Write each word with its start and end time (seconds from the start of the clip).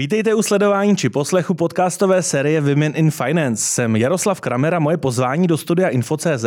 Vítejte 0.00 0.34
u 0.34 0.42
sledování 0.42 0.96
či 0.96 1.08
poslechu 1.08 1.54
podcastové 1.54 2.22
série 2.22 2.60
Women 2.60 2.92
in 2.96 3.10
Finance. 3.10 3.64
Jsem 3.64 3.96
Jaroslav 3.96 4.40
Kramer 4.40 4.74
a 4.74 4.78
moje 4.78 4.96
pozvání 4.96 5.46
do 5.46 5.56
studia 5.56 5.88
Info.cz 5.88 6.44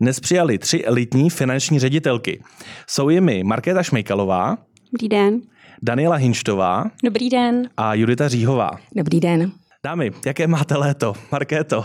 dnes 0.00 0.20
přijali 0.20 0.58
tři 0.58 0.84
elitní 0.84 1.30
finanční 1.30 1.78
ředitelky. 1.78 2.42
Jsou 2.86 3.08
jimi 3.08 3.44
Markéta 3.44 3.82
Šmejkalová. 3.82 4.58
Dobrý 4.92 5.08
den. 5.08 5.40
Daniela 5.82 6.16
Hinštová. 6.16 6.84
Dobrý 7.04 7.30
den. 7.30 7.68
A 7.76 7.94
Judita 7.94 8.28
Říhová. 8.28 8.70
Dobrý 8.96 9.20
den. 9.20 9.52
Dámy, 9.84 10.10
jaké 10.26 10.46
máte 10.46 10.76
léto? 10.76 11.14
Markéto, 11.32 11.84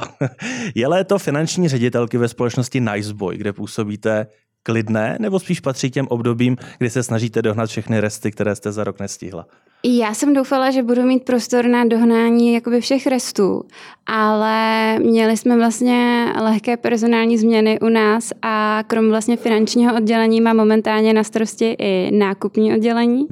je 0.75 0.87
léto 0.87 1.19
finanční 1.19 1.67
ředitelky 1.67 2.17
ve 2.17 2.27
společnosti 2.27 2.81
Niceboy, 2.81 3.37
kde 3.37 3.53
působíte 3.53 4.27
klidné, 4.63 5.17
nebo 5.19 5.39
spíš 5.39 5.59
patří 5.59 5.91
těm 5.91 6.07
obdobím, 6.07 6.57
kdy 6.77 6.89
se 6.89 7.03
snažíte 7.03 7.41
dohnat 7.41 7.69
všechny 7.69 7.99
resty, 7.99 8.31
které 8.31 8.55
jste 8.55 8.71
za 8.71 8.83
rok 8.83 8.99
nestihla? 8.99 9.45
Já 9.83 10.13
jsem 10.13 10.33
doufala, 10.33 10.71
že 10.71 10.83
budu 10.83 11.03
mít 11.03 11.23
prostor 11.23 11.65
na 11.65 11.85
dohnání 11.85 12.53
jakoby 12.53 12.81
všech 12.81 13.07
restů, 13.07 13.63
ale 14.05 14.99
měli 14.99 15.37
jsme 15.37 15.57
vlastně 15.57 16.25
lehké 16.41 16.77
personální 16.77 17.37
změny 17.37 17.79
u 17.79 17.89
nás 17.89 18.31
a 18.41 18.83
krom 18.87 19.09
vlastně 19.09 19.37
finančního 19.37 19.95
oddělení 19.95 20.41
má 20.41 20.53
momentálně 20.53 21.13
na 21.13 21.23
starosti 21.23 21.75
i 21.79 22.11
nákupní 22.11 22.73
oddělení. 22.73 23.27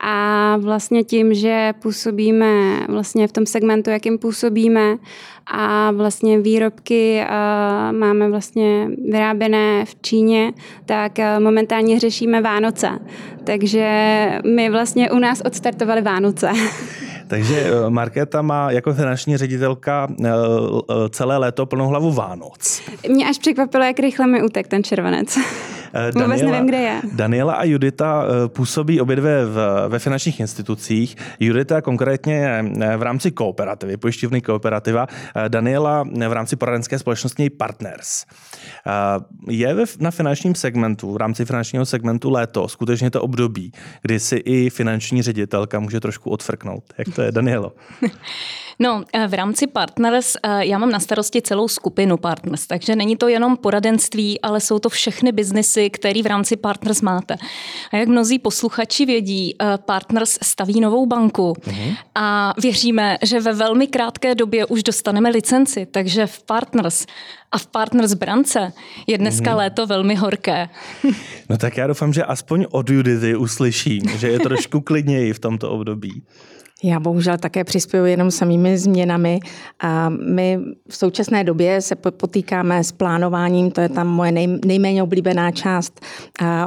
A 0.00 0.56
vlastně 0.56 1.04
tím, 1.04 1.34
že 1.34 1.72
působíme 1.82 2.80
vlastně 2.88 3.28
v 3.28 3.32
tom 3.32 3.46
segmentu, 3.46 3.90
jakým 3.90 4.18
působíme 4.18 4.96
a 5.52 5.90
vlastně 5.90 6.38
výrobky 6.38 7.24
máme 7.92 8.30
vlastně 8.30 8.88
vyráběné 9.10 9.84
v 9.84 9.96
Číně, 10.02 10.52
tak 10.86 11.12
momentálně 11.38 12.00
řešíme 12.00 12.40
Vánoce. 12.40 12.88
Takže 13.44 14.28
my 14.54 14.70
vlastně 14.70 15.10
u 15.10 15.18
nás 15.18 15.42
odstartovali 15.44 16.02
Vánoce. 16.02 16.50
Takže 17.28 17.60
eh, 17.60 17.90
Markéta 17.90 18.42
má 18.42 18.70
jako 18.70 18.94
finanční 18.94 19.36
ředitelka 19.36 20.08
eh, 20.10 20.28
eh, 20.28 20.94
celé 21.10 21.36
léto 21.36 21.66
plnou 21.66 21.88
hlavu 21.88 22.12
Vánoc. 22.12 22.82
Mě 23.08 23.28
až 23.28 23.38
překvapilo, 23.38 23.84
jak 23.84 23.98
rychle 23.98 24.26
mi 24.26 24.42
utek 24.42 24.68
ten 24.68 24.84
červenec. 24.84 25.38
Daniela, 25.96 26.34
Vůbec 26.34 26.42
nevím, 26.42 26.66
kde 26.66 26.78
je. 26.78 27.00
Daniela 27.12 27.54
a 27.54 27.64
Judita 27.64 28.24
působí 28.46 29.00
obě 29.00 29.16
dvě 29.16 29.44
v, 29.44 29.84
ve 29.88 29.98
finančních 29.98 30.40
institucích. 30.40 31.16
Judita 31.40 31.82
konkrétně 31.82 32.64
v 32.96 33.02
rámci 33.02 33.30
kooperativy, 33.30 33.96
pojišťovny 33.96 34.40
kooperativa. 34.40 35.06
Daniela 35.48 36.04
v 36.28 36.32
rámci 36.32 36.56
poradenské 36.56 36.98
společnosti 36.98 37.50
Partners. 37.50 38.24
Je 39.48 39.76
na 40.00 40.10
finančním 40.10 40.54
segmentu, 40.54 41.12
v 41.12 41.16
rámci 41.16 41.44
finančního 41.44 41.86
segmentu 41.86 42.30
léto 42.30 42.68
skutečně 42.68 43.10
to 43.10 43.22
období, 43.22 43.72
kdy 44.02 44.20
si 44.20 44.36
i 44.36 44.70
finanční 44.70 45.22
ředitelka 45.22 45.80
může 45.80 46.00
trošku 46.00 46.30
odfrknout. 46.30 46.84
Jak 46.98 47.14
to 47.14 47.22
je, 47.22 47.32
Danielo? 47.32 47.72
No, 48.78 49.04
eh, 49.12 49.28
v 49.28 49.34
rámci 49.34 49.66
Partners 49.66 50.36
eh, 50.42 50.66
já 50.66 50.78
mám 50.78 50.90
na 50.90 51.00
starosti 51.00 51.42
celou 51.42 51.68
skupinu 51.68 52.16
Partners, 52.16 52.66
takže 52.66 52.96
není 52.96 53.16
to 53.16 53.28
jenom 53.28 53.56
poradenství, 53.56 54.40
ale 54.40 54.60
jsou 54.60 54.78
to 54.78 54.88
všechny 54.88 55.32
biznesy, 55.32 55.85
které 55.90 56.22
v 56.22 56.26
rámci 56.26 56.56
Partners 56.56 57.02
máte. 57.02 57.36
A 57.92 57.96
jak 57.96 58.08
mnozí 58.08 58.38
posluchači 58.38 59.06
vědí, 59.06 59.54
eh, 59.60 59.78
Partners 59.78 60.38
staví 60.42 60.80
novou 60.80 61.06
banku 61.06 61.52
uh-huh. 61.52 61.96
a 62.14 62.54
věříme, 62.62 63.18
že 63.22 63.40
ve 63.40 63.52
velmi 63.52 63.86
krátké 63.86 64.34
době 64.34 64.66
už 64.66 64.82
dostaneme 64.82 65.30
licenci, 65.30 65.86
takže 65.86 66.26
v 66.26 66.42
Partners 66.42 67.06
a 67.52 67.58
v 67.58 67.66
Partners 67.66 68.14
brance 68.14 68.72
je 69.06 69.18
dneska 69.18 69.50
mm-hmm. 69.50 69.56
léto 69.56 69.86
velmi 69.86 70.14
horké. 70.14 70.68
No 71.48 71.58
tak 71.58 71.76
já 71.76 71.86
doufám, 71.86 72.12
že 72.12 72.24
aspoň 72.24 72.66
od 72.70 72.90
Judity 72.90 73.36
uslyším, 73.36 74.02
že 74.18 74.28
je 74.28 74.38
trošku 74.38 74.80
klidněji 74.88 75.32
v 75.32 75.38
tomto 75.38 75.70
období. 75.70 76.22
Já 76.82 77.00
bohužel 77.00 77.38
také 77.38 77.64
přispěju 77.64 78.04
jenom 78.04 78.30
samými 78.30 78.78
změnami. 78.78 79.40
A 79.80 80.08
my 80.08 80.58
v 80.88 80.96
současné 80.96 81.44
době 81.44 81.80
se 81.80 81.94
potýkáme 81.94 82.84
s 82.84 82.92
plánováním, 82.92 83.70
to 83.70 83.80
je 83.80 83.88
tam 83.88 84.08
moje 84.08 84.32
nej, 84.32 84.58
nejméně 84.64 85.02
oblíbená 85.02 85.50
část 85.50 86.00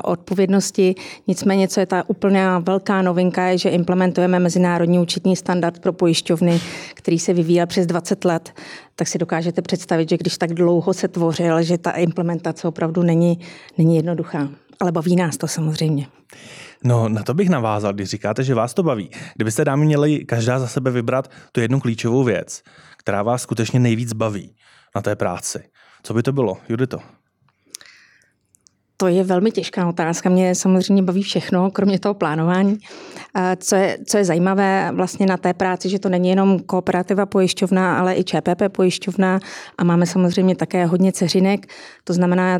odpovědnosti. 0.03 0.95
Nicméně, 1.27 1.67
co 1.67 1.79
je 1.79 1.85
ta 1.85 2.03
úplně 2.07 2.45
velká 2.59 3.01
novinka, 3.01 3.45
je, 3.45 3.57
že 3.57 3.69
implementujeme 3.69 4.39
mezinárodní 4.39 4.99
účetní 4.99 5.35
standard 5.35 5.79
pro 5.79 5.93
pojišťovny, 5.93 6.59
který 6.93 7.19
se 7.19 7.33
vyvíjel 7.33 7.67
přes 7.67 7.85
20 7.85 8.25
let 8.25 8.53
tak 8.99 9.07
si 9.07 9.17
dokážete 9.17 9.61
představit, 9.61 10.09
že 10.09 10.17
když 10.17 10.37
tak 10.37 10.53
dlouho 10.53 10.93
se 10.93 11.07
tvořil, 11.07 11.63
že 11.63 11.77
ta 11.77 11.91
implementace 11.91 12.67
opravdu 12.67 13.03
není, 13.03 13.39
není 13.77 13.95
jednoduchá. 13.95 14.49
Ale 14.79 14.91
baví 14.91 15.15
nás 15.15 15.37
to 15.37 15.47
samozřejmě. 15.47 16.07
No, 16.83 17.09
na 17.09 17.23
to 17.23 17.33
bych 17.33 17.49
navázal, 17.49 17.93
když 17.93 18.09
říkáte, 18.09 18.43
že 18.43 18.55
vás 18.55 18.73
to 18.73 18.83
baví. 18.83 19.09
Kdybyste 19.35 19.65
dámy 19.65 19.85
měli 19.85 20.25
každá 20.25 20.59
za 20.59 20.67
sebe 20.67 20.91
vybrat 20.91 21.31
tu 21.51 21.61
jednu 21.61 21.79
klíčovou 21.79 22.23
věc, 22.23 22.61
která 22.97 23.23
vás 23.23 23.41
skutečně 23.41 23.79
nejvíc 23.79 24.13
baví 24.13 24.55
na 24.95 25.01
té 25.01 25.15
práci, 25.15 25.63
co 26.03 26.13
by 26.13 26.23
to 26.23 26.31
bylo, 26.31 26.57
Judito? 26.69 26.99
To 28.97 29.07
je 29.07 29.23
velmi 29.23 29.51
těžká 29.51 29.87
otázka. 29.87 30.29
Mě 30.29 30.55
samozřejmě 30.55 31.03
baví 31.03 31.23
všechno, 31.23 31.71
kromě 31.71 31.99
toho 31.99 32.13
plánování. 32.13 32.77
Co 33.57 33.75
je, 33.75 33.97
co 34.05 34.17
je 34.17 34.25
zajímavé 34.25 34.91
vlastně 34.93 35.25
na 35.25 35.37
té 35.37 35.53
práci, 35.53 35.89
že 35.89 35.99
to 35.99 36.09
není 36.09 36.29
jenom 36.29 36.59
kooperativa 36.59 37.25
pojišťovna, 37.25 37.99
ale 37.99 38.15
i 38.15 38.23
ČPP 38.23 38.61
pojišťovna 38.71 39.39
a 39.77 39.83
máme 39.83 40.05
samozřejmě 40.05 40.55
také 40.55 40.85
hodně 40.85 41.11
ceřinek. 41.11 41.67
To 42.03 42.13
znamená, 42.13 42.59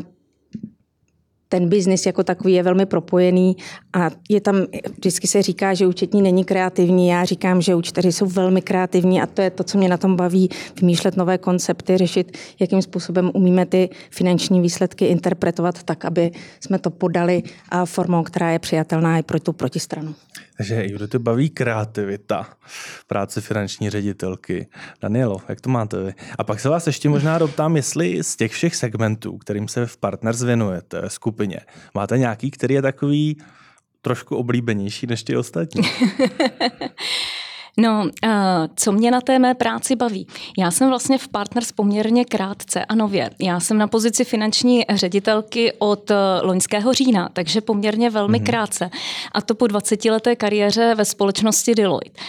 ten 1.52 1.68
biznis 1.68 2.06
jako 2.06 2.24
takový 2.24 2.52
je 2.52 2.62
velmi 2.62 2.86
propojený 2.86 3.56
a 3.92 4.10
je 4.28 4.40
tam, 4.40 4.66
vždycky 4.96 5.26
se 5.26 5.42
říká, 5.42 5.74
že 5.74 5.86
účetní 5.86 6.22
není 6.22 6.44
kreativní, 6.44 7.08
já 7.08 7.24
říkám, 7.24 7.62
že 7.62 7.74
účteři 7.74 8.12
jsou 8.12 8.26
velmi 8.26 8.62
kreativní 8.62 9.22
a 9.22 9.26
to 9.26 9.42
je 9.42 9.50
to, 9.50 9.64
co 9.64 9.78
mě 9.78 9.88
na 9.88 9.96
tom 9.96 10.16
baví, 10.16 10.50
vymýšlet 10.80 11.16
nové 11.16 11.38
koncepty, 11.38 11.96
řešit, 11.96 12.38
jakým 12.60 12.82
způsobem 12.82 13.30
umíme 13.34 13.66
ty 13.66 13.88
finanční 14.10 14.60
výsledky 14.60 15.06
interpretovat 15.06 15.82
tak, 15.82 16.04
aby 16.04 16.30
jsme 16.60 16.78
to 16.78 16.90
podali 16.90 17.42
formou, 17.84 18.22
která 18.22 18.50
je 18.50 18.58
přijatelná 18.58 19.18
i 19.18 19.22
pro 19.22 19.40
tu 19.40 19.52
protistranu. 19.52 20.14
Takže 20.60 21.08
to 21.08 21.18
baví 21.18 21.50
kreativita 21.50 22.46
práce 23.06 23.40
finanční 23.40 23.90
ředitelky. 23.90 24.68
Danielo, 25.02 25.40
jak 25.48 25.60
to 25.60 25.70
máte 25.70 26.02
vy? 26.02 26.14
A 26.38 26.44
pak 26.44 26.60
se 26.60 26.68
vás 26.68 26.86
ještě 26.86 27.08
možná 27.08 27.38
doptám, 27.38 27.76
jestli 27.76 28.24
z 28.24 28.36
těch 28.36 28.52
všech 28.52 28.76
segmentů, 28.76 29.38
kterým 29.38 29.68
se 29.68 29.86
v 29.86 29.96
Partners 29.96 30.42
věnujete, 30.42 31.02
skupině, 31.08 31.60
máte 31.94 32.18
nějaký, 32.18 32.50
který 32.50 32.74
je 32.74 32.82
takový 32.82 33.36
trošku 34.02 34.36
oblíbenější 34.36 35.06
než 35.06 35.22
ty 35.22 35.36
ostatní? 35.36 35.82
No, 37.76 38.02
uh, 38.02 38.30
co 38.76 38.92
mě 38.92 39.10
na 39.10 39.20
té 39.20 39.38
mé 39.38 39.54
práci 39.54 39.96
baví? 39.96 40.26
Já 40.58 40.70
jsem 40.70 40.88
vlastně 40.88 41.18
v 41.18 41.28
Partners 41.28 41.72
poměrně 41.72 42.24
krátce 42.24 42.84
a 42.84 42.94
nově. 42.94 43.30
Já 43.38 43.60
jsem 43.60 43.78
na 43.78 43.86
pozici 43.86 44.24
finanční 44.24 44.84
ředitelky 44.94 45.72
od 45.78 46.10
uh, 46.10 46.16
loňského 46.42 46.92
října, 46.92 47.28
takže 47.32 47.60
poměrně 47.60 48.10
velmi 48.10 48.38
mm-hmm. 48.38 48.46
krátce. 48.46 48.90
A 49.32 49.40
to 49.40 49.54
po 49.54 49.66
20 49.66 50.04
leté 50.04 50.36
kariéře 50.36 50.94
ve 50.94 51.04
společnosti 51.04 51.74
Deloitte. 51.74 52.20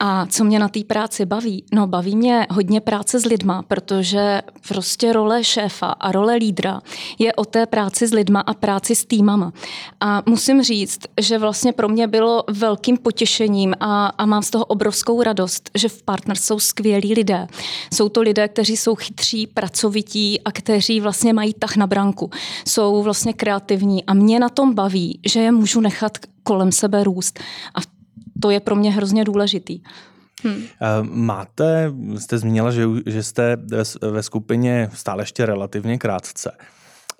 A 0.00 0.26
co 0.26 0.44
mě 0.44 0.58
na 0.58 0.68
té 0.68 0.84
práci 0.84 1.26
baví? 1.26 1.64
No, 1.72 1.86
baví 1.86 2.16
mě 2.16 2.46
hodně 2.50 2.80
práce 2.80 3.20
s 3.20 3.24
lidma, 3.24 3.62
protože 3.62 4.42
prostě 4.68 5.12
role 5.12 5.44
šéfa 5.44 5.86
a 5.86 6.12
role 6.12 6.34
lídra 6.34 6.80
je 7.18 7.34
o 7.34 7.44
té 7.44 7.66
práci 7.66 8.06
s 8.06 8.12
lidma 8.12 8.40
a 8.40 8.54
práci 8.54 8.94
s 8.94 9.04
týmama. 9.04 9.52
A 10.00 10.22
musím 10.26 10.62
říct, 10.62 10.98
že 11.20 11.38
vlastně 11.38 11.72
pro 11.72 11.88
mě 11.88 12.06
bylo 12.06 12.44
velkým 12.50 12.96
potěšením 12.96 13.74
a, 13.80 14.06
a 14.06 14.26
mám 14.26 14.42
z 14.42 14.50
toho 14.50 14.64
obrovskou 14.88 15.22
radost, 15.22 15.70
že 15.74 15.88
v 15.88 16.02
Partners 16.02 16.40
jsou 16.40 16.58
skvělí 16.60 17.14
lidé. 17.14 17.46
Jsou 17.92 18.08
to 18.08 18.20
lidé, 18.20 18.48
kteří 18.48 18.76
jsou 18.76 18.94
chytří, 18.94 19.46
pracovití 19.46 20.40
a 20.40 20.52
kteří 20.52 21.00
vlastně 21.00 21.32
mají 21.32 21.54
tah 21.54 21.76
na 21.76 21.86
branku. 21.86 22.30
Jsou 22.68 23.02
vlastně 23.02 23.32
kreativní 23.32 24.04
a 24.04 24.14
mě 24.14 24.40
na 24.40 24.48
tom 24.48 24.74
baví, 24.74 25.20
že 25.26 25.40
je 25.40 25.52
můžu 25.52 25.80
nechat 25.80 26.18
kolem 26.42 26.72
sebe 26.72 27.04
růst. 27.04 27.40
A 27.74 27.78
to 28.40 28.50
je 28.50 28.60
pro 28.60 28.76
mě 28.76 28.92
hrozně 28.92 29.24
důležitý. 29.24 29.80
Hmm. 30.42 30.62
Máte, 31.02 31.92
jste 32.18 32.38
zmínila, 32.38 32.70
že, 32.70 32.84
že 33.06 33.22
jste 33.22 33.56
ve 34.10 34.22
skupině 34.22 34.90
stále 34.94 35.22
ještě 35.22 35.46
relativně 35.46 35.98
krátce. 35.98 36.50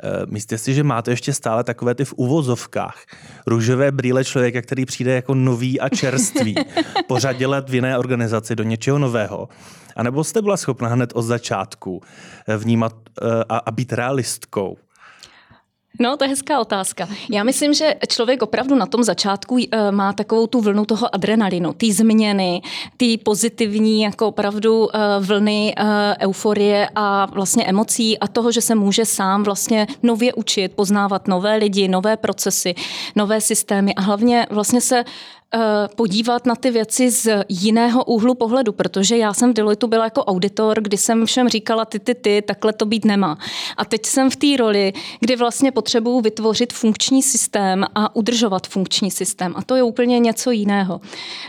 Eh, 0.02 0.26
myslíte 0.26 0.58
si, 0.58 0.74
že 0.74 0.82
máte 0.82 1.10
ještě 1.10 1.32
stále 1.32 1.64
takové 1.64 1.94
ty 1.94 2.04
v 2.04 2.14
uvozovkách 2.16 3.06
růžové 3.46 3.92
brýle 3.92 4.24
člověka, 4.24 4.62
který 4.62 4.86
přijde 4.86 5.14
jako 5.14 5.34
nový 5.34 5.80
a 5.80 5.88
čerstvý, 5.88 6.54
pořadě 7.08 7.46
let 7.46 7.70
v 7.70 7.74
jiné 7.74 7.98
organizaci 7.98 8.56
do 8.56 8.62
něčeho 8.62 8.98
nového? 8.98 9.48
A 9.96 10.02
nebo 10.02 10.24
jste 10.24 10.42
byla 10.42 10.56
schopna 10.56 10.88
hned 10.88 11.10
od 11.14 11.22
začátku 11.22 12.02
eh, 12.48 12.56
vnímat 12.56 12.94
a, 13.48 13.56
a 13.56 13.70
být 13.70 13.92
realistkou? 13.92 14.76
No, 16.00 16.16
to 16.16 16.24
je 16.24 16.28
hezká 16.28 16.60
otázka. 16.60 17.08
Já 17.30 17.44
myslím, 17.44 17.74
že 17.74 17.94
člověk 18.08 18.42
opravdu 18.42 18.74
na 18.74 18.86
tom 18.86 19.02
začátku 19.02 19.58
eh, 19.58 19.92
má 19.92 20.12
takovou 20.12 20.46
tu 20.46 20.60
vlnu 20.60 20.84
toho 20.84 21.14
adrenalinu, 21.14 21.72
ty 21.72 21.92
změny, 21.92 22.62
ty 22.96 23.18
pozitivní 23.18 24.02
jako 24.02 24.28
opravdu 24.28 24.88
eh, 24.96 24.98
vlny 25.20 25.74
eh, 25.76 26.16
euforie 26.20 26.88
a 26.94 27.26
vlastně 27.26 27.64
emocí 27.64 28.18
a 28.18 28.28
toho, 28.28 28.52
že 28.52 28.60
se 28.60 28.74
může 28.74 29.04
sám 29.04 29.42
vlastně 29.42 29.86
nově 30.02 30.34
učit, 30.34 30.72
poznávat 30.72 31.28
nové 31.28 31.56
lidi, 31.56 31.88
nové 31.88 32.16
procesy, 32.16 32.74
nové 33.16 33.40
systémy 33.40 33.94
a 33.94 34.00
hlavně 34.00 34.46
vlastně 34.50 34.80
se 34.80 35.04
podívat 35.96 36.46
na 36.46 36.54
ty 36.54 36.70
věci 36.70 37.10
z 37.10 37.44
jiného 37.48 38.04
úhlu 38.04 38.34
pohledu, 38.34 38.72
protože 38.72 39.16
já 39.16 39.34
jsem 39.34 39.50
v 39.50 39.54
Deloitu 39.54 39.86
byla 39.86 40.04
jako 40.04 40.24
auditor, 40.24 40.80
kdy 40.82 40.96
jsem 40.96 41.26
všem 41.26 41.48
říkala 41.48 41.84
ty, 41.84 41.98
ty, 41.98 42.14
ty, 42.14 42.42
takhle 42.42 42.72
to 42.72 42.86
být 42.86 43.04
nemá. 43.04 43.38
A 43.76 43.84
teď 43.84 44.06
jsem 44.06 44.30
v 44.30 44.36
té 44.36 44.56
roli, 44.58 44.92
kdy 45.20 45.36
vlastně 45.36 45.72
potřebuju 45.72 46.20
vytvořit 46.20 46.72
funkční 46.72 47.22
systém 47.22 47.84
a 47.94 48.16
udržovat 48.16 48.66
funkční 48.66 49.10
systém. 49.10 49.54
A 49.56 49.62
to 49.62 49.76
je 49.76 49.82
úplně 49.82 50.18
něco 50.18 50.50
jiného. 50.50 51.00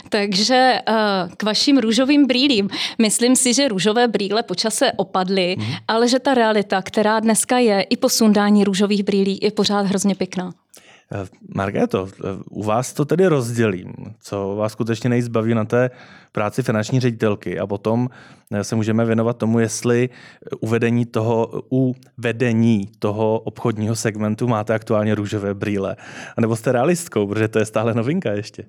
Takže 0.08 0.80
eh, 0.86 0.92
k 1.36 1.42
vašim 1.42 1.78
růžovým 1.78 2.26
brýlím. 2.26 2.70
Myslím 2.98 3.36
si, 3.36 3.54
že 3.54 3.68
růžové 3.68 4.08
brýle 4.08 4.42
počase 4.42 4.92
opadly, 4.92 5.56
mm. 5.58 5.64
ale 5.88 6.08
že 6.08 6.18
ta 6.18 6.34
realita, 6.34 6.82
která 6.82 7.20
dneska 7.20 7.58
je, 7.58 7.82
i 7.82 7.96
po 7.96 8.08
sundání 8.08 8.64
růžových 8.64 9.02
brýlí, 9.02 9.38
je 9.42 9.50
pořád 9.50 9.86
hrozně 9.86 10.14
pěkná. 10.14 10.52
Eh, 11.14 11.26
Markéto, 11.54 12.08
eh, 12.08 12.22
u 12.50 12.62
vás 12.62 12.92
to 12.92 13.04
tedy 13.04 13.26
rozdělím, 13.26 13.92
co 14.20 14.56
vás 14.56 14.72
skutečně 14.72 15.10
nejzbaví 15.10 15.54
na 15.54 15.64
té 15.64 15.90
práci 16.32 16.62
finanční 16.62 17.00
ředitelky 17.00 17.58
a 17.58 17.66
potom 17.66 18.08
eh, 18.50 18.64
se 18.64 18.76
můžeme 18.76 19.04
věnovat 19.04 19.36
tomu, 19.36 19.58
jestli 19.58 20.08
uvedení 20.60 21.06
toho, 21.06 21.62
u 21.72 21.94
vedení 22.18 22.88
toho 22.98 23.38
obchodního 23.38 23.96
segmentu 23.96 24.48
máte 24.48 24.74
aktuálně 24.74 25.14
růžové 25.14 25.54
brýle, 25.54 25.96
nebo 26.40 26.56
jste 26.56 26.72
realistkou, 26.72 27.26
protože 27.26 27.48
to 27.48 27.58
je 27.58 27.64
stále 27.64 27.94
novinka 27.94 28.32
ještě. 28.32 28.64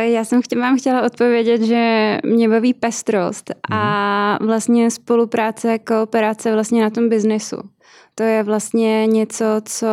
Já 0.00 0.24
jsem 0.24 0.42
chtěla, 0.42 0.62
vám 0.62 0.78
chtěla 0.78 1.02
odpovědět, 1.02 1.62
že 1.62 2.18
mě 2.24 2.48
baví 2.48 2.74
pestrost 2.74 3.50
a 3.70 4.36
mhm. 4.40 4.46
vlastně 4.46 4.90
spolupráce, 4.90 5.78
kooperace 5.78 6.52
vlastně 6.52 6.82
na 6.82 6.90
tom 6.90 7.08
biznesu 7.08 7.56
to 8.14 8.22
je 8.22 8.42
vlastně 8.42 9.06
něco, 9.06 9.44
co 9.64 9.86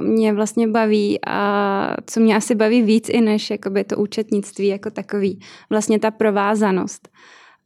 mě 0.00 0.32
vlastně 0.32 0.68
baví 0.68 1.18
a 1.26 1.94
co 2.06 2.20
mě 2.20 2.36
asi 2.36 2.54
baví 2.54 2.82
víc 2.82 3.08
i 3.08 3.20
než 3.20 3.50
jakoby 3.50 3.84
to 3.84 3.96
účetnictví 3.96 4.66
jako 4.66 4.90
takový. 4.90 5.40
Vlastně 5.70 5.98
ta 5.98 6.10
provázanost. 6.10 7.08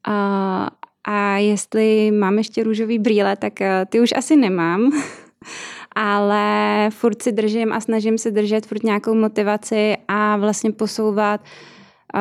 A, 0.08 0.68
a 1.04 1.36
jestli 1.36 2.10
mám 2.10 2.38
ještě 2.38 2.64
růžový 2.64 2.98
brýle, 2.98 3.36
tak 3.36 3.60
eh, 3.60 3.86
ty 3.88 4.00
už 4.00 4.12
asi 4.16 4.36
nemám. 4.36 4.92
ale 5.94 6.88
furt 6.90 7.22
si 7.22 7.32
držím 7.32 7.72
a 7.72 7.80
snažím 7.80 8.18
se 8.18 8.30
držet 8.30 8.66
furt 8.66 8.82
nějakou 8.82 9.14
motivaci 9.14 9.96
a 10.08 10.36
vlastně 10.36 10.72
posouvat 10.72 11.40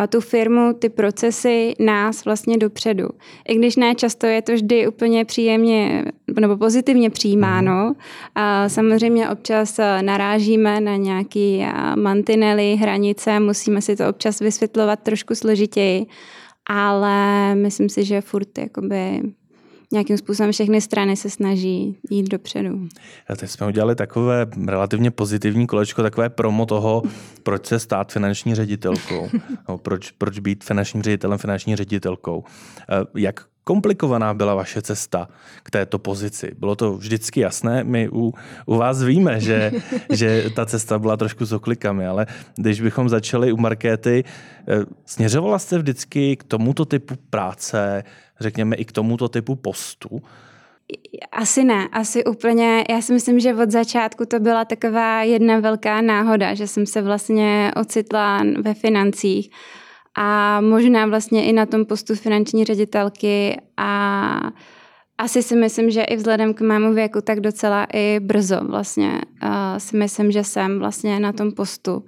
tu 0.10 0.22
firmu, 0.22 0.74
ty 0.74 0.90
procesy, 0.90 1.74
nás 1.80 2.26
vlastně 2.26 2.58
dopředu. 2.58 3.10
I 3.48 3.56
když 3.56 3.76
ne 3.76 3.96
často 3.96 4.28
je 4.28 4.42
to 4.42 4.54
vždy 4.54 4.88
úplně 4.88 5.26
příjemně 5.26 6.06
nebo 6.40 6.58
pozitivně 6.58 7.10
přijímáno. 7.10 7.86
Mhm. 7.86 7.96
A 8.36 8.70
samozřejmě 8.70 9.30
občas 9.30 9.80
narážíme 10.02 10.82
na 10.82 10.96
nějaké 10.96 11.74
mantinely, 11.96 12.76
hranice, 12.76 13.40
musíme 13.40 13.82
si 13.82 13.96
to 13.96 14.10
občas 14.10 14.40
vysvětlovat 14.40 15.00
trošku 15.00 15.36
složitěji, 15.36 16.06
ale 16.70 17.56
myslím 17.56 17.90
si, 17.90 18.04
že 18.04 18.22
furt 18.22 18.58
jakoby 18.58 19.22
nějakým 19.92 20.18
způsobem 20.18 20.52
všechny 20.52 20.82
strany 20.82 21.16
se 21.16 21.30
snaží 21.30 21.98
jít 22.10 22.30
dopředu. 22.30 22.88
A 23.30 23.36
teď 23.36 23.50
jsme 23.50 23.68
udělali 23.68 23.96
takové 23.96 24.48
relativně 24.68 25.12
pozitivní 25.12 25.68
kolečko, 25.68 26.02
takové 26.04 26.30
promo 26.30 26.66
toho, 26.66 27.04
proč 27.44 27.66
se 27.66 27.80
stát 27.80 28.12
finanční 28.12 28.56
ředitelkou, 28.56 29.30
no, 29.70 29.78
proč, 29.78 30.12
proč 30.12 30.40
být 30.40 30.64
finančním 30.64 31.04
ředitelem, 31.04 31.38
finanční 31.38 31.76
ředitelkou. 31.76 32.44
Eh, 32.90 33.06
jak 33.16 33.46
komplikovaná 33.64 34.34
byla 34.34 34.56
vaše 34.56 34.82
cesta 34.82 35.28
k 35.64 35.72
této 35.72 36.00
pozici? 36.00 36.52
Bylo 36.58 36.76
to 36.76 36.94
vždycky 36.94 37.40
jasné? 37.40 37.84
My 37.84 38.10
u, 38.10 38.34
u 38.66 38.76
vás 38.76 39.04
víme, 39.04 39.40
že, 39.40 39.72
že 40.10 40.50
ta 40.56 40.66
cesta 40.66 41.00
byla 41.00 41.18
trošku 41.18 41.46
s 41.46 41.54
oklikami, 41.54 42.08
ale 42.08 42.28
když 42.56 42.82
bychom 42.82 43.10
začali 43.10 43.52
u 43.52 43.58
Markéty, 43.58 44.24
eh, 44.68 44.86
směřovala 45.06 45.60
jste 45.60 45.78
vždycky 45.78 46.36
k 46.36 46.44
tomuto 46.44 46.86
typu 46.86 47.16
práce, 47.30 48.04
řekněme 48.40 48.76
i 48.76 48.86
k 48.86 48.92
tomuto 48.92 49.30
typu 49.30 49.56
postu? 49.56 50.22
Asi 51.32 51.64
ne, 51.64 51.88
asi 51.92 52.24
úplně. 52.24 52.84
Já 52.90 53.02
si 53.02 53.14
myslím, 53.14 53.40
že 53.40 53.56
od 53.56 53.72
začátku 53.72 54.26
to 54.26 54.40
byla 54.40 54.66
taková 54.66 55.24
jedna 55.24 55.60
velká 55.60 56.02
náhoda, 56.02 56.54
že 56.54 56.68
jsem 56.68 56.86
se 56.86 57.02
vlastně 57.02 57.72
ocitla 57.76 58.44
ve 58.62 58.74
financích 58.74 59.52
a 60.18 60.62
možná 60.62 61.06
vlastně 61.06 61.46
i 61.46 61.54
na 61.54 61.66
tom 61.66 61.86
postu 61.86 62.16
finanční 62.16 62.66
ředitelky 62.66 63.62
a 63.78 64.52
asi 65.18 65.44
si 65.44 65.56
myslím, 65.56 65.90
že 65.90 66.04
i 66.04 66.16
vzhledem 66.16 66.54
k 66.54 66.62
mému 66.62 66.94
věku, 66.94 67.22
tak 67.22 67.40
docela 67.40 67.88
i 67.94 68.20
brzo 68.20 68.60
vlastně 68.64 69.22
uh, 69.44 69.50
si 69.78 69.98
myslím, 69.98 70.32
že 70.32 70.44
jsem 70.44 70.80
vlastně 70.80 71.20
na 71.20 71.34
tom 71.34 71.52
postu. 71.52 72.04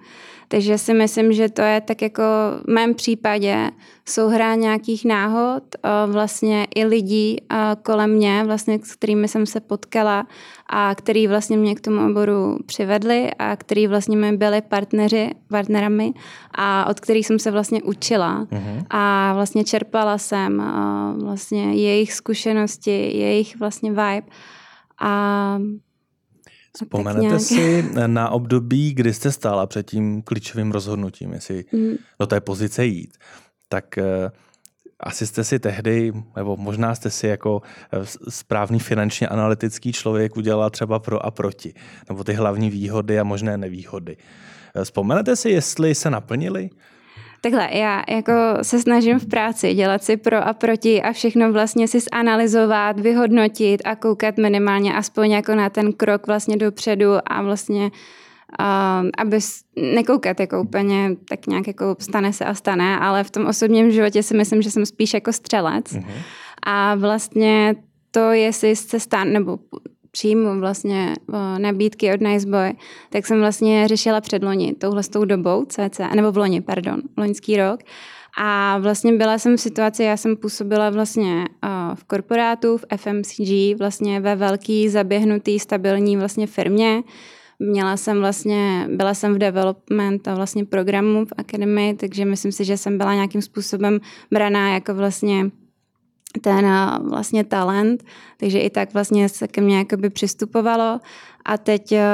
Takže 0.53 0.77
si 0.77 0.93
myslím, 0.93 1.33
že 1.33 1.49
to 1.49 1.61
je 1.61 1.81
tak 1.81 2.01
jako 2.01 2.23
v 2.65 2.71
mém 2.71 2.93
případě 2.93 3.71
souhra 4.05 4.55
nějakých 4.55 5.05
náhod, 5.05 5.63
vlastně 6.07 6.67
i 6.75 6.85
lidí 6.85 7.37
kolem 7.83 8.11
mě, 8.11 8.43
vlastně 8.45 8.79
s 8.83 8.95
kterými 8.95 9.27
jsem 9.27 9.45
se 9.45 9.59
potkala 9.59 10.27
a 10.69 10.95
který 10.95 11.27
vlastně 11.27 11.57
mě 11.57 11.75
k 11.75 11.81
tomu 11.81 12.09
oboru 12.11 12.57
přivedli 12.65 13.31
a 13.39 13.55
který 13.55 13.87
vlastně 13.87 14.17
mi 14.17 14.37
byli 14.37 14.61
partneři, 14.61 15.31
partnerami 15.47 16.13
a 16.51 16.89
od 16.89 16.99
kterých 16.99 17.27
jsem 17.27 17.39
se 17.39 17.51
vlastně 17.51 17.83
učila 17.83 18.45
uh-huh. 18.45 18.85
a 18.89 19.33
vlastně 19.33 19.63
čerpala 19.63 20.17
jsem 20.17 20.63
vlastně 21.23 21.73
jejich 21.73 22.13
zkušenosti, 22.13 23.17
jejich 23.17 23.59
vlastně 23.59 23.89
vibe 23.89 24.27
a 25.01 25.57
Vzpomenete 26.77 27.39
si 27.39 27.89
na 28.07 28.29
období, 28.29 28.93
kdy 28.93 29.13
jste 29.13 29.31
stála 29.31 29.65
před 29.65 29.89
tím 29.89 30.21
klíčovým 30.21 30.71
rozhodnutím, 30.71 31.33
jestli 31.33 31.65
mm. 31.71 31.95
do 32.19 32.27
té 32.27 32.41
pozice 32.41 32.85
jít, 32.85 33.17
tak 33.69 33.85
uh, 33.97 34.29
asi 35.03 35.27
jste 35.27 35.43
si 35.43 35.59
tehdy, 35.59 36.13
nebo 36.35 36.57
možná 36.57 36.95
jste 36.95 37.09
si 37.09 37.27
jako 37.27 37.61
eh, 37.93 37.99
správný 38.29 38.79
finančně 38.79 39.27
analytický 39.27 39.93
člověk 39.93 40.37
udělala 40.37 40.69
třeba 40.69 40.99
pro 40.99 41.25
a 41.25 41.31
proti, 41.31 41.73
nebo 42.09 42.23
ty 42.23 42.33
hlavní 42.33 42.69
výhody 42.69 43.19
a 43.19 43.23
možné 43.23 43.57
nevýhody. 43.57 44.17
Eh, 44.75 44.83
vzpomenete 44.83 45.35
si, 45.35 45.49
jestli 45.49 45.95
se 45.95 46.09
naplnili? 46.09 46.69
Takhle, 47.43 47.69
já 47.71 48.03
jako 48.09 48.33
se 48.61 48.79
snažím 48.79 49.19
v 49.19 49.25
práci 49.25 49.73
dělat 49.73 50.03
si 50.03 50.17
pro 50.17 50.47
a 50.47 50.53
proti 50.53 51.01
a 51.01 51.13
všechno 51.13 51.53
vlastně 51.53 51.87
si 51.87 51.99
zanalizovat, 51.99 52.99
vyhodnotit 52.99 53.81
a 53.85 53.95
koukat 53.95 54.37
minimálně 54.37 54.93
aspoň 54.93 55.31
jako 55.31 55.55
na 55.55 55.69
ten 55.69 55.93
krok 55.93 56.27
vlastně 56.27 56.57
dopředu 56.57 57.09
a 57.25 57.41
vlastně 57.41 57.91
uh, 58.59 59.09
aby 59.17 59.39
nekoukat 59.95 60.39
jako 60.39 60.61
úplně 60.61 61.15
tak 61.29 61.47
nějak 61.47 61.67
jako 61.67 61.95
stane 61.99 62.33
se 62.33 62.45
a 62.45 62.53
stane, 62.53 62.99
ale 62.99 63.23
v 63.23 63.31
tom 63.31 63.45
osobním 63.45 63.91
životě 63.91 64.23
si 64.23 64.37
myslím, 64.37 64.61
že 64.61 64.71
jsem 64.71 64.85
spíš 64.85 65.13
jako 65.13 65.33
střelec. 65.33 65.85
Uh-huh. 65.85 66.13
A 66.63 66.95
vlastně 66.95 67.75
to, 68.11 68.31
jestli 68.31 68.75
se 68.75 68.99
stane, 68.99 69.31
nebo 69.31 69.59
přijmu 70.13 70.59
vlastně 70.59 71.13
nabídky 71.57 72.13
od 72.13 72.21
Niceboy, 72.21 72.73
tak 73.09 73.25
jsem 73.25 73.39
vlastně 73.39 73.87
řešila 73.87 74.21
předloni, 74.21 74.73
touhle 74.73 75.03
s 75.03 75.09
tou 75.09 75.25
dobou 75.25 75.65
CC, 75.65 75.99
nebo 76.15 76.31
v 76.31 76.37
loni, 76.37 76.61
pardon, 76.61 77.01
loňský 77.17 77.57
rok. 77.57 77.79
A 78.37 78.77
vlastně 78.77 79.13
byla 79.13 79.37
jsem 79.37 79.57
v 79.57 79.61
situaci, 79.61 80.03
já 80.03 80.17
jsem 80.17 80.37
působila 80.37 80.89
vlastně 80.89 81.45
v 81.93 82.03
korporátu, 82.03 82.77
v 82.77 82.85
FMCG, 82.97 83.79
vlastně 83.79 84.19
ve 84.19 84.35
velký, 84.35 84.89
zaběhnutý, 84.89 85.59
stabilní 85.59 86.17
vlastně 86.17 86.47
firmě. 86.47 87.03
Měla 87.59 87.97
jsem 87.97 88.19
vlastně, 88.19 88.87
byla 88.89 89.13
jsem 89.13 89.33
v 89.33 89.37
development 89.37 90.27
a 90.27 90.35
vlastně 90.35 90.65
programu 90.65 91.25
v 91.25 91.33
akademii, 91.37 91.93
takže 91.93 92.25
myslím 92.25 92.51
si, 92.51 92.65
že 92.65 92.77
jsem 92.77 92.97
byla 92.97 93.13
nějakým 93.13 93.41
způsobem 93.41 93.99
braná 94.31 94.73
jako 94.73 94.93
vlastně 94.93 95.49
ten 96.41 96.65
eh, 96.65 96.99
vlastně 97.09 97.43
talent, 97.43 98.03
takže 98.37 98.59
i 98.59 98.69
tak 98.69 98.93
vlastně 98.93 99.29
se 99.29 99.47
ke 99.47 99.61
mně 99.61 99.77
jakoby 99.77 100.09
přistupovalo 100.09 100.99
a 101.45 101.57
teď 101.57 101.91
eh, 101.91 102.05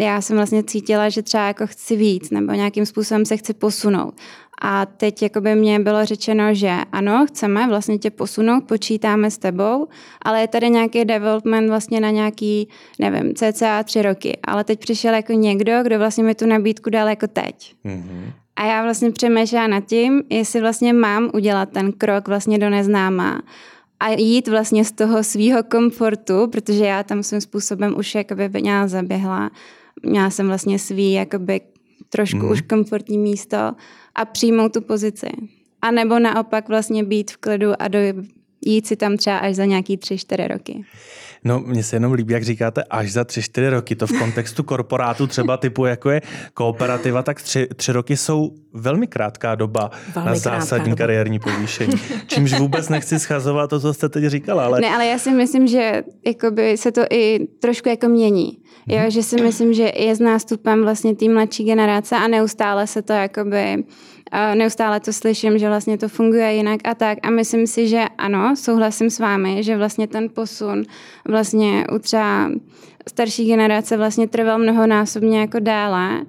já 0.00 0.20
jsem 0.20 0.36
vlastně 0.36 0.64
cítila, 0.64 1.08
že 1.08 1.22
třeba 1.22 1.46
jako 1.46 1.66
chci 1.66 1.96
víc 1.96 2.30
nebo 2.30 2.52
nějakým 2.52 2.86
způsobem 2.86 3.24
se 3.24 3.36
chci 3.36 3.54
posunout. 3.54 4.14
A 4.62 4.86
teď 4.86 5.22
jakoby 5.22 5.54
mě 5.54 5.80
bylo 5.80 6.04
řečeno, 6.04 6.54
že 6.54 6.70
ano, 6.92 7.26
chceme 7.28 7.68
vlastně 7.68 7.98
tě 7.98 8.10
posunout, 8.10 8.64
počítáme 8.64 9.30
s 9.30 9.38
tebou, 9.38 9.88
ale 10.22 10.40
je 10.40 10.48
tady 10.48 10.70
nějaký 10.70 11.04
development 11.04 11.68
vlastně 11.68 12.00
na 12.00 12.10
nějaký, 12.10 12.68
nevím, 12.98 13.34
cca 13.34 13.82
tři 13.82 14.02
roky. 14.02 14.38
Ale 14.44 14.64
teď 14.64 14.80
přišel 14.80 15.14
jako 15.14 15.32
někdo, 15.32 15.82
kdo 15.82 15.98
vlastně 15.98 16.24
mi 16.24 16.34
tu 16.34 16.46
nabídku 16.46 16.90
dal 16.90 17.08
jako 17.08 17.26
teď. 17.26 17.74
Mm-hmm. 17.84 18.32
A 18.60 18.64
já 18.64 18.82
vlastně 18.82 19.10
přemýšlela 19.10 19.66
nad 19.66 19.80
tím, 19.80 20.22
jestli 20.30 20.60
vlastně 20.60 20.92
mám 20.92 21.30
udělat 21.34 21.68
ten 21.72 21.92
krok 21.92 22.28
vlastně 22.28 22.58
do 22.58 22.70
neznáma 22.70 23.42
a 24.00 24.08
jít 24.08 24.48
vlastně 24.48 24.84
z 24.84 24.92
toho 24.92 25.24
svého 25.24 25.62
komfortu, 25.62 26.46
protože 26.52 26.84
já 26.84 27.02
tam 27.02 27.22
svým 27.22 27.40
způsobem 27.40 27.98
už 27.98 28.14
jakoby 28.14 28.48
měla 28.48 28.88
zaběhla. 28.88 29.50
Měla 30.02 30.30
jsem 30.30 30.46
vlastně 30.46 30.78
svý 30.78 31.12
jakoby 31.12 31.60
trošku 32.08 32.36
mm. 32.36 32.50
už 32.50 32.60
komfortní 32.60 33.18
místo 33.18 33.56
a 34.14 34.24
přijmout 34.24 34.72
tu 34.72 34.80
pozici. 34.80 35.30
A 35.82 35.90
nebo 35.90 36.18
naopak 36.18 36.68
vlastně 36.68 37.04
být 37.04 37.30
v 37.30 37.36
klidu 37.36 37.82
a 37.82 37.88
do, 37.88 37.98
jít 38.66 38.86
si 38.86 38.96
tam 38.96 39.16
třeba 39.16 39.38
až 39.38 39.54
za 39.54 39.64
nějaký 39.64 39.96
tři, 39.96 40.18
čtyři 40.18 40.48
roky. 40.48 40.84
No, 41.44 41.60
mně 41.60 41.82
se 41.82 41.96
jenom 41.96 42.12
líbí, 42.12 42.34
jak 42.34 42.44
říkáte, 42.44 42.82
až 42.90 43.12
za 43.12 43.24
tři, 43.24 43.42
čtyři 43.42 43.68
roky. 43.68 43.96
To 43.96 44.06
v 44.06 44.18
kontextu 44.18 44.62
korporátu 44.62 45.26
třeba 45.26 45.56
typu, 45.56 45.84
jako 45.84 46.10
je 46.10 46.22
kooperativa, 46.54 47.22
tak 47.22 47.42
tři, 47.42 47.68
tři 47.76 47.92
roky 47.92 48.16
jsou 48.16 48.50
velmi 48.72 49.06
krátká 49.06 49.54
doba 49.54 49.90
velmi 50.14 50.30
na 50.30 50.34
zásadní 50.34 50.90
doba. 50.90 50.96
kariérní 50.96 51.38
povýšení. 51.38 51.92
Čímž 52.26 52.58
vůbec 52.58 52.88
nechci 52.88 53.18
schazovat 53.18 53.70
to, 53.70 53.80
co 53.80 53.94
jste 53.94 54.08
teď 54.08 54.24
říkala. 54.24 54.64
Ale... 54.64 54.80
Ne, 54.80 54.94
ale 54.94 55.06
já 55.06 55.18
si 55.18 55.30
myslím, 55.30 55.66
že 55.66 56.02
jakoby 56.26 56.76
se 56.76 56.92
to 56.92 57.02
i 57.10 57.46
trošku 57.60 57.88
jako 57.88 58.08
mění. 58.08 58.58
Jo, 58.88 58.98
hmm. 58.98 59.10
že 59.10 59.22
si 59.22 59.42
myslím, 59.42 59.74
že 59.74 59.92
je 59.96 60.16
s 60.16 60.20
nástupem 60.20 60.82
vlastně 60.82 61.16
té 61.16 61.28
mladší 61.28 61.64
generace 61.64 62.16
a 62.16 62.28
neustále 62.28 62.86
se 62.86 63.02
to 63.02 63.12
jakoby 63.12 63.84
neustále 64.54 65.00
to 65.00 65.12
slyším, 65.12 65.58
že 65.58 65.68
vlastně 65.68 65.98
to 65.98 66.08
funguje 66.08 66.54
jinak 66.54 66.80
a 66.84 66.94
tak. 66.94 67.18
A 67.22 67.30
myslím 67.30 67.66
si, 67.66 67.88
že 67.88 68.04
ano, 68.18 68.56
souhlasím 68.56 69.10
s 69.10 69.18
vámi, 69.18 69.62
že 69.62 69.76
vlastně 69.76 70.06
ten 70.06 70.28
posun 70.34 70.82
vlastně 71.28 71.86
u 71.94 71.98
třeba 71.98 72.50
starší 73.08 73.46
generace 73.46 73.96
vlastně 73.96 74.28
trval 74.28 74.58
mnohonásobně 74.58 75.40
jako 75.40 75.58
dále, 75.58 76.26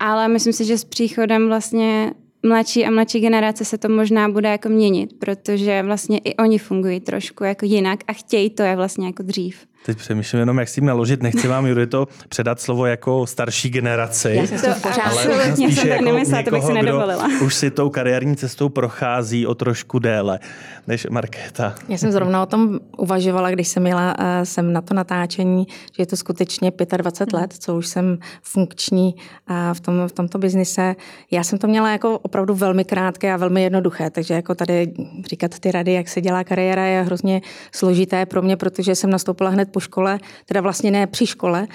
ale 0.00 0.28
myslím 0.28 0.52
si, 0.52 0.64
že 0.64 0.78
s 0.78 0.84
příchodem 0.84 1.48
vlastně 1.48 2.12
mladší 2.42 2.86
a 2.86 2.90
mladší 2.90 3.20
generace 3.20 3.64
se 3.64 3.78
to 3.78 3.88
možná 3.88 4.28
bude 4.28 4.48
jako 4.48 4.68
měnit, 4.68 5.12
protože 5.18 5.82
vlastně 5.82 6.18
i 6.18 6.36
oni 6.36 6.58
fungují 6.58 7.00
trošku 7.00 7.44
jako 7.44 7.64
jinak 7.64 8.00
a 8.06 8.12
chtějí 8.12 8.50
to 8.50 8.62
je 8.62 8.76
vlastně 8.76 9.06
jako 9.06 9.22
dřív. 9.22 9.66
Teď 9.88 9.98
přemýšlím 9.98 10.40
jenom, 10.40 10.58
jak 10.58 10.68
s 10.68 10.74
tím 10.74 10.84
naložit. 10.84 11.22
Nechci 11.22 11.48
vám, 11.48 11.66
Judito, 11.66 12.08
předat 12.28 12.60
slovo 12.60 12.86
jako 12.86 13.26
starší 13.26 13.70
generaci. 13.70 14.30
Já 14.34 14.46
jsem 14.46 14.80
to 14.80 14.88
absolutně 15.04 15.72
jsem 15.72 15.76
tak 15.76 15.86
jako 15.86 16.04
nemyslela, 16.04 16.42
to 16.42 16.50
bych 16.50 16.64
si 16.64 16.72
nedovolila. 16.72 17.28
Už 17.42 17.54
si 17.54 17.70
tou 17.70 17.90
kariérní 17.90 18.36
cestou 18.36 18.68
prochází 18.68 19.46
o 19.46 19.54
trošku 19.54 19.98
déle 19.98 20.38
než 20.86 21.06
Markéta. 21.10 21.74
Já 21.88 21.98
jsem 21.98 22.12
zrovna 22.12 22.42
o 22.42 22.46
tom 22.46 22.78
uvažovala, 22.98 23.50
když 23.50 23.68
jsem 23.68 23.86
jela 23.86 24.14
jsem 24.44 24.68
eh, 24.68 24.72
na 24.72 24.80
to 24.80 24.94
natáčení, 24.94 25.66
že 25.96 26.02
je 26.02 26.06
to 26.06 26.16
skutečně 26.16 26.72
25 26.96 27.40
let, 27.40 27.54
co 27.58 27.76
už 27.76 27.86
jsem 27.86 28.18
funkční 28.42 29.14
eh, 29.50 29.54
v, 29.74 29.80
tom, 29.80 30.08
v 30.08 30.12
tomto 30.12 30.38
biznise. 30.38 30.96
Já 31.30 31.44
jsem 31.44 31.58
to 31.58 31.66
měla 31.66 31.92
jako 31.92 32.18
opravdu 32.18 32.54
velmi 32.54 32.84
krátké 32.84 33.32
a 33.32 33.36
velmi 33.36 33.62
jednoduché, 33.62 34.10
takže 34.10 34.34
jako 34.34 34.54
tady 34.54 34.92
říkat 35.26 35.58
ty 35.58 35.72
rady, 35.72 35.92
jak 35.92 36.08
se 36.08 36.20
dělá 36.20 36.44
kariéra, 36.44 36.84
je 36.84 37.02
hrozně 37.02 37.40
složité 37.72 38.26
pro 38.26 38.42
mě, 38.42 38.56
protože 38.56 38.94
jsem 38.94 39.10
nastoupila 39.10 39.50
hned 39.50 39.68
po 39.72 39.77
škole, 39.80 40.18
teda 40.46 40.60
vlastně 40.60 40.90
ne 40.90 41.06
při 41.06 41.26
škole. 41.26 41.66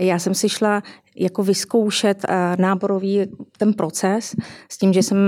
Já 0.00 0.18
jsem 0.18 0.34
si 0.34 0.48
šla 0.48 0.82
jako 1.16 1.42
vyzkoušet 1.42 2.24
eh, 2.28 2.56
náborový 2.58 3.26
ten 3.58 3.74
proces 3.74 4.34
s 4.68 4.78
tím, 4.78 4.92
že 4.92 5.02
jsem 5.02 5.18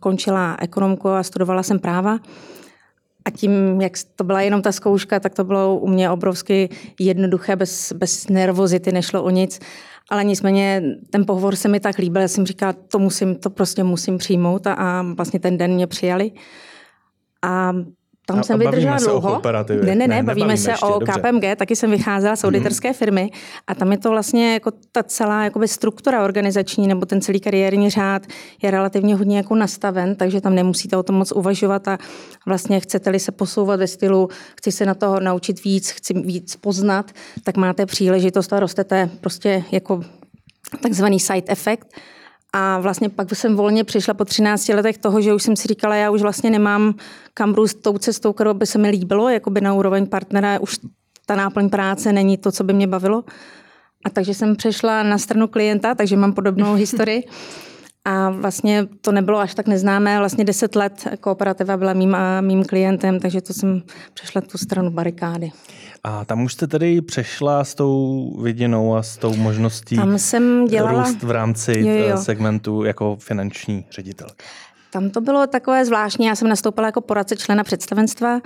končila 0.00 0.56
ekonomku 0.60 1.08
a 1.08 1.22
studovala 1.22 1.62
jsem 1.62 1.78
práva. 1.78 2.18
A 3.24 3.30
tím, 3.30 3.80
jak 3.80 3.92
to 4.16 4.24
byla 4.24 4.40
jenom 4.40 4.62
ta 4.62 4.72
zkouška, 4.72 5.20
tak 5.20 5.34
to 5.34 5.44
bylo 5.44 5.78
u 5.78 5.88
mě 5.88 6.10
obrovsky 6.10 6.68
jednoduché, 7.00 7.56
bez, 7.56 7.92
bez 7.92 8.28
nervozity, 8.28 8.92
nešlo 8.92 9.22
o 9.22 9.30
nic. 9.30 9.60
Ale 10.10 10.24
nicméně 10.24 10.82
ten 11.10 11.26
pohovor 11.26 11.56
se 11.56 11.68
mi 11.68 11.80
tak 11.80 11.98
líbil, 11.98 12.22
já 12.22 12.28
jsem 12.28 12.46
říkala, 12.46 12.72
to 12.72 12.98
musím, 12.98 13.34
to 13.34 13.50
prostě 13.50 13.84
musím 13.84 14.18
přijmout 14.18 14.66
a, 14.66 14.72
a 14.72 15.02
vlastně 15.02 15.40
ten 15.40 15.58
den 15.58 15.74
mě 15.74 15.86
přijali. 15.86 16.32
A 17.42 17.72
tam 18.30 18.40
a, 18.40 18.42
jsem 18.42 18.58
vydržela 18.58 18.96
dlouho. 18.96 19.42
Ne, 19.82 19.94
ne, 19.94 20.08
ne, 20.08 20.22
bavíme 20.22 20.56
se 20.56 20.70
ještě, 20.70 20.86
o 20.86 20.98
dobře. 20.98 21.12
KPMG, 21.12 21.44
taky 21.56 21.76
jsem 21.76 21.90
vycházela 21.90 22.36
z 22.36 22.42
mhm. 22.42 22.48
auditorské 22.48 22.88
hmm. 22.88 22.94
firmy 22.94 23.30
a 23.66 23.74
tam 23.74 23.92
je 23.92 23.98
to 23.98 24.10
vlastně 24.10 24.52
jako 24.52 24.72
ta 24.92 25.02
celá 25.02 25.44
jakoby 25.44 25.68
struktura 25.68 26.24
organizační 26.24 26.88
nebo 26.88 27.06
ten 27.06 27.20
celý 27.20 27.40
kariérní 27.40 27.90
řád 27.90 28.22
je 28.62 28.70
relativně 28.70 29.14
hodně 29.14 29.36
jako 29.36 29.54
nastaven, 29.54 30.14
takže 30.14 30.40
tam 30.40 30.54
nemusíte 30.54 30.96
o 30.96 31.02
tom 31.02 31.16
moc 31.16 31.32
uvažovat 31.32 31.88
a 31.88 31.98
vlastně 32.46 32.80
chcete-li 32.80 33.18
se 33.18 33.32
posouvat 33.32 33.80
ve 33.80 33.86
stylu, 33.86 34.28
chci 34.56 34.72
se 34.72 34.86
na 34.86 34.94
toho 34.94 35.20
naučit 35.20 35.64
víc, 35.64 35.90
chci 35.90 36.14
víc 36.14 36.56
poznat, 36.56 37.10
tak 37.44 37.56
máte 37.56 37.86
příležitost 37.86 38.52
a 38.52 38.60
rostete 38.60 39.10
prostě 39.20 39.64
jako 39.72 40.00
takzvaný 40.82 41.20
side 41.20 41.52
effect 41.52 41.86
a 42.52 42.80
vlastně 42.80 43.08
pak 43.08 43.34
jsem 43.34 43.56
volně 43.56 43.84
přišla 43.84 44.14
po 44.14 44.24
13 44.24 44.68
letech 44.68 44.98
toho, 44.98 45.20
že 45.20 45.34
už 45.34 45.42
jsem 45.42 45.56
si 45.56 45.68
říkala, 45.68 45.94
já 45.94 46.10
už 46.10 46.22
vlastně 46.22 46.50
nemám 46.50 46.94
kam 47.34 47.54
růst 47.54 47.74
tou 47.74 47.98
cestou, 47.98 48.32
kterou 48.32 48.54
by 48.54 48.66
se 48.66 48.78
mi 48.78 48.90
líbilo, 48.90 49.28
jako 49.28 49.50
by 49.50 49.60
na 49.60 49.74
úroveň 49.74 50.06
partnera, 50.06 50.60
už 50.60 50.78
ta 51.26 51.36
náplň 51.36 51.68
práce 51.68 52.12
není 52.12 52.36
to, 52.36 52.52
co 52.52 52.64
by 52.64 52.72
mě 52.72 52.86
bavilo. 52.86 53.24
A 54.04 54.10
takže 54.10 54.34
jsem 54.34 54.56
přešla 54.56 55.02
na 55.02 55.18
stranu 55.18 55.48
klienta, 55.48 55.94
takže 55.94 56.16
mám 56.16 56.32
podobnou 56.32 56.74
historii. 56.84 57.24
A 58.04 58.30
vlastně 58.30 58.86
to 59.00 59.12
nebylo 59.12 59.38
až 59.38 59.54
tak 59.54 59.66
neznámé. 59.66 60.18
Vlastně 60.18 60.44
deset 60.44 60.76
let 60.76 61.08
kooperativa 61.20 61.76
byla 61.76 61.92
mým, 61.92 62.14
a 62.14 62.40
mým 62.40 62.64
klientem, 62.64 63.20
takže 63.20 63.40
to 63.40 63.52
jsem 63.54 63.82
přešla 64.14 64.40
tu 64.40 64.58
stranu 64.58 64.90
barikády. 64.90 65.52
A 66.04 66.24
tam 66.24 66.42
už 66.42 66.52
jste 66.52 66.66
tedy 66.66 67.00
přešla 67.02 67.64
s 67.64 67.74
tou 67.74 68.30
viděnou 68.42 68.96
a 68.96 69.02
s 69.02 69.16
tou 69.16 69.36
možností 69.36 69.96
tam 69.96 70.18
jsem 70.18 70.66
dělala... 70.66 71.04
růst 71.04 71.22
v 71.22 71.30
rámci 71.30 71.72
jo, 71.78 71.94
jo. 71.94 72.16
segmentu 72.16 72.84
jako 72.84 73.16
finanční 73.20 73.84
ředitel. 73.90 74.26
Tam 74.92 75.10
to 75.10 75.20
bylo 75.20 75.46
takové 75.46 75.84
zvláštní. 75.84 76.26
Já 76.26 76.36
jsem 76.36 76.48
nastoupila 76.48 76.88
jako 76.88 77.00
poradce 77.00 77.36
člena 77.36 77.64
představenstva, 77.64 78.40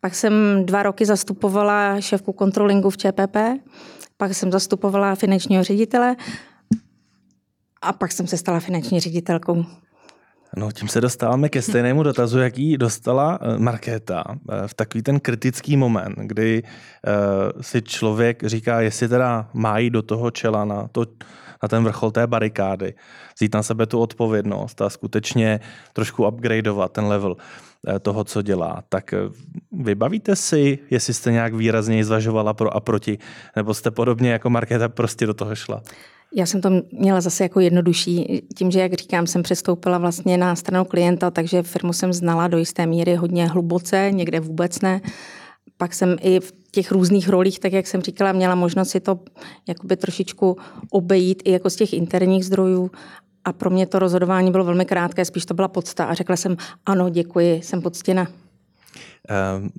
pak 0.00 0.14
jsem 0.14 0.32
dva 0.66 0.82
roky 0.82 1.06
zastupovala 1.06 2.00
šéfku 2.00 2.32
kontrolingu 2.32 2.90
v 2.90 2.96
ČPP, 2.96 3.36
pak 4.16 4.34
jsem 4.34 4.52
zastupovala 4.52 5.14
finančního 5.14 5.64
ředitele 5.64 6.16
a 7.82 7.92
pak 7.92 8.12
jsem 8.12 8.26
se 8.26 8.36
stala 8.36 8.60
finanční 8.60 9.00
ředitelkou. 9.00 9.64
No, 10.56 10.72
tím 10.72 10.88
se 10.88 11.00
dostáváme 11.00 11.48
ke 11.48 11.62
stejnému 11.62 12.02
dotazu, 12.02 12.38
jaký 12.38 12.76
dostala 12.76 13.38
eh, 13.42 13.58
Markéta 13.58 14.24
eh, 14.28 14.68
v 14.68 14.74
takový 14.74 15.02
ten 15.02 15.20
kritický 15.20 15.76
moment, 15.76 16.14
kdy 16.18 16.62
uh, 16.62 17.62
si 17.62 17.82
člověk 17.82 18.44
říká, 18.44 18.80
jestli 18.80 19.08
teda 19.08 19.48
má 19.52 19.78
jít 19.78 19.90
do 19.90 20.02
toho 20.02 20.30
čela 20.30 20.64
na, 20.64 20.88
to, 20.92 21.06
na 21.62 21.68
ten 21.68 21.84
vrchol 21.84 22.10
té 22.10 22.26
barikády, 22.26 22.94
vzít 23.36 23.54
na 23.54 23.62
sebe 23.62 23.86
tu 23.86 24.00
odpovědnost 24.00 24.82
a 24.82 24.90
skutečně 24.90 25.60
trošku 25.92 26.28
upgradeovat 26.28 26.92
ten 26.92 27.04
level 27.04 27.36
toho, 28.02 28.24
co 28.24 28.42
dělá. 28.42 28.82
Tak 28.88 29.14
vybavíte 29.72 30.36
si, 30.36 30.78
jestli 30.90 31.14
jste 31.14 31.32
nějak 31.32 31.54
výrazněji 31.54 32.04
zvažovala 32.04 32.54
pro 32.54 32.76
a 32.76 32.80
proti, 32.80 33.18
nebo 33.56 33.74
jste 33.74 33.90
podobně 33.90 34.32
jako 34.32 34.50
Markéta 34.50 34.88
prostě 34.88 35.26
do 35.26 35.34
toho 35.34 35.54
šla? 35.54 35.82
Já 36.36 36.46
jsem 36.46 36.60
to 36.60 36.70
měla 36.92 37.20
zase 37.20 37.44
jako 37.44 37.60
jednodušší, 37.60 38.42
tím, 38.56 38.70
že, 38.70 38.80
jak 38.80 38.92
říkám, 38.92 39.26
jsem 39.26 39.42
přestoupila 39.42 39.98
vlastně 39.98 40.38
na 40.38 40.56
stranu 40.56 40.84
klienta, 40.84 41.30
takže 41.30 41.62
firmu 41.62 41.92
jsem 41.92 42.12
znala 42.12 42.48
do 42.48 42.58
jisté 42.58 42.86
míry 42.86 43.14
hodně 43.14 43.48
hluboce, 43.48 44.10
někde 44.12 44.40
vůbec 44.40 44.80
ne. 44.80 45.00
Pak 45.76 45.94
jsem 45.94 46.16
i 46.20 46.40
v 46.40 46.52
těch 46.70 46.92
různých 46.92 47.28
rolích, 47.28 47.60
tak 47.60 47.72
jak 47.72 47.86
jsem 47.86 48.02
říkala, 48.02 48.32
měla 48.32 48.54
možnost 48.54 48.88
si 48.88 49.00
to 49.00 49.20
jakoby 49.68 49.96
trošičku 49.96 50.56
obejít 50.90 51.42
i 51.44 51.50
jako 51.50 51.70
z 51.70 51.76
těch 51.76 51.92
interních 51.92 52.44
zdrojů 52.44 52.90
a 53.44 53.52
pro 53.52 53.70
mě 53.70 53.86
to 53.86 53.98
rozhodování 53.98 54.50
bylo 54.50 54.64
velmi 54.64 54.84
krátké, 54.84 55.24
spíš 55.24 55.46
to 55.46 55.54
byla 55.54 55.68
podsta 55.68 56.04
a 56.04 56.14
řekla 56.14 56.36
jsem 56.36 56.56
ano, 56.86 57.08
děkuji, 57.08 57.62
jsem 57.62 57.82
poctěna. 57.82 58.26
Um, 59.58 59.70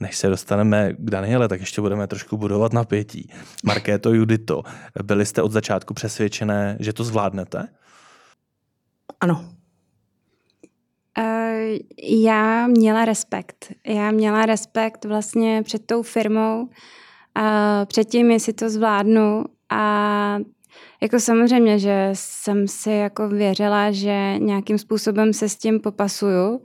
než 0.00 0.16
se 0.16 0.28
dostaneme 0.28 0.92
k 0.92 1.10
Daniele, 1.10 1.48
tak 1.48 1.60
ještě 1.60 1.80
budeme 1.80 2.06
trošku 2.06 2.36
budovat 2.36 2.72
napětí. 2.72 3.30
Markéto, 3.64 4.14
Judito, 4.14 4.62
byli 5.02 5.26
jste 5.26 5.42
od 5.42 5.52
začátku 5.52 5.94
přesvědčené, 5.94 6.76
že 6.80 6.92
to 6.92 7.04
zvládnete? 7.04 7.68
Ano. 9.20 9.44
Uh, 11.18 11.78
já 12.02 12.66
měla 12.66 13.04
respekt. 13.04 13.72
Já 13.86 14.10
měla 14.10 14.46
respekt 14.46 15.04
vlastně 15.04 15.62
před 15.62 15.86
tou 15.86 16.02
firmou, 16.02 16.62
uh, 16.62 16.70
před 17.86 18.04
tím, 18.04 18.30
jestli 18.30 18.52
to 18.52 18.70
zvládnu 18.70 19.44
a 19.70 20.38
jako 21.02 21.20
samozřejmě, 21.20 21.78
že 21.78 22.10
jsem 22.12 22.68
si 22.68 22.90
jako 22.90 23.28
věřila, 23.28 23.90
že 23.90 24.38
nějakým 24.38 24.78
způsobem 24.78 25.32
se 25.32 25.48
s 25.48 25.56
tím 25.56 25.80
popasuju, 25.80 26.60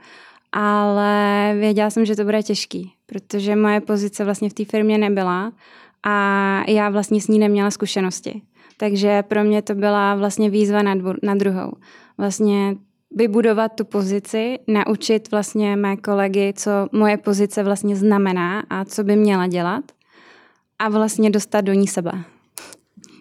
ale 0.51 1.53
věděla 1.59 1.89
jsem, 1.89 2.05
že 2.05 2.15
to 2.15 2.23
bude 2.23 2.43
těžký, 2.43 2.93
protože 3.05 3.55
moje 3.55 3.81
pozice 3.81 4.23
vlastně 4.25 4.49
v 4.49 4.53
té 4.53 4.65
firmě 4.65 4.97
nebyla 4.97 5.51
a 6.03 6.63
já 6.67 6.89
vlastně 6.89 7.21
s 7.21 7.27
ní 7.27 7.39
neměla 7.39 7.71
zkušenosti. 7.71 8.41
Takže 8.77 9.23
pro 9.23 9.43
mě 9.43 9.61
to 9.61 9.75
byla 9.75 10.15
vlastně 10.15 10.49
výzva 10.49 10.81
na, 10.81 10.95
dvou, 10.95 11.13
na 11.23 11.35
druhou. 11.35 11.71
Vlastně 12.17 12.75
vybudovat 13.11 13.71
tu 13.75 13.85
pozici, 13.85 14.59
naučit 14.67 15.31
vlastně 15.31 15.75
mé 15.75 15.97
kolegy, 15.97 16.53
co 16.55 16.71
moje 16.91 17.17
pozice 17.17 17.63
vlastně 17.63 17.95
znamená 17.95 18.63
a 18.69 18.85
co 18.85 19.03
by 19.03 19.15
měla 19.15 19.47
dělat 19.47 19.83
a 20.79 20.89
vlastně 20.89 21.29
dostat 21.29 21.61
do 21.61 21.73
ní 21.73 21.87
sebe. 21.87 22.11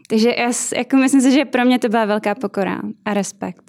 Takže 0.09 0.35
já 0.39 0.53
jako 0.77 0.97
myslím 0.97 1.21
si, 1.21 1.33
že 1.33 1.45
pro 1.45 1.65
mě 1.65 1.79
to 1.79 1.89
byla 1.89 2.05
velká 2.05 2.35
pokora 2.35 2.81
a 3.05 3.15
respekt. 3.15 3.68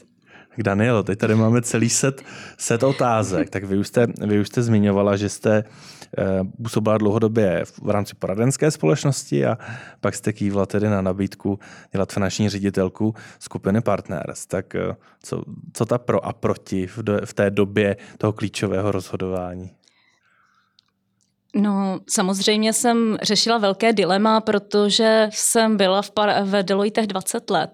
Tak 0.49 0.63
Danielo, 0.63 1.03
teď 1.03 1.19
tady 1.19 1.35
máme 1.35 1.61
celý 1.61 1.89
set, 1.89 2.21
set 2.57 2.83
otázek. 2.83 3.49
Tak 3.49 3.63
vy 3.63 3.77
už, 3.77 3.87
jste, 3.87 4.07
vy 4.27 4.39
už 4.39 4.47
jste 4.47 4.61
zmiňovala, 4.61 5.15
že 5.15 5.29
jste 5.29 5.63
eh, 6.17 6.23
působila 6.63 6.97
dlouhodobě 6.97 7.63
v 7.83 7.89
rámci 7.89 8.15
poradenské 8.15 8.71
společnosti 8.71 9.45
a 9.45 9.57
pak 9.99 10.15
jste 10.15 10.33
kývla 10.33 10.65
tedy 10.65 10.89
na 10.89 11.01
nabídku 11.01 11.59
dělat 11.91 12.13
finanční 12.13 12.49
ředitelku 12.49 13.15
skupiny 13.39 13.81
Partners. 13.81 14.45
Tak 14.45 14.75
eh, 14.75 14.95
co, 15.23 15.43
co 15.73 15.85
ta 15.85 15.97
pro 15.97 16.25
a 16.25 16.33
proti 16.33 16.87
v, 16.87 16.97
do, 16.97 17.19
v 17.25 17.33
té 17.33 17.51
době 17.51 17.97
toho 18.17 18.33
klíčového 18.33 18.91
rozhodování? 18.91 19.78
No, 21.55 21.99
samozřejmě 22.09 22.73
jsem 22.73 23.17
řešila 23.21 23.57
velké 23.57 23.93
dilema, 23.93 24.41
protože 24.41 25.29
jsem 25.31 25.77
byla 25.77 26.01
v, 26.01 26.11
par- 26.11 26.43
v 26.43 26.63
Deloitte 26.63 27.07
20 27.07 27.49
let 27.49 27.71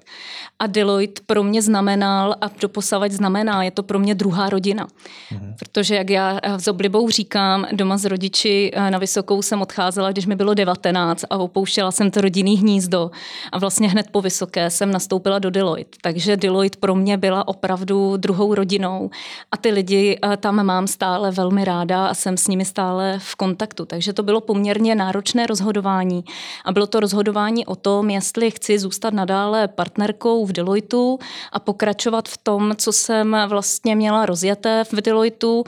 a 0.59 0.67
Deloitte 0.67 1.21
pro 1.25 1.43
mě 1.43 1.61
znamenal 1.61 2.35
a 2.41 2.49
doposavať 2.61 3.11
znamená, 3.11 3.63
je 3.63 3.71
to 3.71 3.83
pro 3.83 3.99
mě 3.99 4.15
druhá 4.15 4.49
rodina. 4.49 4.87
Mhm. 5.31 5.55
Protože 5.59 5.95
jak 5.95 6.09
já 6.09 6.39
s 6.57 6.67
oblibou 6.67 7.09
říkám, 7.09 7.65
doma 7.71 7.97
s 7.97 8.05
rodiči 8.05 8.71
eh, 8.73 8.91
na 8.91 8.97
Vysokou 8.97 9.41
jsem 9.41 9.61
odcházela, 9.61 10.11
když 10.11 10.25
mi 10.25 10.35
bylo 10.35 10.53
19 10.53 11.25
a 11.29 11.37
opouštěla 11.37 11.91
jsem 11.91 12.11
to 12.11 12.21
rodinný 12.21 12.57
hnízdo 12.57 13.11
a 13.51 13.59
vlastně 13.59 13.89
hned 13.89 14.07
po 14.11 14.21
Vysoké 14.21 14.69
jsem 14.69 14.91
nastoupila 14.91 15.39
do 15.39 15.49
Deloitte. 15.49 15.97
Takže 16.01 16.37
Deloitte 16.37 16.79
pro 16.79 16.95
mě 16.95 17.17
byla 17.17 17.47
opravdu 17.47 18.17
druhou 18.17 18.55
rodinou 18.55 19.09
a 19.51 19.57
ty 19.57 19.71
lidi 19.71 20.19
eh, 20.23 20.37
tam 20.37 20.65
mám 20.65 20.87
stále 20.87 21.31
velmi 21.31 21.65
ráda 21.65 22.07
a 22.07 22.13
jsem 22.13 22.37
s 22.37 22.47
nimi 22.47 22.65
stále 22.65 23.19
v 23.19 23.35
kontaktu 23.35 23.64
kontaktu. 23.65 23.85
Takže 23.85 24.13
to 24.13 24.23
bylo 24.23 24.41
poměrně 24.41 24.95
náročné 24.95 25.47
rozhodování. 25.47 26.23
A 26.65 26.71
bylo 26.71 26.87
to 26.87 26.99
rozhodování 26.99 27.65
o 27.65 27.75
tom, 27.75 28.09
jestli 28.09 28.51
chci 28.51 28.79
zůstat 28.79 29.13
nadále 29.13 29.67
partnerkou 29.67 30.45
v 30.45 30.51
Deloitu 30.51 31.19
a 31.51 31.59
pokračovat 31.59 32.29
v 32.29 32.37
tom, 32.37 32.73
co 32.77 32.91
jsem 32.91 33.37
vlastně 33.47 33.95
měla 33.95 34.25
rozjeté 34.25 34.83
v 34.83 35.01
Deloitu 35.01 35.63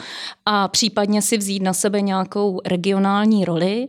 a 0.45 0.67
případně 0.67 1.21
si 1.21 1.37
vzít 1.37 1.63
na 1.63 1.73
sebe 1.73 2.01
nějakou 2.01 2.61
regionální 2.65 3.45
roli 3.45 3.87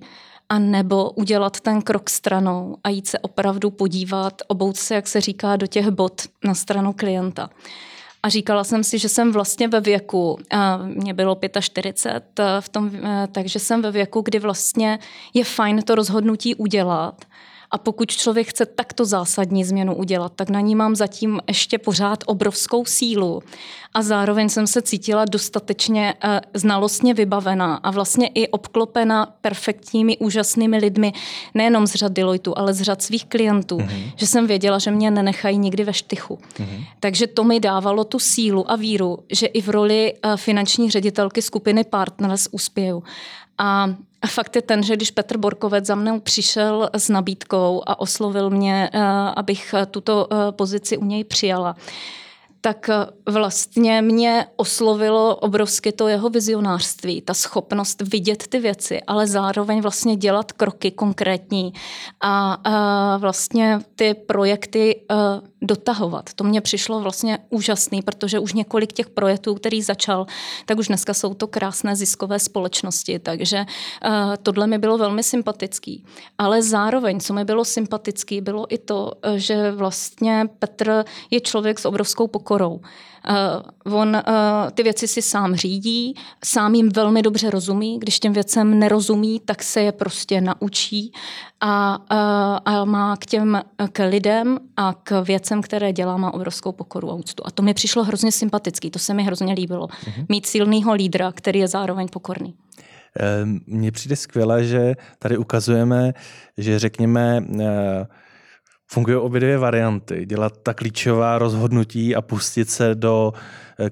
a 0.49 0.59
nebo 0.59 1.11
udělat 1.11 1.61
ten 1.61 1.83
krok 1.83 2.11
stranou 2.11 2.77
a 2.85 2.88
jít 2.88 3.07
se 3.07 3.19
opravdu 3.19 3.71
podívat, 3.71 4.43
obout 4.49 4.77
se, 4.77 4.95
jak 4.95 5.09
se 5.09 5.21
říká, 5.21 5.57
do 5.57 5.67
těch 5.67 5.91
bod 5.91 6.23
na 6.45 6.55
stranu 6.55 6.93
klienta. 6.93 7.50
A 8.23 8.29
říkala 8.29 8.65
jsem 8.65 8.85
si, 8.85 8.99
že 8.99 9.09
jsem 9.09 9.33
vlastně 9.33 9.69
ve 9.69 9.81
věku, 9.81 10.39
mě 10.85 11.15
bylo 11.15 11.39
45 11.61 12.41
eh, 12.41 12.61
v 12.61 12.69
tom, 12.69 12.91
eh, 12.95 13.29
takže 13.33 13.59
jsem 13.59 13.83
ve 13.83 13.91
věku, 13.91 14.21
kdy 14.21 14.39
vlastně 14.39 14.99
je 15.35 15.45
fajn 15.45 15.83
to 15.83 15.95
rozhodnutí 15.95 16.55
udělat 16.55 17.25
a 17.71 17.79
pokud 17.79 18.11
člověk 18.11 18.49
chce 18.49 18.67
takto 18.67 19.05
zásadní 19.05 19.65
změnu 19.65 19.95
udělat, 19.95 20.33
tak 20.37 20.51
na 20.51 20.61
ní 20.61 20.75
mám 20.75 20.97
zatím 20.97 21.41
ještě 21.49 21.79
pořád 21.79 22.25
obrovskou 22.27 22.85
sílu. 22.85 23.43
A 23.95 24.03
zároveň 24.03 24.49
jsem 24.49 24.67
se 24.67 24.83
cítila 24.83 25.25
dostatečně 25.25 26.15
uh, 26.25 26.31
znalostně 26.55 27.15
vybavená 27.15 27.77
a 27.77 27.91
vlastně 27.91 28.27
i 28.27 28.49
obklopena 28.49 29.35
perfektními, 29.41 30.19
úžasnými 30.19 30.79
lidmi, 30.79 31.13
nejenom 31.55 31.87
z 31.87 31.95
řad 31.95 32.13
Deloitu, 32.13 32.59
ale 32.59 32.75
z 32.75 32.83
řad 32.83 33.03
svých 33.03 33.27
klientů, 33.27 33.77
mm-hmm. 33.77 34.13
že 34.17 34.27
jsem 34.27 34.47
věděla, 34.47 34.79
že 34.79 34.91
mě 34.91 35.11
nenechají 35.11 35.59
nikdy 35.59 35.85
ve 35.85 35.93
štychu. 35.93 36.39
Mm-hmm. 36.55 36.85
Takže 37.01 37.27
to 37.27 37.45
mi 37.45 37.61
dávalo 37.61 38.05
tu 38.05 38.19
sílu 38.19 38.71
a 38.71 38.77
víru, 38.77 39.19
že 39.33 39.47
i 39.47 39.63
v 39.63 39.69
roli 39.69 40.15
uh, 40.25 40.37
finanční 40.37 40.91
ředitelky 40.91 41.43
skupiny 41.43 41.85
Partners 41.85 42.49
uspěju. 42.53 43.03
A 43.59 43.88
fakt 44.27 44.57
je 44.57 44.62
ten, 44.62 44.83
že 44.83 44.97
když 44.97 45.11
Petr 45.11 45.38
Borkovec 45.38 45.87
za 45.87 45.95
mnou 45.95 46.21
přišel 46.21 46.91
s 46.93 47.09
nabídkou 47.09 47.83
a 47.87 48.00
oslovil 48.00 48.50
mě, 48.50 48.91
eh, 48.93 49.00
abych 49.37 49.75
tuto 49.91 50.29
eh, 50.33 50.53
pozici 50.53 50.97
u 50.97 51.05
něj 51.05 51.25
přijala, 51.25 51.77
tak 52.61 52.88
eh, 52.88 53.07
vlastně 53.31 54.03
mě 54.03 54.47
oslovilo 54.57 55.37
obrovsky 55.37 55.93
to 55.93 56.09
jeho 56.09 56.29
vizionářství, 56.31 57.23
ta 57.23 57.35
schopnost 57.35 58.03
vidět 58.12 58.47
ty 58.49 58.59
věci, 58.59 59.00
ale 59.07 59.27
zároveň 59.27 59.81
vlastně 59.81 60.17
dělat 60.17 60.53
kroky 60.53 60.91
konkrétní 60.91 61.73
a, 62.21 62.53
a 62.53 63.17
vlastně 63.17 63.79
ty 63.97 64.15
projekty 64.15 65.00
dotahovat. 65.62 66.35
To 66.35 66.45
mně 66.45 66.61
přišlo 66.61 67.00
vlastně 67.00 67.38
úžasný, 67.50 68.03
protože 68.03 68.38
už 68.38 68.53
několik 68.53 68.93
těch 68.93 69.09
projektů, 69.09 69.55
který 69.55 69.83
začal, 69.83 70.27
tak 70.67 70.79
už 70.79 70.88
dneska 70.88 71.15
jsou 71.15 71.35
to 71.35 71.47
krásné 71.47 71.97
ziskové 71.97 72.38
společnosti, 72.38 73.19
takže 73.19 73.57
eh, 73.59 74.11
tohle 74.43 74.67
mi 74.67 74.79
bylo 74.79 74.99
velmi 74.99 75.23
sympatický. 75.23 76.05
Ale 76.38 76.62
zároveň, 76.62 77.21
co 77.21 77.35
mi 77.35 77.45
bylo 77.45 77.65
sympatický, 77.65 78.41
bylo 78.41 78.75
i 78.75 78.79
to, 78.79 79.13
že 79.37 79.71
vlastně 79.71 80.49
Petr 80.59 81.04
je 81.30 81.41
člověk 81.41 81.78
s 81.78 81.85
obrovskou 81.85 82.26
pokorou 82.26 82.49
pokorou. 82.49 82.80
Uh, 83.85 83.95
on 83.95 84.09
uh, 84.17 84.23
ty 84.75 84.82
věci 84.82 85.09
si 85.09 85.23
sám 85.23 85.54
řídí, 85.54 86.15
sám 86.45 86.75
jim 86.75 86.89
velmi 86.89 87.23
dobře 87.23 87.50
rozumí. 87.50 87.99
Když 87.99 88.21
těm 88.21 88.32
věcem 88.32 88.78
nerozumí, 88.78 89.41
tak 89.41 89.63
se 89.63 89.80
je 89.80 89.93
prostě 89.93 90.41
naučí 90.41 91.13
a, 91.61 91.99
uh, 91.99 92.75
a 92.75 92.85
má 92.85 93.17
k 93.17 93.26
těm 93.26 93.63
k 93.93 94.09
lidem 94.09 94.59
a 94.76 94.95
k 95.02 95.21
věcem, 95.21 95.48
které 95.63 95.93
dělá, 95.93 96.17
má 96.17 96.34
obrovskou 96.34 96.73
pokoru 96.73 97.11
a 97.11 97.15
úctu. 97.15 97.43
A 97.47 97.50
to 97.50 97.63
mi 97.63 97.75
přišlo 97.75 98.04
hrozně 98.04 98.32
sympatický, 98.32 98.91
to 98.91 98.99
se 98.99 99.15
mi 99.15 99.23
hrozně 99.23 99.52
líbilo. 99.52 99.87
Uh-huh. 99.87 100.26
Mít 100.28 100.47
silného 100.47 100.95
lídra, 100.95 101.32
který 101.32 101.61
je 101.61 101.69
zároveň 101.69 102.08
pokorný. 102.08 102.54
Mně 103.67 103.93
přijde 103.93 104.17
skvěle, 104.17 104.65
že 104.65 104.95
tady 105.19 105.37
ukazujeme, 105.37 106.13
že 106.58 106.78
řekněme, 106.78 107.43
Fungují 108.91 109.17
obě 109.17 109.41
dvě 109.41 109.58
varianty. 109.58 110.26
Dělat 110.26 110.52
ta 110.63 110.75
klíčová 110.75 111.39
rozhodnutí 111.39 112.17
a 112.17 112.23
pustit 112.23 112.71
se 112.71 112.95
do 112.95 113.32
eh, 113.34 113.41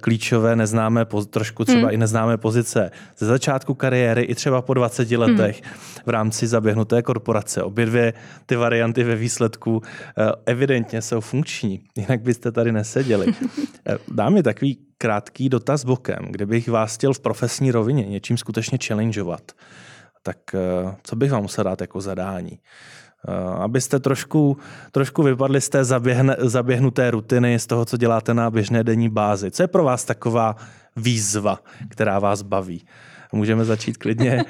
klíčové 0.01 0.57
neznámé, 0.57 1.07
trošku 1.31 1.64
třeba 1.64 1.81
hmm. 1.81 1.90
i 1.90 1.96
neznámé 1.96 2.37
pozice 2.37 2.90
ze 3.18 3.27
začátku 3.27 3.75
kariéry 3.75 4.22
i 4.22 4.35
třeba 4.35 4.62
po 4.62 4.75
20 4.75 5.11
hmm. 5.11 5.20
letech 5.20 5.62
hmm. 5.62 5.72
v 6.07 6.09
rámci 6.09 6.46
zaběhnuté 6.46 7.03
korporace. 7.03 7.62
Obě 7.62 7.87
dvě 7.87 8.12
ty 8.46 8.57
varianty 8.57 9.05
ve 9.05 9.16
výsledku 9.16 9.83
eh, 9.83 10.33
evidentně 10.46 11.03
jsou 11.03 11.20
funkční, 11.20 11.81
jinak 11.96 12.20
byste 12.20 12.53
tady 12.53 12.72
neseděli. 12.72 13.27
Eh, 13.88 13.99
dám 14.09 14.35
mi 14.35 14.42
takový 14.42 14.79
krátký 14.99 15.49
dotaz 15.49 15.85
bokem, 15.85 16.18
kdybych 16.31 16.68
vás 16.68 16.94
chtěl 16.94 17.12
v 17.12 17.20
profesní 17.20 17.70
rovině 17.70 18.07
něčím 18.07 18.37
skutečně 18.37 18.79
challengeovat. 18.87 19.53
Tak 20.22 20.38
co 21.03 21.16
bych 21.16 21.33
vám 21.33 21.42
musel 21.42 21.64
dát 21.64 21.81
jako 21.81 22.01
zadání? 22.01 22.59
Eh, 23.29 23.62
abyste 23.62 23.99
trošku, 24.01 24.57
trošku 24.93 25.23
vypadli 25.23 25.61
z 25.61 25.69
té 25.69 25.85
zaběhne, 25.85 26.37
zaběhnuté 26.39 27.11
rutiny, 27.11 27.59
z 27.59 27.67
toho, 27.67 27.85
co 27.85 27.97
děláte 27.97 28.35
na 28.35 28.51
běžné 28.51 28.85
denní 28.85 29.09
bázi. 29.09 29.51
Co 29.51 29.62
je 29.62 29.67
pro 29.67 29.85
vás 29.85 30.05
taková 30.05 30.57
výzva, 30.97 31.59
která 31.89 32.19
vás 32.19 32.43
baví? 32.43 32.85
Můžeme 33.33 33.65
začít 33.65 33.97
klidně 33.97 34.45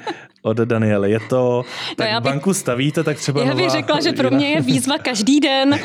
od 0.47 0.57
Daniely. 0.57 1.11
Je 1.11 1.19
to, 1.19 1.65
tak 1.95 2.07
no 2.07 2.13
já 2.13 2.19
bych, 2.19 2.31
banku 2.31 2.53
stavíte, 2.53 3.03
tak 3.03 3.17
třeba 3.17 3.43
Já 3.43 3.55
bych 3.55 3.69
řekla, 3.69 3.99
že 3.99 4.11
pro 4.11 4.31
mě 4.31 4.49
je 4.49 4.61
výzva 4.61 4.97
každý 4.97 5.39
den. 5.39 5.79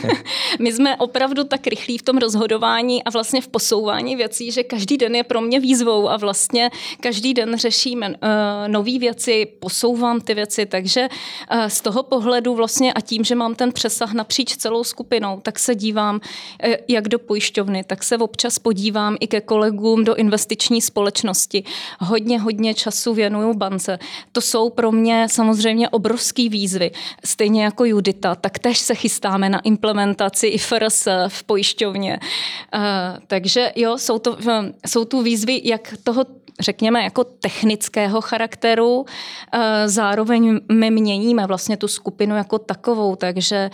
My 0.60 0.72
jsme 0.72 0.96
opravdu 0.96 1.44
tak 1.44 1.66
rychlí 1.66 1.98
v 1.98 2.02
tom 2.02 2.18
rozhodování 2.18 3.04
a 3.04 3.10
vlastně 3.10 3.40
v 3.40 3.48
posouvání 3.48 4.16
věcí, 4.16 4.50
že 4.50 4.62
každý 4.62 4.96
den 4.96 5.14
je 5.14 5.24
pro 5.24 5.40
mě 5.40 5.60
výzvou 5.60 6.08
a 6.08 6.16
vlastně 6.16 6.70
každý 7.00 7.34
den 7.34 7.58
řešíme 7.58 8.08
uh, 8.08 8.14
nové 8.66 8.98
věci, 8.98 9.46
posouvám 9.58 10.20
ty 10.20 10.34
věci, 10.34 10.66
takže 10.66 11.08
uh, 11.52 11.66
z 11.66 11.80
toho 11.80 12.02
pohledu 12.02 12.54
vlastně 12.54 12.92
a 12.92 13.00
tím, 13.00 13.24
že 13.24 13.34
mám 13.34 13.54
ten 13.54 13.72
přesah 13.72 14.12
napříč 14.12 14.56
celou 14.56 14.84
skupinou, 14.84 15.40
tak 15.40 15.58
se 15.58 15.74
dívám 15.74 16.14
uh, 16.14 16.74
jak 16.88 17.08
do 17.08 17.18
pojišťovny, 17.18 17.84
tak 17.84 18.02
se 18.02 18.18
občas 18.18 18.58
podívám 18.58 19.16
i 19.20 19.26
ke 19.26 19.40
kolegům 19.40 20.04
do 20.04 20.14
investiční 20.14 20.82
společnosti. 20.82 21.64
Hodně, 22.00 22.40
hodně 22.40 22.74
času 22.74 23.14
věnuju 23.14 23.54
bance 23.54 23.98
to 24.32 24.40
jsou 24.40 24.70
pro 24.70 24.92
mě 24.92 25.26
samozřejmě 25.30 25.88
obrovský 25.88 26.48
výzvy. 26.48 26.90
Stejně 27.24 27.64
jako 27.64 27.84
Judita, 27.84 28.34
tak 28.34 28.58
tež 28.58 28.78
se 28.78 28.94
chystáme 28.94 29.48
na 29.48 29.60
implementaci 29.60 30.46
i 30.46 30.58
FRS 30.58 31.08
v 31.28 31.42
pojišťovně. 31.42 32.20
Uh, 32.74 32.80
takže 33.26 33.72
jo, 33.76 33.98
jsou, 33.98 34.18
to, 34.18 34.32
uh, 34.32 34.38
jsou 34.86 35.04
tu 35.04 35.22
výzvy 35.22 35.60
jak 35.64 35.94
toho 36.02 36.24
řekněme, 36.60 37.02
jako 37.02 37.24
technického 37.24 38.20
charakteru. 38.20 39.04
Eh, 39.52 39.88
zároveň 39.88 40.60
my 40.72 40.90
měníme 40.90 41.46
vlastně 41.46 41.76
tu 41.76 41.88
skupinu 41.88 42.36
jako 42.36 42.58
takovou, 42.58 43.16
takže 43.16 43.70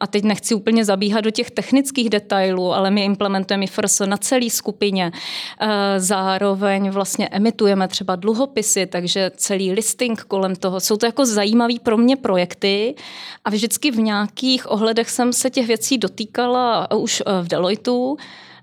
a 0.00 0.06
teď 0.06 0.24
nechci 0.24 0.54
úplně 0.54 0.84
zabíhat 0.84 1.20
do 1.20 1.30
těch 1.30 1.50
technických 1.50 2.10
detailů, 2.10 2.72
ale 2.74 2.90
my 2.90 3.04
implementujeme 3.04 3.64
IFRS 3.64 4.00
na 4.00 4.16
celé 4.16 4.50
skupině. 4.50 5.12
Eh, 5.60 6.00
zároveň 6.00 6.90
vlastně 6.90 7.28
emitujeme 7.28 7.88
třeba 7.88 8.16
dluhopisy, 8.16 8.86
takže 8.86 9.30
celý 9.36 9.72
listing 9.72 10.20
kolem 10.20 10.56
toho. 10.56 10.80
Jsou 10.80 10.96
to 10.96 11.06
jako 11.06 11.26
zajímavé 11.26 11.74
pro 11.82 11.96
mě 11.96 12.16
projekty 12.16 12.94
a 13.44 13.50
vždycky 13.50 13.90
v 13.90 13.98
nějakých 13.98 14.70
ohledech 14.70 15.10
jsem 15.10 15.32
se 15.32 15.50
těch 15.50 15.66
věcí 15.66 15.98
dotýkala 15.98 16.90
už 16.90 17.22
eh, 17.26 17.42
v 17.42 17.48
Deloitu, 17.48 18.16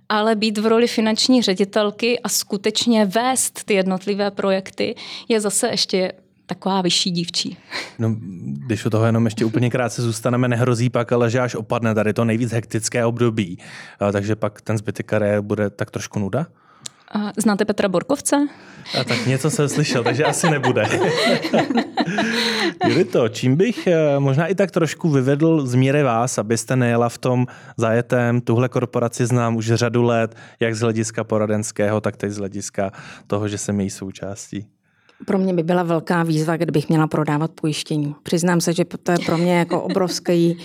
ale 0.10 0.36
být 0.36 0.58
v 0.58 0.66
roli 0.66 0.88
finanční 0.88 1.42
ředitelky 1.42 2.20
a 2.20 2.30
skutečně 2.30 3.06
vést 3.06 3.64
ty 3.64 3.74
jednotlivé 3.74 4.32
projekty 4.32 4.96
je 5.28 5.42
zase 5.42 5.68
ještě 5.68 6.12
taková 6.46 6.82
vyšší 6.82 7.12
dívčí. 7.12 7.58
No, 8.00 8.16
když 8.66 8.86
u 8.86 8.90
toho 8.90 9.06
jenom 9.06 9.26
ještě 9.26 9.46
úplně 9.46 9.70
krátce 9.70 10.02
zůstaneme, 10.02 10.48
nehrozí 10.48 10.90
pak, 10.90 11.12
ale 11.12 11.30
že 11.30 11.40
až 11.40 11.56
opadne 11.56 11.96
tady 11.96 12.14
to 12.14 12.26
nejvíc 12.26 12.52
hektické 12.52 13.06
období, 13.06 13.58
takže 14.12 14.36
pak 14.36 14.62
ten 14.62 14.78
zbytek 14.78 15.06
kariéry 15.06 15.42
bude 15.42 15.70
tak 15.70 15.92
trošku 15.92 16.20
nuda? 16.20 16.48
Znáte 17.38 17.66
Petra 17.66 17.90
Borkovce? 17.90 18.36
A 19.00 19.04
tak 19.04 19.26
něco 19.26 19.52
jsem 19.52 19.70
slyšel, 19.70 20.04
takže 20.04 20.24
asi 20.24 20.50
nebude. 20.50 20.86
Jurito, 22.88 23.30
čím 23.30 23.56
bych 23.56 23.88
eh, 23.88 24.20
možná 24.20 24.48
i 24.48 24.56
tak 24.56 24.72
trošku 24.72 25.10
vyvedl 25.10 25.68
z 25.68 25.76
míry 25.76 26.04
vás, 26.04 26.38
abyste 26.38 26.76
nejela 26.76 27.10
v 27.10 27.18
tom 27.18 27.48
zajetém, 27.78 28.42
tuhle 28.42 28.70
korporaci 28.70 29.26
znám 29.26 29.56
už 29.56 29.72
řadu 29.74 30.04
let, 30.04 30.36
jak 30.60 30.76
z 30.76 30.82
hlediska 30.82 31.24
poradenského, 31.24 32.02
tak 32.02 32.18
teď 32.18 32.32
z 32.32 32.38
hlediska 32.38 32.92
toho, 33.28 33.48
že 33.48 33.58
jsem 33.58 33.80
její 33.80 33.90
součástí. 33.90 34.68
Pro 35.26 35.38
mě 35.38 35.54
by 35.54 35.64
byla 35.64 35.84
velká 35.84 36.24
výzva, 36.24 36.58
kdybych 36.58 36.90
měla 36.90 37.08
prodávat 37.08 37.52
pojištění. 37.52 38.16
Přiznám 38.24 38.62
se, 38.62 38.74
že 38.74 38.86
to 38.86 39.12
je 39.12 39.18
pro 39.26 39.38
mě 39.38 39.56
jako 39.56 39.82
obrovský 39.82 40.58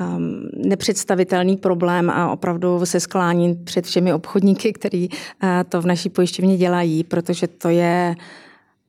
um, 0.00 0.48
nepředstavitelný 0.56 1.56
problém 1.56 2.10
a 2.10 2.30
opravdu 2.30 2.86
se 2.86 3.00
skláním 3.00 3.64
před 3.64 3.86
všemi 3.86 4.12
obchodníky, 4.12 4.72
kteří 4.72 5.08
uh, 5.08 5.48
to 5.68 5.80
v 5.82 5.86
naší 5.86 6.08
pojišťovně 6.08 6.56
dělají, 6.56 7.04
protože 7.04 7.46
to 7.46 7.68
je 7.68 8.14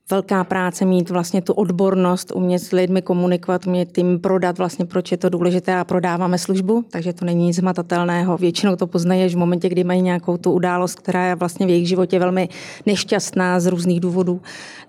velká 0.10 0.44
práce 0.44 0.86
mít 0.86 1.10
vlastně 1.10 1.42
tu 1.42 1.54
odbornost, 1.54 2.32
umět 2.36 2.60
s 2.60 2.72
lidmi 2.72 3.02
komunikovat, 3.02 3.68
umět 3.68 3.98
jim 3.98 4.20
prodat 4.20 4.58
vlastně, 4.58 4.86
proč 4.86 5.12
je 5.12 5.18
to 5.18 5.30
důležité 5.30 5.76
a 5.76 5.84
prodáváme 5.84 6.38
službu, 6.38 6.86
takže 6.90 7.14
to 7.14 7.26
není 7.26 7.46
nic 7.46 7.56
zmatatelného. 7.56 8.38
Většinou 8.38 8.76
to 8.76 8.88
poznaješ 8.88 9.36
v 9.36 9.38
momentě, 9.38 9.70
kdy 9.70 9.84
mají 9.84 10.02
nějakou 10.02 10.38
tu 10.38 10.52
událost, 10.52 10.96
která 10.96 11.26
je 11.26 11.36
vlastně 11.36 11.66
v 11.66 11.70
jejich 11.70 11.88
životě 11.88 12.20
velmi 12.20 12.50
nešťastná 12.86 13.60
z 13.60 13.66
různých 13.66 14.00
důvodů. 14.00 14.42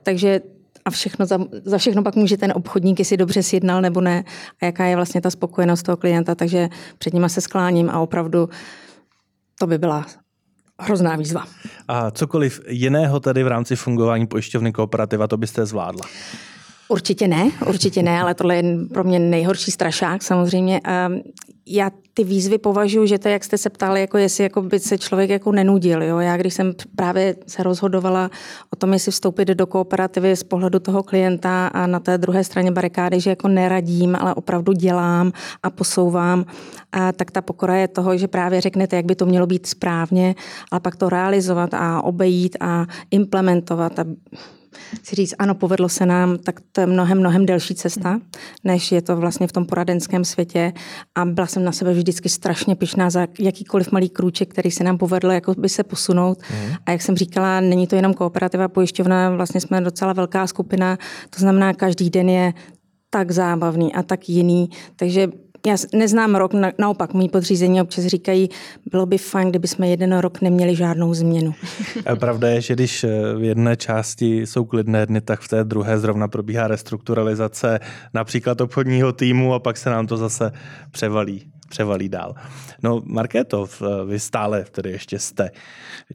Takže 0.02 0.40
a 0.84 0.90
všechno 0.90 1.26
za, 1.26 1.38
za 1.64 1.78
všechno 1.78 2.02
pak 2.02 2.16
může 2.16 2.36
ten 2.36 2.52
obchodník, 2.56 2.98
jestli 2.98 3.16
dobře 3.16 3.42
sjednal 3.42 3.80
nebo 3.80 4.00
ne 4.00 4.24
a 4.62 4.64
jaká 4.64 4.84
je 4.84 4.96
vlastně 4.96 5.20
ta 5.20 5.30
spokojenost 5.30 5.82
toho 5.82 5.96
klienta, 5.96 6.34
takže 6.34 6.68
před 6.98 7.14
nima 7.14 7.28
se 7.28 7.40
skláním 7.40 7.90
a 7.90 8.00
opravdu 8.00 8.48
to 9.58 9.66
by 9.66 9.78
byla 9.78 10.06
hrozná 10.78 11.16
výzva. 11.16 11.44
A 11.88 12.10
cokoliv 12.10 12.60
jiného 12.68 13.20
tady 13.20 13.42
v 13.42 13.46
rámci 13.46 13.76
fungování 13.76 14.26
pojišťovny 14.26 14.72
kooperativa, 14.72 15.26
to 15.26 15.36
byste 15.36 15.66
zvládla? 15.66 16.08
Určitě 16.88 17.28
ne, 17.28 17.50
určitě 17.66 18.02
ne, 18.02 18.20
ale 18.20 18.34
tohle 18.34 18.56
je 18.56 18.62
pro 18.92 19.04
mě 19.04 19.18
nejhorší 19.18 19.70
strašák 19.70 20.22
samozřejmě. 20.22 20.80
Já 21.68 21.90
ty 22.14 22.24
výzvy 22.24 22.58
považuji, 22.58 23.06
že 23.06 23.18
to, 23.18 23.28
jak 23.28 23.44
jste 23.44 23.58
se 23.58 23.70
ptali, 23.70 24.00
jako 24.00 24.18
jestli 24.18 24.44
jako 24.44 24.62
by 24.62 24.80
se 24.80 24.98
člověk 24.98 25.30
jako 25.30 25.52
nenudil. 25.52 26.02
Jo? 26.02 26.18
Já 26.18 26.36
když 26.36 26.54
jsem 26.54 26.72
právě 26.96 27.36
se 27.46 27.62
rozhodovala 27.62 28.30
o 28.70 28.76
tom, 28.76 28.92
jestli 28.92 29.12
vstoupit 29.12 29.48
do 29.48 29.66
kooperativy 29.66 30.36
z 30.36 30.42
pohledu 30.42 30.78
toho 30.78 31.02
klienta 31.02 31.66
a 31.66 31.86
na 31.86 32.00
té 32.00 32.18
druhé 32.18 32.44
straně 32.44 32.72
barikády, 32.72 33.20
že 33.20 33.30
jako 33.30 33.48
neradím, 33.48 34.16
ale 34.16 34.34
opravdu 34.34 34.72
dělám 34.72 35.32
a 35.62 35.70
posouvám, 35.70 36.44
a 36.92 37.12
tak 37.12 37.30
ta 37.30 37.42
pokora 37.42 37.76
je 37.76 37.88
toho, 37.88 38.16
že 38.16 38.28
právě 38.28 38.60
řeknete, 38.60 38.96
jak 38.96 39.04
by 39.04 39.14
to 39.14 39.26
mělo 39.26 39.46
být 39.46 39.66
správně, 39.66 40.34
ale 40.72 40.80
pak 40.80 40.96
to 40.96 41.08
realizovat 41.08 41.74
a 41.74 42.02
obejít 42.02 42.56
a 42.60 42.86
implementovat 43.10 43.98
a 43.98 44.04
si 45.02 45.16
říct, 45.16 45.34
ano, 45.38 45.54
povedlo 45.54 45.88
se 45.88 46.06
nám, 46.06 46.38
tak 46.38 46.60
to 46.72 46.80
je 46.80 46.86
mnohem, 46.86 47.18
mnohem 47.18 47.46
delší 47.46 47.74
cesta, 47.74 48.20
než 48.64 48.92
je 48.92 49.02
to 49.02 49.16
vlastně 49.16 49.46
v 49.46 49.52
tom 49.52 49.66
poradenském 49.66 50.24
světě. 50.24 50.72
A 51.14 51.24
byla 51.24 51.46
jsem 51.46 51.64
na 51.64 51.72
sebe 51.72 51.92
vždycky 51.92 52.28
strašně 52.28 52.76
pyšná 52.76 53.10
za 53.10 53.26
jakýkoliv 53.38 53.92
malý 53.92 54.08
krůček, 54.08 54.50
který 54.50 54.70
se 54.70 54.84
nám 54.84 54.98
povedlo 54.98 55.30
jako 55.30 55.54
by 55.58 55.68
se 55.68 55.84
posunout. 55.84 56.38
Mm. 56.50 56.74
A 56.86 56.90
jak 56.90 57.02
jsem 57.02 57.16
říkala, 57.16 57.60
není 57.60 57.86
to 57.86 57.96
jenom 57.96 58.14
kooperativa 58.14 58.68
pojišťovna, 58.68 59.30
vlastně 59.30 59.60
jsme 59.60 59.80
docela 59.80 60.12
velká 60.12 60.46
skupina, 60.46 60.98
to 61.30 61.40
znamená, 61.40 61.74
každý 61.74 62.10
den 62.10 62.28
je 62.28 62.52
tak 63.10 63.30
zábavný 63.30 63.94
a 63.94 64.02
tak 64.02 64.28
jiný. 64.28 64.70
Takže 64.96 65.28
já 65.66 65.76
neznám 65.92 66.34
rok, 66.34 66.54
na, 66.54 66.72
naopak, 66.78 67.14
mý 67.14 67.28
podřízení 67.28 67.82
občas 67.82 68.04
říkají, 68.04 68.48
bylo 68.90 69.06
by 69.06 69.18
fajn, 69.18 69.50
kdyby 69.50 69.68
jsme 69.68 69.88
jeden 69.88 70.18
rok 70.18 70.40
neměli 70.40 70.76
žádnou 70.76 71.14
změnu. 71.14 71.54
Pravda 72.18 72.48
je, 72.48 72.60
že 72.60 72.74
když 72.74 73.04
eh, 73.04 73.34
v 73.38 73.42
jedné 73.42 73.76
části 73.76 74.46
jsou 74.46 74.64
klidné 74.64 75.06
dny, 75.06 75.20
tak 75.20 75.40
v 75.40 75.48
té 75.48 75.64
druhé 75.64 75.98
zrovna 75.98 76.28
probíhá 76.28 76.68
restrukturalizace 76.68 77.80
například 78.14 78.60
obchodního 78.60 79.12
týmu 79.12 79.54
a 79.54 79.58
pak 79.58 79.76
se 79.76 79.90
nám 79.90 80.06
to 80.06 80.16
zase 80.16 80.52
převalí 80.90 81.42
převalí 81.68 82.08
dál. 82.08 82.34
No, 82.82 83.02
Markéto, 83.04 83.68
vy 84.06 84.20
stále 84.20 84.64
tedy 84.70 84.90
ještě 84.90 85.18
jste 85.18 85.50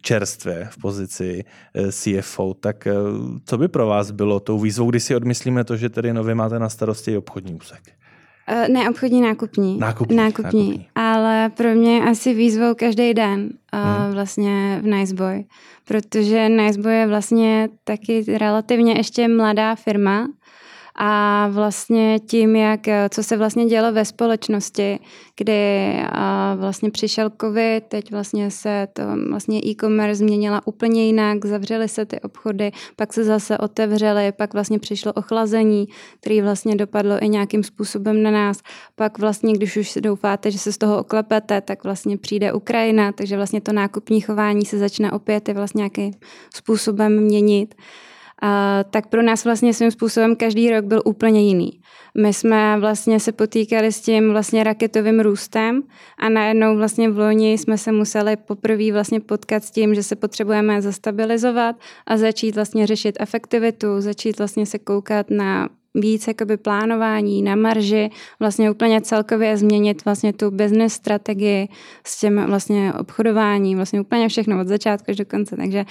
čerstvě 0.02 0.68
v 0.72 0.78
pozici 0.78 1.44
eh, 1.76 1.92
CFO, 1.92 2.54
tak 2.54 2.88
eh, 2.88 2.94
co 3.46 3.58
by 3.58 3.68
pro 3.68 3.88
vás 3.88 4.12
bylo 4.12 4.40
tou 4.40 4.60
výzvou, 4.60 4.90
když 4.90 5.04
si 5.04 5.16
odmyslíme 5.16 5.64
to, 5.64 5.78
že 5.78 5.90
tedy 5.90 6.14
nově 6.14 6.36
máte 6.36 6.60
na 6.60 6.70
starosti 6.70 7.18
obchodní 7.18 7.54
úsek? 7.54 8.01
Uh, 8.52 8.68
ne, 8.70 8.90
obchodní 8.90 9.22
nákupní. 9.22 9.78
Nákupní, 9.78 10.16
nákupní. 10.16 10.68
nákupní. 10.68 10.88
Ale 10.96 11.52
pro 11.58 11.76
mě 11.76 12.04
asi 12.04 12.34
výzvou 12.34 12.76
každý 12.76 13.14
den 13.14 13.50
uh, 13.74 13.80
hmm. 13.80 14.14
vlastně 14.14 14.80
v 14.84 14.88
Niceboy. 14.88 15.44
Protože 15.88 16.50
Niceboy 16.50 16.94
je 16.96 17.08
vlastně 17.08 17.70
taky 17.84 18.38
relativně 18.38 18.94
ještě 18.94 19.28
mladá 19.28 19.76
firma, 19.76 20.28
a 20.96 21.48
vlastně 21.52 22.20
tím, 22.20 22.56
jak, 22.56 22.80
co 23.10 23.24
se 23.24 23.38
vlastně 23.38 23.66
dělo 23.66 23.92
ve 23.92 24.06
společnosti, 24.06 25.00
kdy 25.38 25.94
vlastně 26.56 26.92
přišel 26.92 27.32
covid, 27.42 27.84
teď 27.88 28.12
vlastně 28.12 28.52
se 28.52 28.88
to 28.94 29.04
vlastně 29.30 29.60
e-commerce 29.66 30.16
změnila 30.16 30.62
úplně 30.66 31.06
jinak, 31.06 31.46
zavřely 31.46 31.88
se 31.88 32.06
ty 32.06 32.20
obchody, 32.20 32.72
pak 32.96 33.14
se 33.14 33.24
zase 33.24 33.58
otevřely, 33.58 34.32
pak 34.32 34.54
vlastně 34.54 34.80
přišlo 34.80 35.14
ochlazení, 35.14 35.88
který 36.20 36.42
vlastně 36.42 36.76
dopadlo 36.76 37.24
i 37.24 37.30
nějakým 37.30 37.64
způsobem 37.64 38.24
na 38.24 38.32
nás. 38.32 38.60
Pak 38.96 39.20
vlastně, 39.20 39.54
když 39.54 39.78
už 39.78 39.98
doufáte, 40.02 40.52
že 40.52 40.58
se 40.58 40.74
z 40.74 40.78
toho 40.78 40.98
oklepete, 40.98 41.62
tak 41.62 41.84
vlastně 41.84 42.18
přijde 42.18 42.54
Ukrajina, 42.54 43.12
takže 43.12 43.36
vlastně 43.36 43.62
to 43.62 43.74
nákupní 43.74 44.22
chování 44.22 44.66
se 44.66 44.78
začne 44.78 45.12
opět 45.12 45.50
i 45.50 45.54
vlastně 45.54 45.80
nějakým 45.80 46.14
způsobem 46.56 47.24
měnit 47.24 47.76
tak 48.90 49.08
pro 49.08 49.22
nás 49.22 49.46
vlastně 49.46 49.74
svým 49.74 49.92
způsobem 49.92 50.36
každý 50.36 50.72
rok 50.72 50.86
byl 50.86 51.02
úplně 51.06 51.42
jiný. 51.42 51.72
My 52.18 52.34
jsme 52.34 52.80
vlastně 52.80 53.20
se 53.20 53.32
potýkali 53.32 53.92
s 53.92 54.02
tím 54.02 54.32
vlastně 54.32 54.64
raketovým 54.64 55.20
růstem 55.20 55.84
a 56.20 56.30
najednou 56.30 56.78
vlastně 56.78 57.10
v 57.10 57.20
loni 57.20 57.54
jsme 57.54 57.78
se 57.78 57.92
museli 57.92 58.36
poprvé 58.36 58.92
vlastně 58.92 59.20
potkat 59.20 59.64
s 59.64 59.72
tím, 59.72 59.96
že 59.96 60.04
se 60.04 60.16
potřebujeme 60.16 60.82
zastabilizovat 60.82 61.76
a 62.08 62.18
začít 62.18 62.56
vlastně 62.56 62.88
řešit 62.88 63.18
efektivitu, 63.20 63.88
začít 64.02 64.38
vlastně 64.38 64.66
se 64.66 64.80
koukat 64.80 65.30
na 65.30 65.70
víc 65.96 66.28
jakoby 66.28 66.58
plánování 66.58 67.42
na 67.42 67.56
marži, 67.56 68.10
vlastně 68.40 68.72
úplně 68.72 69.02
celkově 69.02 69.58
změnit 69.58 70.06
vlastně 70.06 70.34
tu 70.34 70.52
business 70.52 70.94
strategii 70.94 71.68
s 72.06 72.20
tím 72.20 72.46
vlastně 72.46 72.94
obchodováním, 72.94 73.78
vlastně 73.78 74.02
úplně 74.02 74.30
všechno 74.30 74.62
od 74.62 74.68
začátku 74.68 75.12
až 75.12 75.18
do 75.18 75.26
konce. 75.26 75.58
Takže 75.58 75.86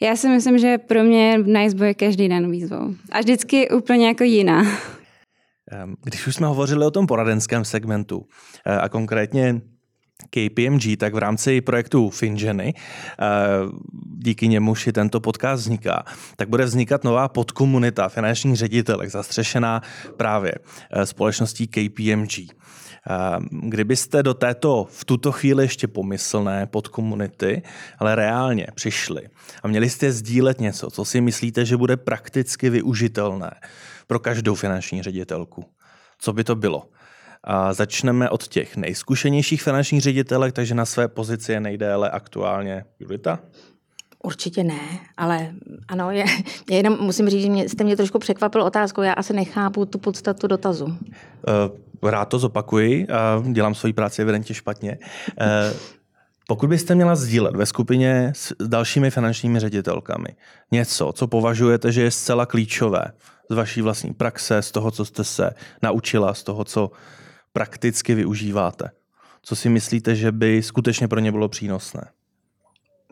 já 0.00 0.16
si 0.16 0.28
myslím, 0.28 0.58
že 0.58 0.78
pro 0.78 1.04
mě 1.04 1.38
Nice 1.38 1.86
je 1.86 1.94
každý 1.94 2.28
den 2.28 2.50
výzvou. 2.50 2.94
A 3.12 3.20
vždycky 3.20 3.70
úplně 3.70 4.06
jako 4.06 4.24
jiná. 4.24 4.62
Když 6.04 6.26
už 6.26 6.34
jsme 6.34 6.46
hovořili 6.46 6.86
o 6.86 6.90
tom 6.90 7.06
poradenském 7.06 7.64
segmentu 7.64 8.26
eh, 8.66 8.78
a 8.78 8.88
konkrétně 8.88 9.60
KPMG, 10.34 10.96
tak 10.98 11.14
v 11.14 11.18
rámci 11.18 11.60
projektu 11.60 12.10
Finženy, 12.10 12.74
eh, 12.74 13.24
díky 14.18 14.48
němuž 14.48 14.86
i 14.86 14.92
tento 14.92 15.20
podcast 15.20 15.62
vzniká, 15.62 16.04
tak 16.36 16.48
bude 16.48 16.64
vznikat 16.64 17.04
nová 17.04 17.28
podkomunita 17.28 18.08
finančních 18.08 18.56
ředitelek, 18.56 19.10
zastřešená 19.10 19.82
právě 20.16 20.54
eh, 20.90 21.06
společností 21.06 21.66
KPMG. 21.66 22.38
Eh, 22.38 22.50
kdybyste 23.50 24.22
do 24.22 24.34
této 24.34 24.86
v 24.90 25.04
tuto 25.04 25.32
chvíli 25.32 25.64
ještě 25.64 25.88
pomyslné 25.88 26.66
podkomunity, 26.66 27.62
ale 27.98 28.14
reálně 28.14 28.66
přišli 28.74 29.22
a 29.62 29.68
měli 29.68 29.90
jste 29.90 30.12
sdílet 30.12 30.60
něco, 30.60 30.90
co 30.90 31.04
si 31.04 31.20
myslíte, 31.20 31.64
že 31.64 31.76
bude 31.76 31.96
prakticky 31.96 32.70
využitelné 32.70 33.50
pro 34.06 34.18
každou 34.18 34.54
finanční 34.54 35.02
ředitelku, 35.02 35.64
co 36.18 36.32
by 36.32 36.44
to 36.44 36.54
bylo? 36.54 36.88
A 37.44 37.72
začneme 37.72 38.30
od 38.30 38.48
těch 38.48 38.76
nejzkušenějších 38.76 39.62
finančních 39.62 40.02
ředitelek, 40.02 40.54
takže 40.54 40.74
na 40.74 40.84
své 40.84 41.08
pozici 41.08 41.52
je 41.52 41.60
nejdéle 41.60 42.10
aktuálně 42.10 42.84
Julita. 43.00 43.38
Určitě 44.22 44.64
ne, 44.64 44.80
ale 45.16 45.52
ano, 45.88 46.10
je, 46.10 46.24
je 46.70 46.76
jenom 46.76 46.98
musím 47.00 47.28
říct, 47.28 47.42
že 47.42 47.48
mě, 47.48 47.68
jste 47.68 47.84
mě 47.84 47.96
trošku 47.96 48.18
překvapil 48.18 48.62
otázkou, 48.62 49.02
já 49.02 49.12
asi 49.12 49.32
nechápu 49.32 49.86
tu 49.86 49.98
podstatu 49.98 50.46
dotazu. 50.46 50.84
Uh, 50.84 52.10
rád 52.10 52.24
to 52.24 52.38
zopakuji, 52.38 53.06
uh, 53.40 53.52
dělám 53.52 53.74
svoji 53.74 53.92
práci 53.92 54.22
evidentně 54.22 54.54
špatně. 54.54 54.98
Uh, 55.40 55.76
pokud 56.46 56.68
byste 56.68 56.94
měla 56.94 57.16
sdílet 57.16 57.56
ve 57.56 57.66
skupině 57.66 58.32
s 58.36 58.54
dalšími 58.66 59.10
finančními 59.10 59.60
ředitelkami 59.60 60.28
něco, 60.70 61.12
co 61.12 61.26
považujete, 61.26 61.92
že 61.92 62.02
je 62.02 62.10
zcela 62.10 62.46
klíčové 62.46 63.04
z 63.50 63.54
vaší 63.54 63.82
vlastní 63.82 64.14
praxe, 64.14 64.62
z 64.62 64.72
toho, 64.72 64.90
co 64.90 65.04
jste 65.04 65.24
se 65.24 65.50
naučila, 65.82 66.34
z 66.34 66.42
toho, 66.42 66.64
co 66.64 66.90
prakticky 67.54 68.14
využíváte? 68.14 68.90
Co 69.42 69.56
si 69.56 69.68
myslíte, 69.68 70.16
že 70.16 70.32
by 70.32 70.62
skutečně 70.62 71.08
pro 71.08 71.20
ně 71.20 71.32
bylo 71.32 71.48
přínosné? 71.48 72.04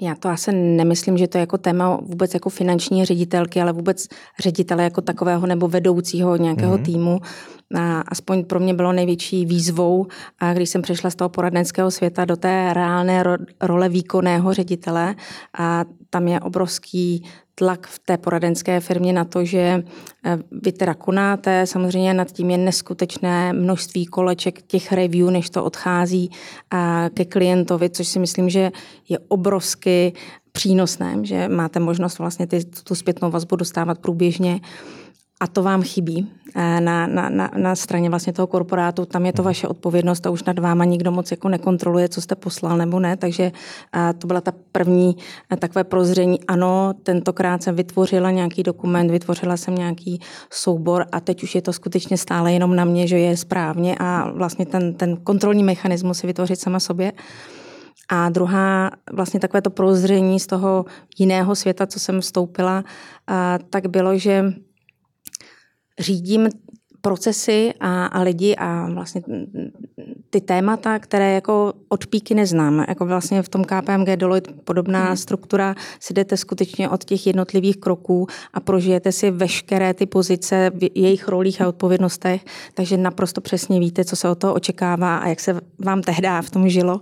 Já 0.01 0.15
to 0.15 0.29
asi 0.29 0.53
nemyslím, 0.53 1.19
že 1.19 1.29
to 1.29 1.39
je 1.39 1.41
jako 1.41 1.59
téma 1.59 1.99
vůbec 2.03 2.35
jako 2.35 2.51
finanční 2.51 3.05
ředitelky, 3.05 3.61
ale 3.61 3.73
vůbec 3.73 4.09
ředitele 4.41 4.85
jako 4.85 5.01
takového 5.01 5.47
nebo 5.47 5.69
vedoucího 5.69 6.37
nějakého 6.37 6.79
mm-hmm. 6.79 6.85
týmu. 6.85 7.21
A 7.75 8.01
aspoň 8.01 8.45
pro 8.45 8.61
mě 8.61 8.75
bylo 8.75 8.93
největší 8.93 9.47
výzvou, 9.47 10.07
a 10.39 10.53
když 10.53 10.71
jsem 10.71 10.83
přešla 10.83 11.11
z 11.11 11.15
toho 11.15 11.29
poradenského 11.29 11.91
světa 11.91 12.25
do 12.25 12.37
té 12.37 12.75
reálné 12.75 13.23
ro- 13.23 13.47
role 13.61 13.89
výkonného 13.89 14.55
ředitele. 14.55 15.15
A 15.59 15.85
tam 16.11 16.29
je 16.29 16.41
obrovský 16.41 17.25
tlak 17.55 17.87
v 17.87 17.99
té 17.99 18.19
poradenské 18.19 18.81
firmě 18.81 19.13
na 19.13 19.25
to, 19.25 19.45
že 19.45 19.85
eh, 20.25 20.39
vy 20.51 20.73
teda 20.73 20.95
konáte, 20.95 21.67
samozřejmě 21.67 22.15
nad 22.15 22.33
tím 22.33 22.51
je 22.51 22.59
neskutečné 22.59 23.53
množství 23.53 24.07
koleček 24.07 24.63
těch 24.63 24.93
review, 24.93 25.31
než 25.31 25.51
to 25.51 25.65
odchází 25.65 26.31
ke 27.15 27.25
klientovi, 27.25 27.91
což 27.91 28.09
si 28.09 28.19
myslím, 28.19 28.51
že 28.51 28.73
je 29.09 29.19
obrovsky 29.29 30.13
přínosné, 30.53 31.17
že 31.23 31.49
máte 31.49 31.81
možnost 31.81 32.19
vlastně 32.19 32.47
ty, 32.47 32.65
tu 32.65 32.95
zpětnou 32.95 33.31
vazbu 33.31 33.57
dostávat 33.57 33.99
průběžně 33.99 34.61
a 35.43 35.47
to 35.47 35.63
vám 35.63 35.83
chybí 35.83 36.31
eh, 36.55 36.81
na, 36.81 37.07
na, 37.07 37.29
na, 37.29 37.51
na 37.57 37.75
straně 37.75 38.11
vlastně 38.11 38.33
toho 38.33 38.47
korporátu. 38.47 39.05
Tam 39.05 39.27
je 39.27 39.33
to 39.33 39.43
vaše 39.43 39.69
odpovědnost 39.69 40.27
a 40.27 40.31
už 40.31 40.45
nad 40.45 40.59
váma 40.59 40.85
nikdo 40.85 41.11
moc 41.11 41.31
jako 41.31 41.49
nekontroluje, 41.49 42.09
co 42.09 42.21
jste 42.21 42.35
poslal 42.35 42.77
nebo 42.77 43.01
ne. 43.01 43.17
Takže 43.17 43.53
eh, 43.97 44.13
to 44.19 44.27
byla 44.27 44.41
ta 44.41 44.53
první 44.73 45.17
eh, 45.53 45.57
takové 45.57 45.85
prozření. 45.85 46.45
Ano, 46.45 46.95
tentokrát 47.03 47.63
jsem 47.63 47.77
vytvořila 47.77 48.31
nějaký 48.31 48.63
dokument, 48.63 49.11
vytvořila 49.11 49.57
jsem 49.57 49.75
nějaký 49.75 50.21
soubor 50.51 51.07
a 51.13 51.21
teď 51.21 51.43
už 51.43 51.55
je 51.55 51.63
to 51.63 51.73
skutečně 51.73 52.19
stále 52.19 52.53
jenom 52.53 52.77
na 52.77 52.85
mě, 52.85 53.07
že 53.07 53.19
je 53.19 53.37
správně 53.37 53.97
a 54.01 54.31
vlastně 54.31 54.67
ten, 54.67 54.95
ten 54.95 55.17
kontrolní 55.17 55.63
mechanismus 55.63 56.19
si 56.19 56.27
vytvořit 56.27 56.61
sama 56.61 56.81
sobě. 56.81 57.13
A 58.09 58.29
druhá, 58.29 58.91
vlastně 59.13 59.41
takové 59.41 59.63
to 59.63 59.71
prozření 59.71 60.41
z 60.41 60.47
toho 60.47 60.85
jiného 61.19 61.55
světa, 61.55 61.87
co 61.87 62.01
jsem 62.01 62.21
vstoupila, 62.21 62.85
tak 63.71 63.87
bylo, 63.87 64.19
že 64.19 64.45
řídím 65.99 66.49
procesy 67.03 67.73
a, 67.81 68.07
a 68.07 68.23
lidi 68.23 68.57
a 68.57 68.89
vlastně 68.95 69.23
ty 70.31 70.41
témata, 70.41 70.99
které 70.99 71.35
jako 71.35 71.73
od 71.89 72.07
píky 72.07 72.35
neznám. 72.35 72.85
Jako 72.89 73.07
vlastně 73.07 73.43
v 73.43 73.49
tom 73.49 73.65
KPMG 73.65 74.17
Deloitte 74.17 74.53
podobná 74.65 75.07
hmm. 75.07 75.17
struktura 75.17 75.75
si 76.01 76.15
jdete 76.15 76.37
skutečně 76.37 76.89
od 76.89 77.05
těch 77.05 77.27
jednotlivých 77.27 77.77
kroků 77.77 78.27
a 78.55 78.61
prožijete 78.61 79.13
si 79.13 79.31
veškeré 79.31 79.95
ty 79.95 80.07
pozice 80.07 80.71
v 80.75 80.91
jejich 80.95 81.29
rolích 81.29 81.63
a 81.63 81.69
odpovědnostech, 81.69 82.45
takže 82.75 82.97
naprosto 82.97 83.41
přesně 83.41 83.81
víte, 83.81 84.05
co 84.05 84.17
se 84.17 84.29
od 84.29 84.39
toho 84.39 84.55
očekává 84.55 85.17
a 85.17 85.29
jak 85.29 85.41
se 85.41 85.61
vám 85.79 86.03
tehdy 86.03 86.29
v 86.41 86.51
tom 86.51 86.69
žilo. 86.69 87.01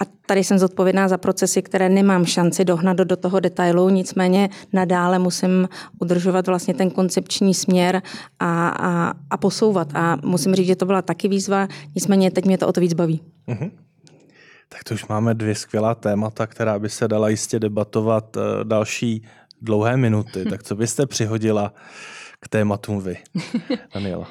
A 0.00 0.04
tady 0.26 0.44
jsem 0.44 0.58
zodpovědná 0.58 1.08
za 1.08 1.18
procesy, 1.18 1.62
které 1.62 1.88
nemám 1.88 2.26
šanci 2.26 2.64
dohnat 2.64 2.96
do, 2.96 3.04
do 3.04 3.16
toho 3.16 3.40
detailu, 3.40 3.88
nicméně 3.88 4.48
nadále 4.72 5.18
musím 5.18 5.68
udržovat 6.00 6.46
vlastně 6.46 6.74
ten 6.74 6.90
koncepční 6.90 7.54
směr 7.54 8.02
a, 8.38 8.68
a, 8.68 9.12
a 9.30 9.36
posouvat. 9.36 9.88
A 9.94 10.18
musím 10.24 10.54
říct, 10.54 10.66
že 10.66 10.76
to 10.76 10.86
byla 10.86 11.02
taky 11.02 11.28
výzva, 11.28 11.68
nicméně 11.94 12.30
teď 12.30 12.44
mě 12.44 12.58
to 12.58 12.68
o 12.68 12.72
to 12.72 12.80
víc 12.80 12.94
baví. 12.94 13.20
Mm-hmm. 13.48 13.70
Tak 14.68 14.84
to 14.84 14.94
už 14.94 15.06
máme 15.06 15.34
dvě 15.34 15.54
skvělá 15.54 15.94
témata, 15.94 16.46
která 16.46 16.78
by 16.78 16.88
se 16.88 17.08
dala 17.08 17.28
jistě 17.28 17.58
debatovat 17.58 18.36
eh, 18.36 18.40
další 18.64 19.24
dlouhé 19.62 19.96
minuty. 19.96 20.44
Tak 20.50 20.62
co 20.62 20.76
byste 20.76 21.06
přihodila 21.06 21.72
k 22.40 22.48
tématům 22.48 23.00
vy, 23.00 23.16
Daniela? 23.94 24.28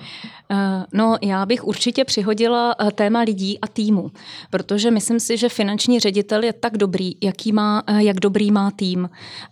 Eh, 0.50 0.86
no, 0.94 1.18
já 1.22 1.46
bych 1.46 1.64
určitě 1.64 2.06
přihodila 2.06 2.76
eh, 2.80 2.92
téma 2.92 3.20
lidí 3.20 3.60
a 3.60 3.68
týmu, 3.68 4.12
protože 4.50 4.92
myslím 4.92 5.20
si, 5.20 5.38
že 5.38 5.50
finanční 5.50 6.00
ředitel 6.00 6.44
je 6.44 6.54
tak 6.54 6.78
dobrý, 6.78 7.16
jaký 7.22 7.52
má, 7.52 7.84
eh, 7.88 8.04
jak 8.04 8.20
dobrý 8.20 8.52
má 8.52 8.72
tým. 8.72 9.10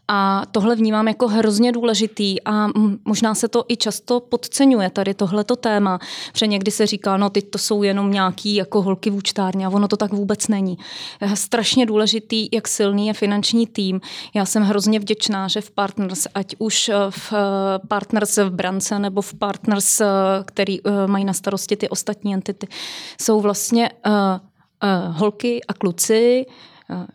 A 0.07 0.45
tohle 0.51 0.75
vnímám 0.75 1.07
jako 1.07 1.27
hrozně 1.27 1.71
důležitý 1.71 2.43
a 2.43 2.67
možná 3.05 3.35
se 3.35 3.47
to 3.47 3.65
i 3.67 3.77
často 3.77 4.19
podceňuje, 4.19 4.89
tady 4.89 5.13
tohleto 5.13 5.55
téma, 5.55 5.99
protože 6.31 6.47
někdy 6.47 6.71
se 6.71 6.87
říká, 6.87 7.17
no 7.17 7.29
ty 7.29 7.41
to 7.41 7.57
jsou 7.57 7.83
jenom 7.83 8.11
nějaký 8.11 8.55
jako 8.55 8.81
holky 8.81 9.09
v 9.09 9.15
účtárně 9.15 9.65
a 9.65 9.69
ono 9.69 9.87
to 9.87 9.97
tak 9.97 10.13
vůbec 10.13 10.47
není. 10.47 10.77
Strašně 11.33 11.85
důležitý, 11.85 12.49
jak 12.51 12.67
silný 12.67 13.07
je 13.07 13.13
finanční 13.13 13.67
tým. 13.67 14.01
Já 14.33 14.45
jsem 14.45 14.63
hrozně 14.63 14.99
vděčná, 14.99 15.47
že 15.47 15.61
v 15.61 15.71
Partners, 15.71 16.27
ať 16.35 16.55
už 16.59 16.91
v 17.09 17.33
Partners 17.87 18.37
v 18.37 18.49
Brance 18.49 18.99
nebo 18.99 19.21
v 19.21 19.33
Partners, 19.33 20.01
který 20.45 20.79
mají 21.07 21.25
na 21.25 21.33
starosti 21.33 21.75
ty 21.75 21.89
ostatní 21.89 22.33
entity, 22.33 22.67
jsou 23.21 23.41
vlastně 23.41 23.89
uh, 24.05 24.11
uh, 24.13 25.17
holky 25.17 25.61
a 25.67 25.73
kluci, 25.73 26.45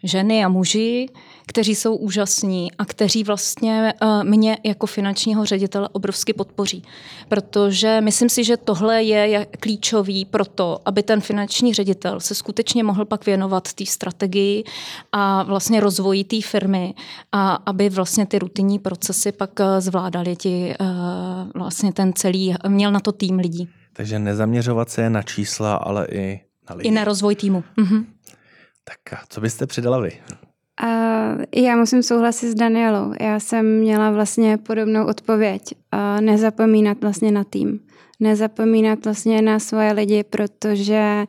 ženy 0.03 0.45
a 0.45 0.49
muži, 0.49 1.09
kteří 1.47 1.75
jsou 1.75 1.97
úžasní 1.97 2.73
a 2.79 2.85
kteří 2.85 3.25
vlastně 3.25 3.95
mě 4.23 4.59
jako 4.65 4.87
finančního 4.87 5.45
ředitele 5.45 5.89
obrovsky 5.93 6.33
podpoří. 6.33 6.83
Protože 7.29 8.01
myslím 8.01 8.29
si, 8.29 8.45
že 8.45 8.57
tohle 8.57 9.03
je 9.03 9.47
klíčový 9.61 10.25
pro 10.25 10.45
to, 10.45 10.79
aby 10.85 11.03
ten 11.03 11.21
finanční 11.21 11.75
ředitel 11.75 12.21
se 12.21 12.35
skutečně 12.35 12.85
mohl 12.85 13.05
pak 13.05 13.27
věnovat 13.27 13.73
té 13.73 13.87
strategii 13.87 14.65
a 15.13 15.43
vlastně 15.43 15.81
rozvoji 15.81 16.25
té 16.25 16.41
firmy 16.41 16.95
a 17.33 17.55
aby 17.55 17.89
vlastně 17.89 18.27
ty 18.27 18.39
rutinní 18.39 18.79
procesy 18.79 19.33
pak 19.33 19.51
zvládali 19.79 20.37
ti 20.37 20.75
vlastně 21.55 21.93
ten 21.93 22.13
celý, 22.13 22.55
měl 22.69 22.93
na 22.93 23.01
to 23.01 23.13
tým 23.13 23.39
lidí. 23.39 23.69
Takže 23.93 24.19
nezaměřovat 24.19 24.91
se 24.91 25.11
na 25.11 25.23
čísla, 25.23 25.75
ale 25.75 26.07
i 26.11 26.41
na 26.71 26.77
lidi. 26.77 26.89
I 26.89 26.93
na 26.93 27.05
rozvoj 27.05 27.35
týmu. 27.35 27.65
Mhm. 27.77 28.07
Tak 28.85 29.21
a 29.21 29.25
co 29.29 29.41
byste 29.41 29.67
přidala 29.67 30.01
vy? 30.01 30.13
Uh, 30.83 31.45
já 31.65 31.77
musím 31.77 32.03
souhlasit 32.03 32.51
s 32.51 32.55
Danielou. 32.55 33.13
Já 33.21 33.41
jsem 33.41 33.79
měla 33.79 34.11
vlastně 34.11 34.59
podobnou 34.59 35.07
odpověď. 35.07 35.63
Uh, 35.95 36.21
nezapomínat 36.21 37.01
vlastně 37.01 37.33
na 37.33 37.45
tým. 37.45 37.81
Nezapomínat 38.21 39.05
vlastně 39.05 39.43
na 39.43 39.59
svoje 39.59 39.93
lidi, 39.93 40.25
protože 40.25 41.25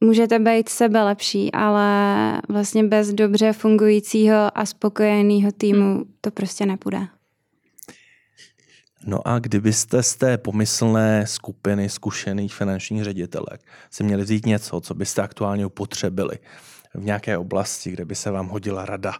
můžete 0.00 0.38
být 0.38 0.68
sebe 0.68 1.02
lepší, 1.02 1.52
ale 1.52 2.42
vlastně 2.48 2.84
bez 2.84 3.12
dobře 3.12 3.52
fungujícího 3.52 4.58
a 4.58 4.66
spokojeného 4.66 5.52
týmu 5.52 6.04
to 6.20 6.30
prostě 6.30 6.66
nepůjde. 6.66 7.06
No 9.06 9.28
a 9.28 9.38
kdybyste 9.38 10.02
z 10.02 10.16
té 10.16 10.38
pomyslné 10.38 11.26
skupiny 11.26 11.88
zkušených 11.88 12.54
finančních 12.54 13.04
ředitelek 13.04 13.60
si 13.90 14.04
měli 14.04 14.22
vzít 14.22 14.46
něco, 14.46 14.80
co 14.80 14.94
byste 14.94 15.22
aktuálně 15.22 15.66
upotřebili 15.66 16.38
v 16.96 17.04
nějaké 17.04 17.38
oblasti, 17.38 17.90
kde 17.90 18.04
by 18.04 18.14
se 18.14 18.30
vám 18.30 18.48
hodila 18.48 18.86
rada 18.86 19.12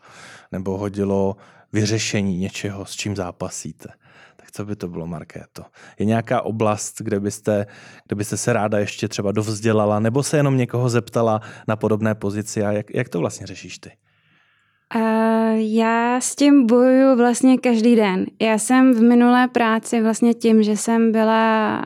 nebo 0.53 0.79
hodilo 0.79 1.37
vyřešení 1.73 2.39
něčeho, 2.39 2.85
s 2.85 2.91
čím 2.91 3.17
zápasíte, 3.17 3.89
tak 4.37 4.51
co 4.53 4.65
by 4.65 4.77
to 4.77 4.89
bylo, 4.89 5.07
Markéto? 5.07 5.65
Je 5.99 6.07
nějaká 6.07 6.43
oblast, 6.43 7.01
kde 7.01 7.21
byste, 7.21 7.67
kde 8.07 8.17
byste 8.17 8.37
se 8.37 8.53
ráda 8.53 8.79
ještě 8.79 9.09
třeba 9.09 9.33
dovzdělala 9.33 10.01
nebo 10.01 10.23
se 10.23 10.37
jenom 10.37 10.57
někoho 10.57 10.89
zeptala 10.89 11.41
na 11.69 11.77
podobné 11.77 12.15
pozici 12.15 12.65
a 12.65 12.73
jak, 12.73 12.95
jak 12.95 13.09
to 13.09 13.19
vlastně 13.19 13.47
řešíš 13.47 13.79
ty? 13.79 13.91
Já 15.55 16.21
s 16.21 16.37
tím 16.37 16.67
bojuju 16.67 17.17
vlastně 17.17 17.59
každý 17.59 17.97
den. 17.97 18.27
Já 18.41 18.59
jsem 18.59 18.95
v 18.95 19.03
minulé 19.03 19.49
práci 19.49 20.03
vlastně 20.03 20.35
tím, 20.35 20.63
že 20.63 20.77
jsem 20.77 21.13
byla 21.13 21.83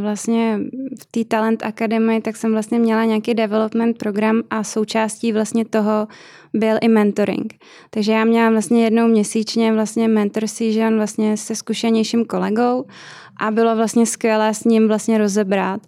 vlastně 0.00 0.60
v 1.00 1.06
té 1.06 1.24
Talent 1.24 1.62
Academy, 1.62 2.20
tak 2.20 2.36
jsem 2.36 2.52
vlastně 2.52 2.78
měla 2.78 3.04
nějaký 3.04 3.34
development 3.34 3.98
program 3.98 4.42
a 4.50 4.64
součástí 4.64 5.32
vlastně 5.32 5.64
toho 5.64 6.08
byl 6.54 6.76
i 6.80 6.88
mentoring. 6.88 7.54
Takže 7.90 8.12
já 8.12 8.24
měla 8.24 8.50
vlastně 8.50 8.84
jednou 8.84 9.08
měsíčně 9.08 9.72
vlastně 9.72 10.08
mentor 10.08 10.46
season 10.46 10.96
vlastně 10.96 11.36
se 11.36 11.54
zkušenějším 11.54 12.24
kolegou 12.24 12.84
a 13.40 13.50
bylo 13.50 13.76
vlastně 13.76 14.06
skvělé 14.06 14.54
s 14.54 14.64
ním 14.64 14.88
vlastně 14.88 15.18
rozebrat 15.18 15.80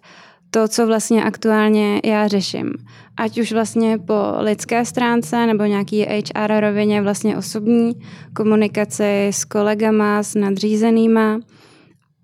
to, 0.55 0.67
co 0.67 0.87
vlastně 0.87 1.23
aktuálně 1.23 2.01
já 2.03 2.27
řeším. 2.27 2.73
Ať 3.17 3.39
už 3.39 3.51
vlastně 3.51 3.97
po 3.97 4.13
lidské 4.39 4.85
stránce 4.85 5.45
nebo 5.45 5.63
nějaký 5.63 6.01
HR 6.03 6.59
rovině 6.59 7.01
vlastně 7.01 7.37
osobní 7.37 7.93
komunikaci 8.35 9.27
s 9.27 9.45
kolegama, 9.45 10.23
s 10.23 10.35
nadřízenýma, 10.35 11.39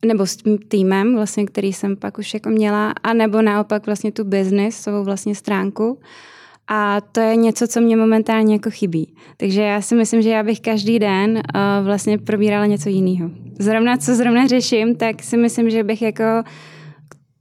nebo 0.06 0.26
s 0.26 0.36
tím 0.36 0.58
týmem, 0.58 1.16
vlastně, 1.16 1.46
který 1.46 1.74
jsem 1.74 1.96
pak 1.96 2.18
už 2.18 2.34
jako 2.34 2.50
měla, 2.50 2.94
a 3.04 3.14
nebo 3.14 3.42
naopak 3.42 3.86
vlastně 3.86 4.12
tu 4.12 4.24
business, 4.24 4.76
svou 4.76 5.04
vlastně 5.04 5.36
stránku. 5.36 6.00
A 6.68 7.02
to 7.02 7.20
je 7.20 7.36
něco, 7.36 7.68
co 7.68 7.82
mě 7.82 7.98
momentálně 7.98 8.54
jako 8.54 8.70
chybí. 8.70 9.14
Takže 9.38 9.62
já 9.62 9.82
si 9.82 9.96
myslím, 9.96 10.22
že 10.22 10.30
já 10.30 10.44
bych 10.44 10.60
každý 10.60 11.00
den 11.00 11.32
uh, 11.32 11.86
vlastně 11.86 12.18
probírala 12.18 12.66
něco 12.66 12.90
jiného. 12.90 13.32
Zrovna 13.60 13.98
co 13.98 14.16
zrovna 14.16 14.48
řeším, 14.48 14.96
tak 14.96 15.24
si 15.24 15.38
myslím, 15.38 15.70
že 15.70 15.84
bych 15.84 16.02
jako 16.02 16.44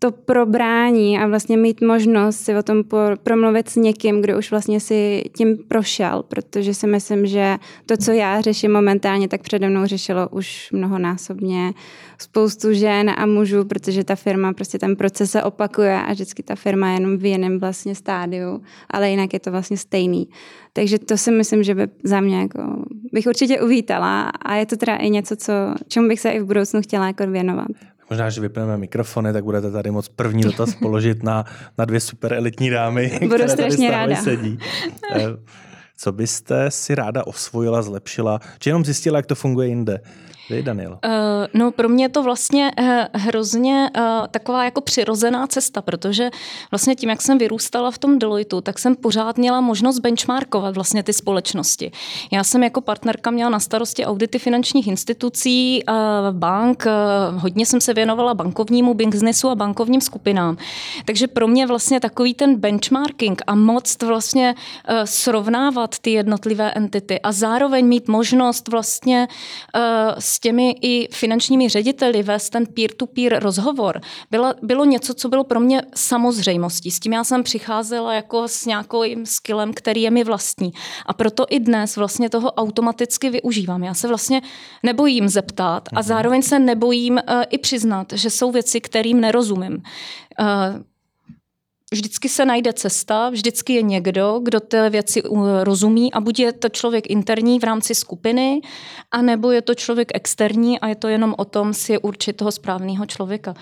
to 0.03 0.13
probrání 0.13 1.19
a 1.19 1.27
vlastně 1.27 1.57
mít 1.57 1.81
možnost 1.81 2.37
si 2.37 2.57
o 2.57 2.63
tom 2.63 2.83
promluvit 3.23 3.69
s 3.69 3.77
někým, 3.77 4.21
kdo 4.21 4.39
už 4.39 4.51
vlastně 4.51 4.81
si 4.81 5.23
tím 5.37 5.59
prošel, 5.69 6.23
protože 6.29 6.75
si 6.75 6.87
myslím, 6.87 7.27
že 7.27 7.57
to, 7.87 7.97
co 7.97 8.13
já 8.13 8.41
řeším 8.41 8.73
momentálně, 8.73 9.29
tak 9.29 9.43
přede 9.43 9.69
mnou 9.69 9.87
řešilo 9.87 10.29
už 10.29 10.69
mnohonásobně 10.73 11.73
spoustu 12.19 12.73
žen 12.73 13.11
a 13.17 13.27
mužů, 13.27 13.65
protože 13.65 14.05
ta 14.05 14.15
firma, 14.15 14.53
prostě 14.53 14.79
ten 14.79 14.97
proces 14.97 15.31
se 15.31 15.43
opakuje 15.43 16.03
a 16.03 16.13
vždycky 16.13 16.43
ta 16.43 16.55
firma 16.55 16.89
je 16.89 16.95
jenom 16.95 17.17
v 17.17 17.25
jiném 17.25 17.59
vlastně 17.59 17.95
stádiu, 17.95 18.63
ale 18.91 19.11
jinak 19.11 19.33
je 19.33 19.41
to 19.41 19.51
vlastně 19.51 19.77
stejný. 19.77 20.29
Takže 20.73 20.99
to 20.99 21.17
si 21.17 21.31
myslím, 21.31 21.63
že 21.63 21.75
by 21.75 21.89
za 22.05 22.21
mě 22.21 22.41
jako 22.41 22.85
bych 23.13 23.27
určitě 23.27 23.61
uvítala 23.61 24.31
a 24.31 24.55
je 24.55 24.67
to 24.67 24.77
teda 24.77 24.97
i 24.97 25.11
něco, 25.11 25.37
co, 25.37 25.53
čemu 25.89 26.09
bych 26.09 26.21
se 26.21 26.31
i 26.31 26.41
v 26.41 26.47
budoucnu 26.47 26.83
chtěla 26.83 27.07
jako 27.07 27.27
věnovat. 27.27 27.69
Možná, 28.11 28.31
že 28.31 28.41
vypneme 28.41 28.77
mikrofony, 28.77 29.33
tak 29.33 29.45
budete 29.45 29.71
tady 29.71 29.91
moc 29.91 30.09
první 30.09 30.43
dotaz 30.43 30.75
položit 30.75 31.23
na, 31.23 31.45
na 31.79 31.85
dvě 31.85 32.01
super 32.01 32.33
elitní 32.33 32.71
dámy, 32.71 33.19
Budu 33.23 33.35
které 33.35 33.57
tady 33.57 33.89
ráda. 33.91 34.17
sedí. 34.17 34.59
Eh, 35.15 35.23
Co 35.97 36.13
byste 36.13 36.71
si 36.71 36.95
ráda 36.95 37.27
osvojila, 37.27 37.83
zlepšila, 37.83 38.41
či 38.59 38.69
jenom 38.69 38.85
zjistila, 38.85 39.19
jak 39.19 39.27
to 39.27 39.35
funguje 39.35 39.69
jinde? 39.69 40.01
Vy, 40.51 40.63
Daniel? 40.63 40.99
Uh, 41.05 41.11
no 41.55 41.71
pro 41.71 41.89
mě 41.89 42.05
je 42.05 42.09
to 42.09 42.23
vlastně 42.23 42.73
uh, 42.81 42.87
hrozně 43.13 43.91
uh, 43.97 44.03
taková 44.31 44.65
jako 44.65 44.81
přirozená 44.81 45.47
cesta, 45.47 45.83
protože 45.83 46.31
vlastně 46.71 46.95
tím, 46.95 47.11
jak 47.11 47.23
jsem 47.23 47.39
vyrůstala 47.39 47.91
v 47.91 47.99
tom 47.99 48.19
Deloitu, 48.19 48.61
tak 48.61 48.79
jsem 48.79 48.97
pořád 48.97 49.39
měla 49.39 49.61
možnost 49.61 49.99
benchmarkovat 49.99 50.75
vlastně 50.75 51.03
ty 51.03 51.13
společnosti. 51.13 51.93
Já 52.33 52.45
jsem 52.45 52.63
jako 52.63 52.81
partnerka 52.81 53.31
měla 53.31 53.51
na 53.51 53.61
starosti 53.61 54.07
audity 54.07 54.39
finančních 54.39 54.87
institucí, 54.87 55.83
uh, 55.89 55.95
bank, 56.31 56.87
uh, 56.87 57.43
hodně 57.43 57.67
jsem 57.67 57.81
se 57.81 57.95
věnovala 57.95 58.35
bankovnímu 58.35 58.95
biznesu 58.95 59.49
a 59.49 59.55
bankovním 59.55 60.01
skupinám. 60.01 60.57
Takže 61.05 61.27
pro 61.27 61.49
mě 61.49 61.67
vlastně 61.67 62.01
takový 62.01 62.35
ten 62.35 62.57
benchmarking 62.57 63.43
a 63.47 63.55
moc 63.55 64.03
vlastně 64.03 64.55
uh, 64.55 64.97
srovnávat 65.05 65.99
ty 65.99 66.11
jednotlivé 66.11 66.71
entity 66.71 67.21
a 67.21 67.33
zároveň 67.33 67.87
mít 67.87 68.09
možnost 68.09 68.69
vlastně 68.69 69.29
uh, 69.77 69.83
s 70.19 70.40
těmi 70.41 70.75
i 70.83 71.09
finančními 71.13 71.69
řediteli 71.69 72.23
vést 72.23 72.51
ten 72.51 72.67
peer-to-peer 72.67 73.43
rozhovor 73.43 74.01
bylo, 74.31 74.55
bylo 74.63 74.85
něco, 74.85 75.15
co 75.15 75.29
bylo 75.29 75.45
pro 75.45 75.61
mě 75.61 75.83
samozřejmostí. 75.95 76.91
S 76.91 77.01
tím 77.01 77.13
já 77.13 77.25
jsem 77.25 77.43
přicházela 77.43 78.15
jako 78.15 78.49
s 78.49 78.67
nějakým 78.67 79.27
skillem, 79.27 79.73
který 79.73 80.03
je 80.03 80.11
mi 80.11 80.25
vlastní. 80.25 80.73
A 81.07 81.13
proto 81.13 81.47
i 81.49 81.61
dnes 81.61 81.97
vlastně 81.97 82.31
toho 82.31 82.53
automaticky 82.53 83.31
využívám. 83.31 83.85
Já 83.85 83.95
se 83.95 84.09
vlastně 84.09 84.43
nebojím 84.83 85.29
zeptat 85.29 85.89
a 85.93 86.01
mhm. 86.01 86.03
zároveň 86.03 86.43
se 86.43 86.59
nebojím 86.59 87.15
uh, 87.15 87.43
i 87.51 87.59
přiznat, 87.59 88.13
že 88.13 88.31
jsou 88.31 88.53
věci, 88.53 88.81
kterým 88.81 89.21
nerozumím. 89.21 89.83
Uh, 90.41 90.83
vždycky 91.95 92.29
se 92.29 92.45
najde 92.45 92.73
cesta, 92.73 93.31
vždycky 93.31 93.73
je 93.73 93.83
někdo, 93.83 94.41
kdo 94.43 94.61
té 94.61 94.91
věci 94.91 95.23
rozumí 95.63 96.13
a 96.13 96.21
buď 96.21 96.39
je 96.39 96.53
to 96.53 96.69
člověk 96.69 97.11
interní 97.11 97.59
v 97.59 97.65
rámci 97.65 97.95
skupiny, 97.95 98.61
anebo 99.11 99.51
je 99.51 99.63
to 99.63 99.75
člověk 99.75 100.09
externí 100.15 100.81
a 100.81 100.89
je 100.89 100.95
to 100.95 101.09
jenom 101.09 101.35
o 101.39 101.45
tom 101.45 101.75
si 101.75 101.99
určit 101.99 102.33
toho 102.33 102.53
správného 102.53 103.07
člověka. 103.07 103.55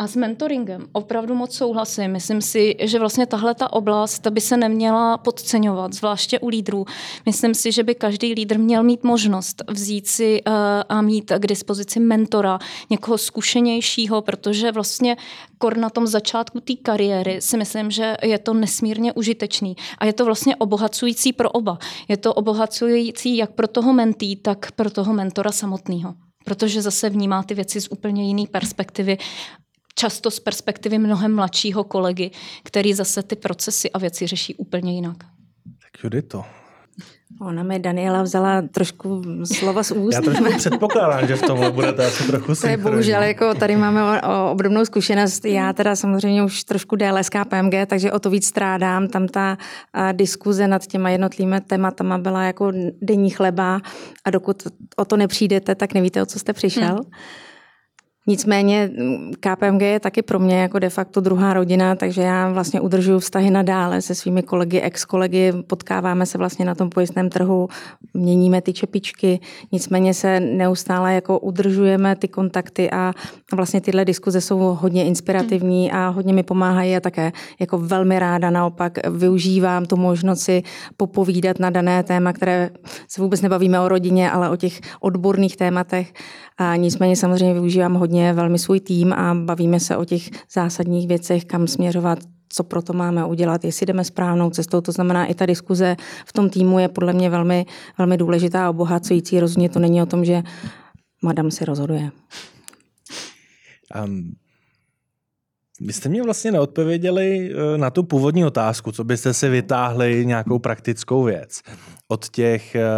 A 0.00 0.06
s 0.06 0.16
mentoringem 0.16 0.86
opravdu 0.92 1.34
moc 1.34 1.54
souhlasím. 1.54 2.12
Myslím 2.12 2.40
si, 2.40 2.76
že 2.80 2.98
vlastně 2.98 3.26
tahle 3.26 3.54
ta 3.54 3.72
oblast 3.72 4.26
by 4.26 4.40
se 4.40 4.56
neměla 4.56 5.18
podceňovat, 5.18 5.92
zvláště 5.92 6.38
u 6.38 6.48
lídrů. 6.48 6.84
Myslím 7.26 7.54
si, 7.54 7.72
že 7.72 7.82
by 7.82 7.94
každý 7.94 8.34
lídr 8.34 8.58
měl 8.58 8.82
mít 8.82 9.04
možnost 9.04 9.62
vzít 9.68 10.06
si 10.06 10.42
uh, 10.46 10.52
a 10.88 11.02
mít 11.02 11.32
k 11.38 11.46
dispozici 11.46 12.00
mentora, 12.00 12.58
někoho 12.90 13.18
zkušenějšího, 13.18 14.22
protože 14.22 14.72
vlastně 14.72 15.16
kor 15.58 15.76
na 15.76 15.90
tom 15.90 16.06
začátku 16.06 16.60
té 16.60 16.74
kariéry 16.82 17.40
si 17.40 17.56
myslím, 17.56 17.90
že 17.90 18.16
je 18.22 18.38
to 18.38 18.54
nesmírně 18.54 19.12
užitečný. 19.12 19.76
A 19.98 20.04
je 20.06 20.12
to 20.12 20.24
vlastně 20.24 20.56
obohacující 20.56 21.32
pro 21.32 21.50
oba. 21.50 21.78
Je 22.08 22.16
to 22.16 22.34
obohacující 22.34 23.36
jak 23.36 23.50
pro 23.50 23.68
toho 23.68 23.92
mentý, 23.92 24.36
tak 24.36 24.72
pro 24.72 24.90
toho 24.90 25.12
mentora 25.12 25.52
samotného 25.52 26.14
protože 26.44 26.82
zase 26.82 27.10
vnímá 27.10 27.42
ty 27.42 27.54
věci 27.54 27.80
z 27.80 27.88
úplně 27.90 28.26
jiné 28.26 28.44
perspektivy 28.50 29.18
často 29.94 30.30
z 30.30 30.40
perspektivy 30.40 30.98
mnohem 30.98 31.34
mladšího 31.34 31.84
kolegy, 31.84 32.30
který 32.62 32.94
zase 32.94 33.22
ty 33.22 33.36
procesy 33.36 33.90
a 33.90 33.98
věci 33.98 34.26
řeší 34.26 34.54
úplně 34.54 34.94
jinak. 34.94 35.16
Tak 35.64 36.04
Judito, 36.04 36.44
Ona 37.40 37.62
mi 37.62 37.78
Daniela 37.78 38.22
vzala 38.22 38.62
trošku 38.62 39.22
slova 39.44 39.82
z 39.82 39.90
úst. 39.90 40.14
Já 40.14 40.20
trošku 40.20 40.56
předpokládám, 40.56 41.26
že 41.26 41.36
v 41.36 41.42
tomhle 41.42 41.70
budete 41.70 42.06
asi 42.06 42.26
trochu 42.26 42.54
To 42.54 42.66
je 42.66 42.76
bohužel, 42.76 43.22
jako 43.22 43.54
tady 43.54 43.76
máme 43.76 44.04
o, 44.04 44.32
o 44.32 44.52
obdobnou 44.52 44.84
zkušenost. 44.84 45.44
Já 45.44 45.72
teda 45.72 45.96
samozřejmě 45.96 46.44
už 46.44 46.64
trošku 46.64 46.96
déle 46.96 47.24
z 47.24 47.28
KPMG, 47.28 47.74
takže 47.86 48.12
o 48.12 48.18
to 48.18 48.30
víc 48.30 48.46
strádám. 48.46 49.08
Tam 49.08 49.28
ta 49.28 49.58
a, 49.92 50.12
diskuze 50.12 50.68
nad 50.68 50.86
těma 50.86 51.10
jednotlivými 51.10 51.60
tématama 51.60 52.18
byla 52.18 52.42
jako 52.42 52.72
denní 53.02 53.30
chleba 53.30 53.80
a 54.24 54.30
dokud 54.30 54.62
o 54.96 55.04
to 55.04 55.16
nepřijdete, 55.16 55.74
tak 55.74 55.94
nevíte, 55.94 56.22
o 56.22 56.26
co 56.26 56.38
jste 56.38 56.52
přišel. 56.52 56.88
Hmm. 56.88 57.12
Nicméně 58.30 58.90
mm, 58.98 59.32
KPMG 59.40 59.82
je 59.82 60.00
taky 60.00 60.22
pro 60.22 60.38
mě 60.38 60.60
jako 60.60 60.78
de 60.78 60.90
facto 60.90 61.20
druhá 61.20 61.54
rodina, 61.54 61.94
takže 61.94 62.22
já 62.22 62.52
vlastně 62.52 62.80
udržuju 62.80 63.18
vztahy 63.18 63.50
nadále 63.50 64.02
se 64.02 64.14
svými 64.14 64.42
kolegy, 64.42 64.80
ex-kolegy, 64.80 65.52
potkáváme 65.66 66.26
se 66.26 66.38
vlastně 66.38 66.64
na 66.64 66.74
tom 66.74 66.90
pojistném 66.90 67.30
trhu, 67.30 67.68
měníme 68.14 68.62
ty 68.62 68.72
čepičky, 68.72 69.40
nicméně 69.72 70.14
se 70.14 70.40
neustále 70.40 71.14
jako 71.14 71.38
udržujeme 71.38 72.16
ty 72.16 72.28
kontakty 72.28 72.90
a 72.90 73.12
vlastně 73.52 73.80
tyhle 73.80 74.04
diskuze 74.04 74.40
jsou 74.40 74.58
hodně 74.58 75.04
inspirativní 75.04 75.92
a 75.92 76.08
hodně 76.08 76.32
mi 76.32 76.42
pomáhají 76.42 76.96
a 76.96 77.00
také 77.00 77.32
jako 77.60 77.78
velmi 77.78 78.18
ráda 78.18 78.50
naopak 78.50 78.98
využívám 79.10 79.86
tu 79.86 79.96
možnost 79.96 80.40
si 80.40 80.62
popovídat 80.96 81.58
na 81.58 81.70
dané 81.70 82.02
téma, 82.02 82.32
které 82.32 82.70
se 83.08 83.22
vůbec 83.22 83.40
nebavíme 83.40 83.80
o 83.80 83.88
rodině, 83.88 84.30
ale 84.30 84.50
o 84.50 84.56
těch 84.56 84.80
odborných 85.00 85.56
tématech. 85.56 86.12
A 86.58 86.76
nicméně 86.76 87.16
samozřejmě 87.16 87.54
využívám 87.54 87.94
hodně 87.94 88.19
velmi 88.32 88.58
svůj 88.58 88.80
tým 88.80 89.12
a 89.12 89.34
bavíme 89.34 89.80
se 89.80 89.96
o 89.96 90.04
těch 90.04 90.30
zásadních 90.52 91.08
věcech, 91.08 91.44
kam 91.44 91.66
směřovat, 91.66 92.18
co 92.48 92.64
pro 92.64 92.82
to 92.82 92.92
máme 92.92 93.24
udělat, 93.24 93.64
jestli 93.64 93.86
jdeme 93.86 94.04
správnou 94.04 94.50
cestou. 94.50 94.80
To 94.80 94.92
znamená, 94.92 95.26
i 95.26 95.34
ta 95.34 95.46
diskuze 95.46 95.96
v 96.26 96.32
tom 96.32 96.50
týmu 96.50 96.78
je 96.78 96.88
podle 96.88 97.12
mě 97.12 97.30
velmi, 97.30 97.66
velmi 97.98 98.16
důležitá 98.16 98.66
a 98.66 98.70
obohacující. 98.70 99.40
Rozhodně 99.40 99.68
to 99.68 99.78
není 99.78 100.02
o 100.02 100.06
tom, 100.06 100.24
že 100.24 100.42
madam 101.22 101.50
si 101.50 101.64
rozhoduje. 101.64 102.10
Um, 104.04 104.32
vy 105.80 105.92
jste 105.92 106.08
mě 106.08 106.22
vlastně 106.22 106.52
neodpověděli 106.52 107.52
eh, 107.52 107.78
na 107.78 107.90
tu 107.90 108.02
původní 108.02 108.44
otázku, 108.44 108.92
co 108.92 109.04
byste 109.04 109.34
si 109.34 109.48
vytáhli 109.48 110.26
nějakou 110.26 110.58
praktickou 110.58 111.24
věc 111.24 111.62
od 112.08 112.28
těch 112.28 112.74
eh, 112.74 112.88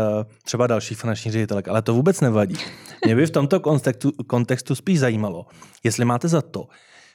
třeba 0.45 0.67
dalších 0.67 0.99
finančních 0.99 1.33
ředitelek, 1.33 1.69
ale 1.69 1.83
to 1.83 1.95
vůbec 1.95 2.21
nevadí. 2.21 2.57
Mě 3.05 3.17
by 3.17 3.27
v 3.27 3.31
tomto 3.31 3.61
kontextu, 3.61 4.13
kontextu 4.27 4.75
spíš 4.75 5.01
zajímalo, 5.01 5.47
jestli 5.85 6.05
máte 6.05 6.29
za 6.29 6.43
to, 6.43 6.67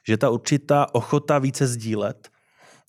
že 0.07 0.17
ta 0.17 0.29
určitá 0.29 0.95
ochota 0.95 1.39
více 1.39 1.67
sdílet 1.67 2.29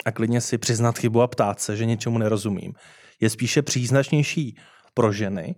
a 0.04 0.12
klidně 0.12 0.40
si 0.40 0.58
přiznat 0.58 0.98
chybu 0.98 1.22
a 1.22 1.26
ptát 1.26 1.60
se, 1.60 1.76
že 1.76 1.86
něčemu 1.86 2.18
nerozumím, 2.18 2.72
je 3.20 3.30
spíše 3.30 3.62
příznačnější 3.62 4.56
pro 4.94 5.12
ženy 5.12 5.54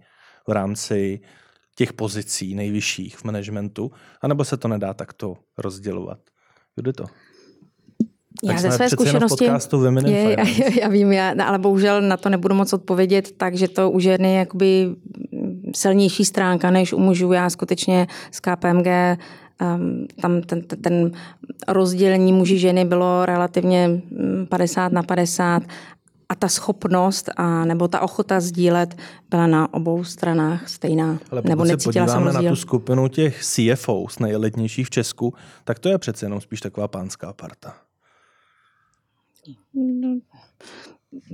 v 0.48 0.52
rámci 0.52 1.20
těch 1.76 1.92
pozicí 1.92 2.54
nejvyšších 2.54 3.16
v 3.16 3.24
managementu, 3.24 3.90
anebo 4.22 4.44
se 4.44 4.56
to 4.56 4.68
nedá 4.68 4.94
takto 4.94 5.34
rozdělovat. 5.58 6.18
Kdo 6.76 6.92
to? 6.92 7.04
Já 8.42 8.58
ze 8.58 8.70
své 8.70 8.90
zkušenosti, 8.90 9.44
je, 10.06 10.36
já, 10.38 10.44
já 10.80 10.88
vím, 10.88 11.12
já, 11.12 11.34
ale 11.44 11.58
bohužel 11.58 12.02
na 12.02 12.16
to 12.16 12.28
nebudu 12.28 12.54
moc 12.54 12.72
odpovědět, 12.72 13.32
takže 13.36 13.68
to 13.68 13.90
u 13.90 14.00
ženy 14.00 14.34
jakoby 14.34 14.86
silnější 15.74 16.24
stránka 16.24 16.70
než 16.70 16.92
u 16.92 16.98
mužů. 16.98 17.32
Já 17.32 17.50
skutečně 17.50 18.06
z 18.30 18.40
KPMG 18.40 18.86
um, 19.60 20.06
tam 20.20 20.42
ten, 20.42 20.62
ten, 20.62 20.82
ten 20.82 21.10
rozdělení 21.68 22.32
muži 22.32 22.58
ženy 22.58 22.84
bylo 22.84 23.26
relativně 23.26 24.02
50 24.48 24.88
mm, 24.88 24.94
na 24.94 25.02
50 25.02 25.62
a 26.30 26.34
ta 26.34 26.48
schopnost 26.48 27.30
a 27.36 27.64
nebo 27.64 27.88
ta 27.88 28.00
ochota 28.00 28.40
sdílet 28.40 28.96
byla 29.30 29.46
na 29.46 29.74
obou 29.74 30.04
stranách 30.04 30.68
stejná. 30.68 31.18
Ale 31.30 31.42
nebo 31.44 31.66
se 31.66 31.76
podíváme 31.76 32.32
na 32.32 32.42
tu 32.42 32.56
skupinu 32.56 33.08
těch 33.08 33.44
CFO, 33.44 34.06
nejelitnějších 34.20 34.86
v 34.86 34.90
Česku, 34.90 35.34
tak 35.64 35.78
to 35.78 35.88
je 35.88 35.98
přece 35.98 36.26
jenom 36.26 36.40
spíš 36.40 36.60
taková 36.60 36.88
pánská 36.88 37.32
parta. 37.32 37.76
No, 39.74 40.18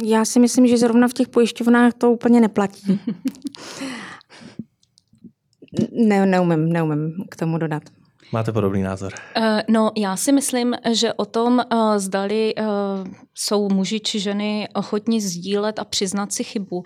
já 0.04 0.24
si 0.24 0.40
myslím, 0.40 0.66
že 0.66 0.78
zrovna 0.78 1.08
v 1.08 1.12
těch 1.12 1.28
pojišťovnách 1.28 1.92
to 1.94 2.12
úplně 2.12 2.40
neplatí. 2.40 3.00
ne, 6.06 6.26
neumím, 6.26 6.72
neumím 6.72 7.24
k 7.30 7.36
tomu 7.36 7.58
dodat. 7.58 7.82
Máte 8.32 8.52
podobný 8.52 8.82
názor? 8.82 9.12
Uh, 9.36 9.42
no, 9.68 9.90
já 9.96 10.16
si 10.16 10.32
myslím, 10.32 10.74
že 10.92 11.12
o 11.12 11.24
tom, 11.24 11.62
uh, 11.72 11.98
zdali 11.98 12.54
uh, 12.54 12.64
jsou 13.34 13.68
muži 13.68 14.00
či 14.00 14.20
ženy 14.20 14.68
ochotní 14.74 15.20
sdílet 15.20 15.78
a 15.78 15.84
přiznat 15.84 16.32
si 16.32 16.44
chybu, 16.44 16.82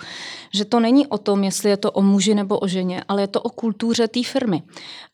že 0.54 0.64
to 0.64 0.80
není 0.80 1.06
o 1.06 1.18
tom, 1.18 1.44
jestli 1.44 1.70
je 1.70 1.76
to 1.76 1.90
o 1.90 2.02
muži 2.02 2.34
nebo 2.34 2.58
o 2.58 2.68
ženě, 2.68 3.04
ale 3.08 3.22
je 3.22 3.26
to 3.26 3.42
o 3.42 3.50
kultuře 3.50 4.08
té 4.08 4.22
firmy. 4.22 4.62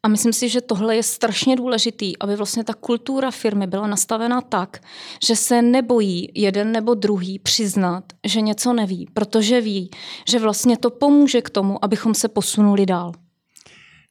A 0.03 0.09
myslím 0.09 0.33
si, 0.33 0.49
že 0.49 0.61
tohle 0.61 0.97
je 0.97 1.03
strašně 1.03 1.57
důležitý, 1.57 2.19
aby 2.19 2.37
vlastně 2.37 2.65
ta 2.65 2.75
kultura 2.75 3.31
firmy 3.31 3.67
byla 3.67 3.87
nastavena 3.87 4.41
tak, 4.41 4.81
že 5.27 5.37
se 5.37 5.63
nebojí 5.63 6.29
jeden 6.35 6.73
nebo 6.73 6.95
druhý 6.95 7.39
přiznat, 7.39 8.05
že 8.25 8.41
něco 8.41 8.73
neví, 8.73 9.09
protože 9.15 9.61
ví, 9.61 9.91
že 10.29 10.39
vlastně 10.39 10.77
to 10.77 10.91
pomůže 10.91 11.43
k 11.43 11.51
tomu, 11.51 11.85
abychom 11.85 12.15
se 12.15 12.29
posunuli 12.29 12.87
dál 12.87 13.13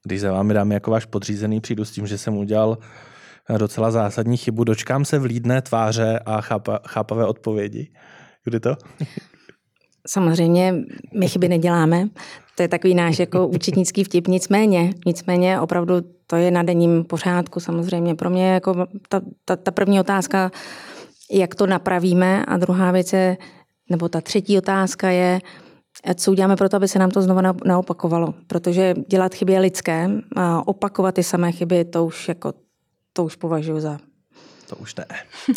když 0.06 0.22
za 0.22 0.32
vámi 0.32 0.54
dám 0.54 0.72
jako 0.72 0.92
váš 0.92 1.06
podřízený, 1.06 1.62
přijdu 1.62 1.86
s 1.86 1.92
tím, 1.92 2.08
že 2.08 2.18
jsem 2.18 2.38
udělal 2.38 2.78
docela 3.58 3.92
zásadní 3.92 4.38
chybu, 4.38 4.64
dočkám 4.64 5.06
se 5.06 5.20
vlídné 5.20 5.62
tváře 5.62 6.20
a 6.26 6.42
chápa, 6.42 6.80
chápavé 6.88 7.26
odpovědi. 7.26 7.92
Kdy 8.44 8.60
to? 8.60 8.78
Samozřejmě 10.08 10.74
my 11.14 11.28
chyby 11.28 11.50
neděláme. 11.50 12.10
To 12.56 12.62
je 12.62 12.68
takový 12.68 12.96
náš 12.96 13.20
jako 13.20 13.48
účetnický 13.56 14.04
vtip. 14.04 14.28
Nicméně, 14.28 14.94
nicméně 15.06 15.60
opravdu 15.60 15.96
to 16.28 16.36
je 16.36 16.52
na 16.52 16.64
denním 16.64 17.04
pořádku 17.04 17.60
samozřejmě. 17.60 18.16
Pro 18.16 18.30
mě 18.30 18.54
jako 18.54 18.88
ta, 19.10 19.22
ta, 19.46 19.56
ta 19.56 19.72
první 19.72 20.00
otázka, 20.00 20.52
jak 21.32 21.56
to 21.56 21.68
napravíme 21.68 22.46
a 22.46 22.58
druhá 22.58 22.92
věc 22.92 23.14
je, 23.14 23.38
nebo 23.90 24.10
ta 24.10 24.22
třetí 24.22 24.58
otázka 24.58 25.10
je, 25.10 25.40
co 26.14 26.32
uděláme 26.32 26.56
pro 26.56 26.70
to, 26.70 26.78
aby 26.78 26.88
se 26.88 27.00
nám 27.00 27.12
to 27.12 27.22
znovu 27.22 27.42
naopakovalo. 27.66 28.34
Protože 28.48 28.94
dělat 29.08 29.36
chyby 29.36 29.54
je 29.54 29.60
lidské 29.60 30.10
a 30.36 30.68
opakovat 30.68 31.16
ty 31.16 31.24
samé 31.24 31.52
chyby, 31.52 31.86
to 31.86 32.06
už, 32.06 32.28
jako, 32.28 32.54
to 33.14 33.24
už 33.24 33.36
považuji 33.36 33.80
za 33.80 33.98
to 34.70 34.76
už 34.76 34.96
ne. 34.96 35.06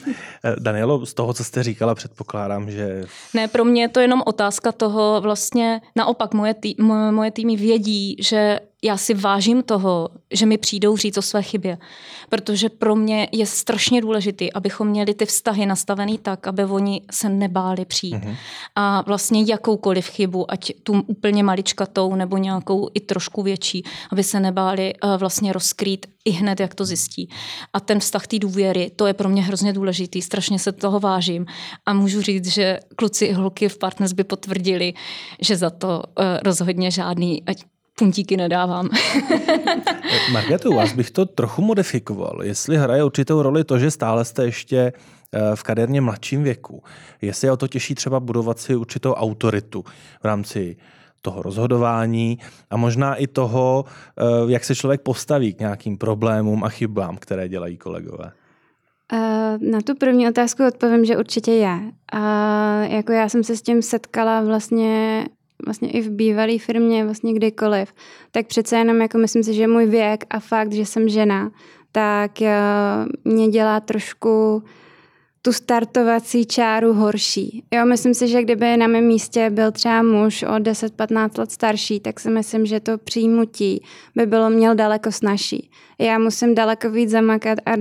Danielo, 0.58 1.06
z 1.06 1.14
toho, 1.14 1.34
co 1.34 1.44
jste 1.44 1.62
říkala, 1.62 1.94
předpokládám, 1.94 2.70
že... 2.70 3.04
Ne, 3.34 3.48
pro 3.48 3.64
mě 3.64 3.82
je 3.82 3.88
to 3.88 4.00
jenom 4.00 4.22
otázka 4.26 4.72
toho 4.72 5.20
vlastně, 5.20 5.80
naopak 5.96 6.34
moje, 6.34 6.54
tý, 6.54 6.74
moje 7.10 7.30
týmy 7.30 7.56
vědí, 7.56 8.16
že 8.20 8.60
já 8.82 8.96
si 8.96 9.14
vážím 9.14 9.62
toho, 9.62 10.08
že 10.30 10.46
mi 10.46 10.58
přijdou 10.58 10.96
říct 10.96 11.18
o 11.18 11.22
své 11.22 11.42
chybě. 11.42 11.78
Protože 12.28 12.68
pro 12.68 12.96
mě 12.96 13.28
je 13.32 13.46
strašně 13.46 14.00
důležité, 14.00 14.50
abychom 14.54 14.88
měli 14.88 15.14
ty 15.14 15.26
vztahy 15.26 15.66
nastavený 15.66 16.18
tak, 16.18 16.46
aby 16.46 16.64
oni 16.64 17.02
se 17.10 17.28
nebáli 17.28 17.84
přijít. 17.84 18.14
Mm-hmm. 18.14 18.36
A 18.74 19.02
vlastně 19.06 19.44
jakoukoliv 19.46 20.08
chybu, 20.08 20.50
ať 20.50 20.72
tu 20.82 21.04
úplně 21.06 21.42
maličkatou 21.42 22.14
nebo 22.14 22.36
nějakou 22.36 22.88
i 22.94 23.00
trošku 23.00 23.42
větší, 23.42 23.84
aby 24.12 24.22
se 24.22 24.40
nebáli 24.40 24.94
uh, 25.04 25.16
vlastně 25.16 25.52
rozkrýt 25.52 26.06
i 26.24 26.30
hned, 26.30 26.60
jak 26.60 26.74
to 26.74 26.84
zjistí. 26.84 27.28
A 27.72 27.80
ten 27.80 28.00
vztah 28.00 28.26
té 28.26 28.38
důvěry, 28.38 28.90
to 28.96 29.06
je 29.06 29.14
pro 29.14 29.28
mě 29.28 29.42
hrozně 29.42 29.72
důležitý, 29.72 30.22
strašně 30.22 30.58
se 30.58 30.72
toho 30.72 31.00
vážím. 31.00 31.46
A 31.86 31.92
můžu 31.92 32.22
říct, 32.22 32.46
že 32.46 32.80
kluci 32.96 33.24
i 33.24 33.32
holky 33.32 33.68
v 33.68 33.78
Partners 33.78 34.12
by 34.12 34.24
potvrdili, 34.24 34.94
že 35.40 35.56
za 35.56 35.70
to 35.70 35.88
uh, 35.88 36.24
rozhodně 36.42 36.90
žádný, 36.90 37.42
ať 37.46 37.64
puntíky 37.98 38.36
nedávám. 38.36 38.88
Marketu, 40.32 40.74
vás 40.74 40.92
bych 40.92 41.10
to 41.10 41.26
trochu 41.26 41.62
modifikoval. 41.62 42.42
Jestli 42.42 42.76
hraje 42.76 43.04
určitou 43.04 43.42
roli 43.42 43.64
to, 43.64 43.78
že 43.78 43.90
stále 43.90 44.24
jste 44.24 44.44
ještě 44.44 44.92
eh, 45.32 45.56
v 45.56 45.62
kaderně 45.62 46.00
mladším 46.00 46.42
věku, 46.42 46.82
jestli 47.22 47.48
je 47.48 47.52
o 47.52 47.56
to 47.56 47.68
těžší 47.68 47.94
třeba 47.94 48.20
budovat 48.20 48.58
si 48.58 48.76
určitou 48.76 49.12
autoritu 49.12 49.84
v 50.22 50.24
rámci 50.24 50.76
toho 51.22 51.42
rozhodování 51.42 52.38
a 52.70 52.76
možná 52.76 53.14
i 53.14 53.26
toho, 53.26 53.84
eh, 53.84 54.22
jak 54.46 54.64
se 54.64 54.74
člověk 54.74 55.00
postaví 55.00 55.54
k 55.54 55.60
nějakým 55.60 55.98
problémům 55.98 56.64
a 56.64 56.68
chybám, 56.68 57.16
které 57.16 57.48
dělají 57.48 57.76
kolegové. 57.76 58.32
Eh, 59.12 59.58
na 59.58 59.80
tu 59.84 59.94
první 59.94 60.28
otázku 60.28 60.66
odpovím, 60.66 61.04
že 61.04 61.16
určitě 61.16 61.52
je. 61.52 61.78
A 62.12 62.22
jako 62.82 63.12
já 63.12 63.28
jsem 63.28 63.44
se 63.44 63.56
s 63.56 63.62
tím 63.62 63.82
setkala 63.82 64.40
vlastně 64.40 65.24
vlastně 65.66 65.90
i 65.90 66.00
v 66.00 66.10
bývalé 66.10 66.58
firmě, 66.58 67.04
vlastně 67.04 67.32
kdykoliv, 67.32 67.94
tak 68.30 68.46
přece 68.46 68.76
jenom 68.76 69.00
jako 69.00 69.18
myslím 69.18 69.42
si, 69.42 69.54
že 69.54 69.66
můj 69.66 69.86
věk 69.86 70.24
a 70.30 70.40
fakt, 70.40 70.72
že 70.72 70.86
jsem 70.86 71.08
žena, 71.08 71.50
tak 71.92 72.42
eh, 72.42 72.56
mě 73.24 73.48
dělá 73.48 73.80
trošku 73.80 74.62
tu 75.42 75.52
startovací 75.52 76.46
čáru 76.46 76.92
horší. 76.92 77.64
Jo, 77.74 77.86
myslím 77.86 78.14
si, 78.14 78.28
že 78.28 78.42
kdyby 78.42 78.76
na 78.76 78.86
mém 78.86 79.04
místě 79.04 79.50
byl 79.50 79.72
třeba 79.72 80.02
muž 80.02 80.42
o 80.42 80.52
10-15 80.52 81.38
let 81.38 81.52
starší, 81.52 82.00
tak 82.00 82.20
si 82.20 82.30
myslím, 82.30 82.66
že 82.66 82.80
to 82.80 82.98
přijímutí 82.98 83.82
by 84.16 84.26
bylo 84.26 84.50
měl 84.50 84.74
daleko 84.74 85.12
snažší. 85.12 85.70
Já 85.98 86.18
musím 86.18 86.54
daleko 86.54 86.90
víc 86.90 87.10
zamakat 87.10 87.58
a 87.66 87.72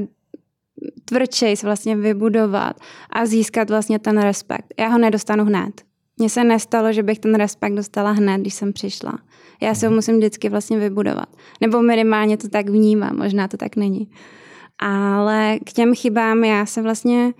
tvrdčejs 1.05 1.63
vlastně 1.63 1.95
vybudovat 1.95 2.75
a 3.09 3.25
získat 3.25 3.69
vlastně 3.69 3.99
ten 3.99 4.21
respekt. 4.21 4.73
Já 4.79 4.87
ho 4.87 4.97
nedostanu 4.97 5.45
hned. 5.45 5.86
Mně 6.17 6.29
se 6.29 6.43
nestalo, 6.43 6.93
že 6.93 7.03
bych 7.03 7.19
ten 7.19 7.35
respekt 7.35 7.73
dostala 7.73 8.11
hned, 8.11 8.41
když 8.41 8.53
jsem 8.53 8.73
přišla. 8.73 9.19
Já 9.61 9.75
se 9.75 9.85
ho 9.85 9.89
mhm. 9.89 9.95
musím 9.95 10.17
vždycky 10.17 10.49
vlastně 10.49 10.79
vybudovat. 10.79 11.29
Nebo 11.61 11.81
minimálně 11.81 12.37
to 12.37 12.49
tak 12.49 12.69
vnímám, 12.69 13.17
možná 13.17 13.47
to 13.47 13.57
tak 13.57 13.75
není. 13.75 14.07
Ale 14.79 15.59
k 15.65 15.73
těm 15.73 15.95
chybám 15.95 16.43
já 16.43 16.65
se 16.65 16.81
vlastně, 16.81 17.33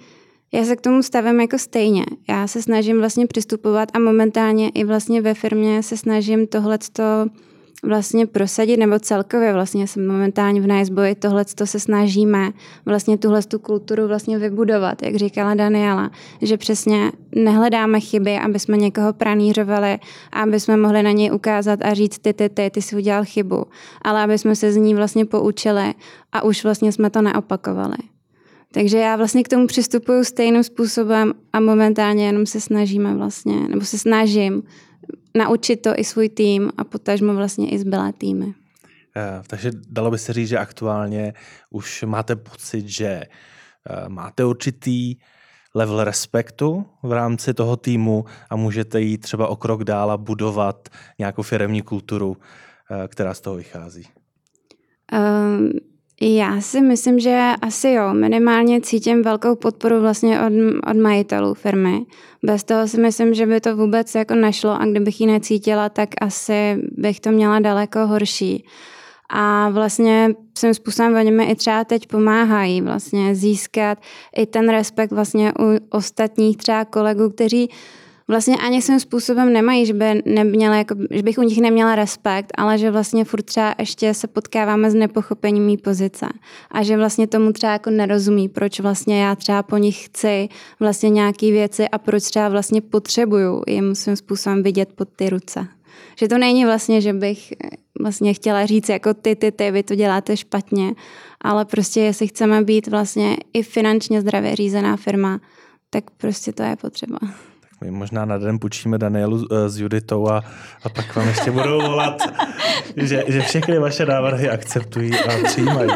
já 0.52 0.66
se 0.66 0.76
k 0.76 0.82
tomu 0.82 1.04
stavím 1.04 1.40
jako 1.40 1.58
stejně. 1.58 2.06
Já 2.30 2.48
se 2.48 2.62
snažím 2.62 3.00
vlastně 3.00 3.28
přistupovat 3.28 3.90
a 3.94 4.00
momentálně 4.00 4.70
i 4.70 4.84
vlastně 4.84 5.22
ve 5.22 5.34
firmě 5.34 5.84
se 5.84 5.98
snažím 5.98 6.48
tohleto 6.48 7.04
vlastně 7.84 8.28
prosadit, 8.28 8.78
nebo 8.78 9.00
celkově 9.00 9.54
vlastně 9.54 9.88
jsem 9.88 10.08
momentálně 10.08 10.62
v 10.62 10.68
Niceboy 10.68 11.16
tohle 11.16 11.46
se 11.64 11.80
snažíme 11.80 12.52
vlastně 12.86 13.18
tuhle 13.18 13.44
tu 13.44 13.60
kulturu 13.60 14.08
vlastně 14.08 14.38
vybudovat, 14.38 15.04
jak 15.04 15.16
říkala 15.16 15.54
Daniela, 15.54 16.12
že 16.42 16.58
přesně 16.58 17.12
nehledáme 17.36 18.00
chyby, 18.00 18.38
aby 18.38 18.60
jsme 18.60 18.78
někoho 18.78 19.14
pranířovali 19.14 20.00
a 20.32 20.42
aby 20.42 20.60
jsme 20.60 20.78
mohli 20.78 21.04
na 21.04 21.12
něj 21.12 21.32
ukázat 21.32 21.80
a 21.82 21.94
říct 21.94 22.20
ty, 22.20 22.34
ty, 22.34 22.50
ty, 22.50 22.70
ty 22.70 22.82
jsi 22.82 22.96
udělal 22.96 23.26
chybu, 23.26 23.66
ale 24.02 24.24
aby 24.24 24.38
jsme 24.38 24.56
se 24.56 24.72
z 24.72 24.76
ní 24.76 24.96
vlastně 24.96 25.26
poučili 25.26 25.94
a 26.32 26.44
už 26.44 26.64
vlastně 26.64 26.92
jsme 26.92 27.10
to 27.10 27.22
neopakovali. 27.22 27.98
Takže 28.72 28.98
já 28.98 29.16
vlastně 29.16 29.44
k 29.44 29.48
tomu 29.48 29.68
přistupuju 29.68 30.24
stejným 30.24 30.64
způsobem 30.64 31.34
a 31.54 31.60
momentálně 31.60 32.26
jenom 32.26 32.46
se 32.46 32.62
snažíme 32.62 33.16
vlastně, 33.16 33.56
nebo 33.56 33.82
se 33.82 33.98
snažím 33.98 34.64
naučit 35.38 35.76
to 35.76 35.94
i 35.96 36.04
svůj 36.04 36.30
tým 36.30 36.72
a 36.78 36.84
potažmo 36.84 37.36
vlastně 37.36 37.70
i 37.70 37.80
zbylé 37.80 38.14
týmy. 38.14 38.54
Eh, 39.18 39.42
takže 39.48 39.72
dalo 39.90 40.12
by 40.12 40.18
se 40.18 40.34
říct, 40.34 40.50
že 40.50 40.58
aktuálně 40.58 41.34
už 41.70 42.04
máte 42.04 42.36
pocit, 42.36 42.88
že 42.88 43.08
eh, 43.08 44.10
máte 44.10 44.46
určitý 44.46 45.16
level 45.76 46.04
respektu 46.04 46.86
v 47.04 47.12
rámci 47.12 47.54
toho 47.54 47.78
týmu 47.78 48.26
a 48.50 48.56
můžete 48.56 49.02
jít 49.02 49.18
třeba 49.18 49.48
o 49.48 49.56
krok 49.56 49.84
dál 49.84 50.12
a 50.12 50.18
budovat 50.18 50.90
nějakou 51.20 51.42
firemní 51.42 51.82
kulturu, 51.82 52.38
eh, 52.92 53.08
která 53.08 53.34
z 53.34 53.42
toho 53.42 53.56
vychází. 53.56 54.04
Um, 55.14 55.72
já 56.22 56.62
si 56.62 56.82
myslím, 56.82 57.20
že 57.20 57.52
asi 57.62 57.90
jo. 57.90 58.14
Minimálně 58.14 58.82
cítím 58.82 59.24
velkou 59.24 59.56
podporu 59.56 60.02
vlastně 60.02 60.42
od, 60.42 60.54
od 60.92 60.98
majitelů 60.98 61.54
firmy. 61.54 62.06
Bez 62.44 62.64
toho 62.64 62.88
si 62.88 63.02
myslím, 63.02 63.34
že 63.34 63.46
by 63.46 63.62
to 63.62 63.76
vůbec 63.76 64.16
jako 64.16 64.36
nešlo 64.36 64.82
a 64.82 64.86
kdybych 64.86 65.22
ji 65.22 65.28
necítila, 65.28 65.90
tak 65.90 66.10
asi 66.22 66.78
bych 66.92 67.20
to 67.20 67.32
měla 67.32 67.60
daleko 67.60 68.08
horší. 68.08 68.66
A 69.30 69.70
vlastně 69.70 70.30
svým 70.58 70.74
způsobem 70.74 71.16
oni 71.16 71.32
mi 71.32 71.44
i 71.46 71.56
třeba 71.56 71.84
teď 71.84 72.08
pomáhají 72.08 72.82
vlastně 72.82 73.36
získat 73.36 73.98
i 74.36 74.46
ten 74.46 74.70
respekt 74.70 75.12
vlastně 75.12 75.54
u 75.60 75.96
ostatních 75.98 76.58
třeba 76.58 76.86
kolegů, 76.86 77.30
kteří 77.30 77.70
vlastně 78.28 78.58
ani 78.58 78.82
svým 78.82 79.00
způsobem 79.00 79.54
nemají, 79.54 79.86
že, 79.86 79.94
by 79.94 80.22
neměla, 80.26 80.76
jako, 80.76 80.96
že 81.12 81.24
bych 81.24 81.38
u 81.38 81.42
nich 81.42 81.62
neměla 81.62 81.96
respekt, 81.96 82.52
ale 82.58 82.78
že 82.78 82.92
vlastně 82.92 83.26
furt 83.26 83.42
třeba 83.42 83.76
ještě 83.80 84.14
se 84.14 84.28
potkáváme 84.28 84.92
s 84.92 84.94
nepochopením 84.94 85.66
mý 85.66 85.78
pozice 85.78 86.26
a 86.72 86.84
že 86.84 86.98
vlastně 86.98 87.28
tomu 87.28 87.52
třeba 87.52 87.74
jako 87.74 87.90
nerozumí, 87.90 88.50
proč 88.50 88.80
vlastně 88.80 89.22
já 89.22 89.36
třeba 89.36 89.64
po 89.64 89.78
nich 89.78 90.06
chci 90.06 90.50
vlastně 90.80 91.10
nějaký 91.10 91.52
věci 91.52 91.90
a 91.90 91.98
proč 91.98 92.24
třeba 92.24 92.50
vlastně 92.50 92.82
potřebuju 92.82 93.62
jim 93.68 93.96
svým 93.96 94.16
způsobem 94.16 94.64
vidět 94.64 94.90
pod 94.96 95.10
ty 95.16 95.30
ruce. 95.30 95.68
Že 96.20 96.28
to 96.28 96.38
není 96.38 96.66
vlastně, 96.66 97.02
že 97.02 97.14
bych 97.14 97.54
vlastně 98.02 98.34
chtěla 98.34 98.66
říct 98.66 98.90
jako 98.90 99.14
ty, 99.14 99.36
ty, 99.36 99.52
ty, 99.52 99.72
vy 99.72 99.84
to 99.84 99.96
děláte 99.96 100.38
špatně, 100.38 100.94
ale 101.42 101.66
prostě 101.66 102.02
jestli 102.02 102.28
chceme 102.28 102.64
být 102.64 102.88
vlastně 102.88 103.38
i 103.54 103.64
finančně 103.64 104.22
zdravě 104.22 104.56
řízená 104.56 104.98
firma, 104.98 105.40
tak 105.90 106.12
prostě 106.12 106.54
to 106.54 106.64
je 106.64 106.76
potřeba. 106.76 107.18
My 107.82 107.92
možná 107.92 108.26
na 108.26 108.38
den 108.38 108.60
půjčíme 108.60 108.98
Danielu 108.98 109.48
eh, 109.52 109.70
s 109.70 109.80
Juditou 109.80 110.30
a, 110.30 110.44
a 110.84 110.90
pak 110.90 111.16
vám 111.16 111.28
ještě 111.28 111.52
budou 111.52 111.82
volat, 111.82 112.22
že, 112.96 113.24
že 113.28 113.42
všechny 113.42 113.80
vaše 113.80 114.06
návrhy 114.06 114.50
akceptují 114.50 115.12
a 115.20 115.44
přijímají. 115.44 115.90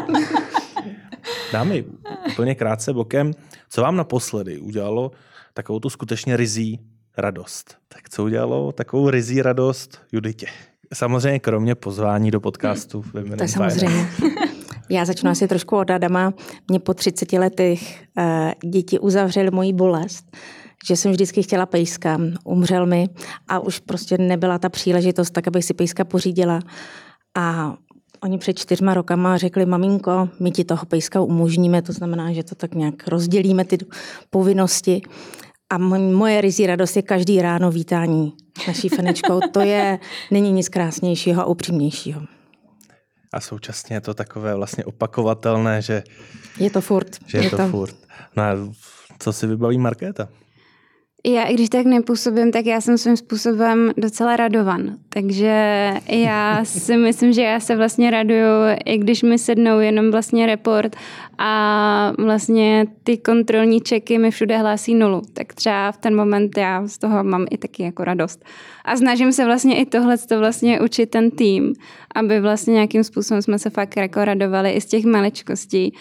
Dámy, 1.53 1.85
úplně 2.31 2.55
krátce 2.55 2.93
bokem, 2.93 3.33
co 3.69 3.81
vám 3.81 3.95
naposledy 3.95 4.59
udělalo 4.59 5.11
takovou 5.53 5.79
tu 5.79 5.89
skutečně 5.89 6.37
rizí 6.37 6.79
radost? 7.17 7.77
Tak 7.87 8.09
co 8.09 8.23
udělalo 8.23 8.71
takovou 8.71 9.09
rizí 9.09 9.41
radost 9.41 10.01
Juditě? 10.11 10.47
Samozřejmě 10.93 11.39
kromě 11.39 11.75
pozvání 11.75 12.31
do 12.31 12.39
podcastu. 12.39 13.01
Hmm, 13.13 13.37
to 13.37 13.43
je 13.43 13.47
samozřejmě. 13.47 14.07
Já 14.89 15.05
začnu 15.05 15.29
asi 15.29 15.47
trošku 15.47 15.77
od 15.77 15.89
Adama. 15.89 16.33
Mě 16.67 16.79
po 16.79 16.93
30 16.93 17.33
letech 17.33 18.03
uh, 18.17 18.69
děti 18.71 18.99
uzavřely 18.99 19.51
moji 19.51 19.73
bolest 19.73 20.37
že 20.87 20.95
jsem 20.95 21.11
vždycky 21.11 21.43
chtěla 21.43 21.65
pejska, 21.65 22.17
umřel 22.43 22.85
mi 22.85 23.09
a 23.47 23.59
už 23.59 23.79
prostě 23.79 24.17
nebyla 24.17 24.59
ta 24.59 24.69
příležitost 24.69 25.31
tak, 25.31 25.47
abych 25.47 25.65
si 25.65 25.73
pejska 25.73 26.05
pořídila. 26.05 26.59
A 27.37 27.75
oni 28.23 28.37
před 28.37 28.59
čtyřma 28.59 28.93
rokama 28.93 29.37
řekli, 29.37 29.65
maminko, 29.65 30.29
my 30.39 30.51
ti 30.51 30.63
toho 30.63 30.85
pejska 30.85 31.21
umožníme, 31.21 31.81
to 31.81 31.93
znamená, 31.93 32.33
že 32.33 32.43
to 32.43 32.55
tak 32.55 32.75
nějak 32.75 33.07
rozdělíme 33.07 33.65
ty 33.65 33.77
povinnosti. 34.29 35.01
A 35.69 35.77
moje 35.77 36.41
rizí 36.41 36.67
radost 36.67 36.95
je 36.95 37.01
každý 37.01 37.41
ráno 37.41 37.71
vítání 37.71 38.33
naší 38.67 38.89
fenečkou. 38.89 39.39
To 39.51 39.59
je, 39.59 39.99
není 40.31 40.51
nic 40.51 40.69
krásnějšího 40.69 41.41
a 41.41 41.45
upřímnějšího. 41.45 42.21
A 43.33 43.39
současně 43.39 43.95
je 43.95 44.01
to 44.01 44.13
takové 44.13 44.55
vlastně 44.55 44.85
opakovatelné, 44.85 45.81
že... 45.81 46.03
Je 46.59 46.69
to 46.69 46.81
furt. 46.81 47.17
Že 47.25 47.37
je, 47.37 47.43
je 47.43 47.49
to, 47.49 47.57
to 47.57 47.67
furt. 47.67 47.95
No 48.35 48.43
a 48.43 48.55
co 49.19 49.33
si 49.33 49.47
vybaví 49.47 49.77
Markéta? 49.77 50.27
Já, 51.25 51.43
i 51.43 51.53
když 51.53 51.69
tak 51.69 51.85
nepůsobím, 51.85 52.51
tak 52.51 52.65
já 52.65 52.81
jsem 52.81 52.97
svým 52.97 53.17
způsobem 53.17 53.91
docela 53.97 54.35
radovan. 54.35 54.97
Takže 55.09 55.91
já 56.07 56.65
si 56.65 56.97
myslím, 56.97 57.33
že 57.33 57.41
já 57.41 57.59
se 57.59 57.75
vlastně 57.75 58.11
raduju, 58.11 58.47
i 58.85 58.97
když 58.97 59.23
mi 59.23 59.37
sednou 59.37 59.79
jenom 59.79 60.11
vlastně 60.11 60.45
report 60.45 60.95
a 61.37 62.13
vlastně 62.17 62.85
ty 63.03 63.17
kontrolní 63.17 63.81
čeky 63.81 64.17
mi 64.17 64.31
všude 64.31 64.57
hlásí 64.57 64.95
nulu. 64.95 65.21
Tak 65.33 65.53
třeba 65.53 65.91
v 65.91 65.97
ten 65.97 66.15
moment 66.15 66.57
já 66.57 66.87
z 66.87 66.97
toho 66.97 67.23
mám 67.23 67.45
i 67.51 67.57
taky 67.57 67.83
jako 67.83 68.03
radost. 68.03 68.45
A 68.85 68.97
snažím 68.97 69.31
se 69.31 69.45
vlastně 69.45 69.81
i 69.81 69.85
tohle 69.85 70.17
to 70.17 70.39
vlastně 70.39 70.81
učit 70.81 71.05
ten 71.05 71.31
tým, 71.31 71.73
aby 72.15 72.41
vlastně 72.41 72.73
nějakým 72.73 73.03
způsobem 73.03 73.41
jsme 73.41 73.59
se 73.59 73.69
fakt 73.69 73.97
jako 73.97 74.25
radovali 74.25 74.71
i 74.71 74.81
z 74.81 74.85
těch 74.85 75.05
maličkostí 75.05 75.93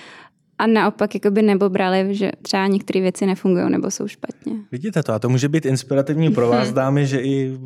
a 0.61 0.67
naopak 0.67 1.15
jakoby 1.15 1.43
nebo 1.43 1.69
brali, 1.69 2.15
že 2.15 2.33
třeba 2.43 2.67
některé 2.67 3.01
věci 3.01 3.27
nefungují 3.27 3.71
nebo 3.71 3.91
jsou 3.91 4.09
špatně. 4.09 4.53
Vidíte 4.73 5.03
to 5.03 5.13
a 5.13 5.19
to 5.19 5.29
může 5.29 5.49
být 5.49 5.67
inspirativní 5.67 6.31
pro 6.31 6.49
vás, 6.49 6.73
dámy, 6.73 7.07
že 7.07 7.21
i 7.21 7.59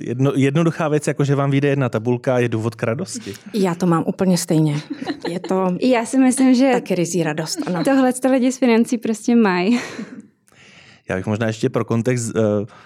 jedno, 0.00 0.32
jednoduchá 0.36 0.88
věc, 0.88 1.06
jako 1.06 1.24
že 1.24 1.34
vám 1.34 1.50
vyjde 1.50 1.68
jedna 1.68 1.88
tabulka, 1.88 2.38
je 2.38 2.48
důvod 2.48 2.74
k 2.74 2.82
radosti. 2.82 3.34
Já 3.54 3.74
to 3.74 3.86
mám 3.86 4.04
úplně 4.06 4.38
stejně. 4.38 4.76
Je 5.28 5.40
to 5.40 5.76
Já 5.80 6.06
si 6.06 6.18
myslím, 6.18 6.54
že 6.54 6.70
taky 6.72 6.94
rizí 6.94 7.22
radost. 7.22 7.58
Ano. 7.66 7.84
tohle 7.84 8.12
lidi 8.30 8.52
z 8.52 8.58
financí 8.58 8.98
prostě 8.98 9.36
mají. 9.36 9.78
Já 11.10 11.16
bych 11.16 11.26
možná 11.26 11.46
ještě 11.46 11.68
pro 11.68 11.84
kontext 11.84 12.36
eh, 12.36 12.40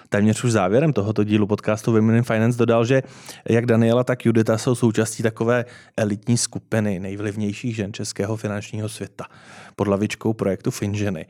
téměř 0.09 0.43
už 0.43 0.51
závěrem 0.51 0.93
tohoto 0.93 1.23
dílu 1.23 1.47
podcastu 1.47 1.93
Women 1.93 2.15
in 2.15 2.23
Finance 2.23 2.57
dodal, 2.57 2.85
že 2.85 3.03
jak 3.49 3.65
Daniela, 3.65 4.03
tak 4.03 4.25
Judita 4.25 4.57
jsou 4.57 4.75
součástí 4.75 5.23
takové 5.23 5.65
elitní 5.97 6.37
skupiny 6.37 6.99
nejvlivnějších 6.99 7.75
žen 7.75 7.93
českého 7.93 8.35
finančního 8.35 8.89
světa 8.89 9.25
pod 9.75 9.87
lavičkou 9.87 10.33
projektu 10.33 10.71
Finženy. 10.71 11.25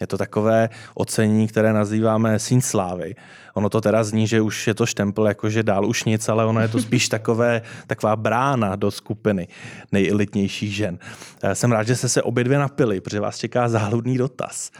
Je 0.00 0.06
to 0.06 0.18
takové 0.18 0.68
ocenění, 0.94 1.48
které 1.48 1.72
nazýváme 1.72 2.38
Sín 2.38 2.60
slávy. 2.60 3.14
Ono 3.54 3.68
to 3.68 3.80
teda 3.80 4.04
zní, 4.04 4.26
že 4.26 4.40
už 4.40 4.66
je 4.66 4.74
to 4.74 4.86
štempel, 4.86 5.26
jakože 5.26 5.62
dál 5.62 5.86
už 5.86 6.04
nic, 6.04 6.28
ale 6.28 6.44
ono 6.44 6.60
je 6.60 6.68
to 6.68 6.78
spíš 6.78 7.08
takové, 7.18 7.62
taková 7.86 8.16
brána 8.16 8.76
do 8.76 8.90
skupiny 8.90 9.48
nejelitnějších 9.92 10.74
žen. 10.74 10.98
Eh, 11.42 11.54
jsem 11.54 11.72
rád, 11.72 11.86
že 11.86 11.96
jste 11.96 12.08
se 12.08 12.22
obě 12.22 12.44
dvě 12.44 12.58
napili, 12.58 13.00
protože 13.00 13.20
vás 13.20 13.38
čeká 13.38 13.68
záhludný 13.68 14.18
dotaz. 14.18 14.70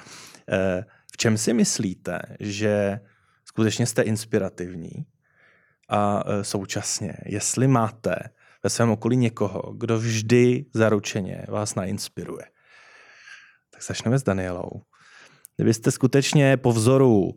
Čem 1.17 1.39
si 1.39 1.53
myslíte, 1.53 2.21
že 2.41 3.01
skutečně 3.45 3.87
jste 3.87 4.03
inspirativní 4.03 5.07
a 5.89 6.23
e, 6.27 6.45
současně, 6.45 7.17
jestli 7.27 7.69
máte 7.69 8.17
ve 8.63 8.71
svém 8.71 8.91
okolí 8.91 9.17
někoho, 9.17 9.73
kdo 9.77 9.99
vždy 9.99 10.65
zaručeně 10.75 11.45
vás 11.49 11.75
nainspiruje? 11.75 12.45
Tak 13.71 13.83
začneme 13.83 14.19
s 14.19 14.23
Danielou. 14.23 14.71
Kdybyste 15.57 15.91
skutečně 15.91 16.57
po 16.57 16.73
vzoru 16.73 17.35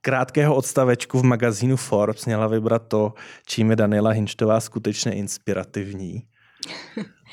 krátkého 0.00 0.54
odstavečku 0.54 1.18
v 1.18 1.24
magazínu 1.24 1.76
Forbes 1.76 2.26
měla 2.26 2.46
vybrat 2.46 2.88
to, 2.88 3.12
čím 3.46 3.70
je 3.70 3.76
Daniela 3.76 4.10
Hinčtová 4.10 4.60
skutečně 4.60 5.12
inspirativní, 5.12 6.28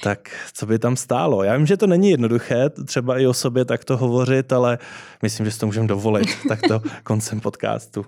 tak 0.03 0.29
co 0.53 0.65
by 0.65 0.79
tam 0.79 0.95
stálo? 0.95 1.43
Já 1.43 1.57
vím, 1.57 1.65
že 1.65 1.77
to 1.77 1.87
není 1.87 2.09
jednoduché, 2.09 2.69
třeba 2.69 3.19
i 3.19 3.27
o 3.27 3.33
sobě 3.33 3.65
takto 3.65 3.97
hovořit, 3.97 4.53
ale 4.53 4.77
myslím, 5.21 5.45
že 5.45 5.51
si 5.51 5.59
to 5.59 5.65
můžeme 5.65 5.87
dovolit 5.87 6.29
takto 6.47 6.81
koncem 7.03 7.39
podcastu. 7.39 8.05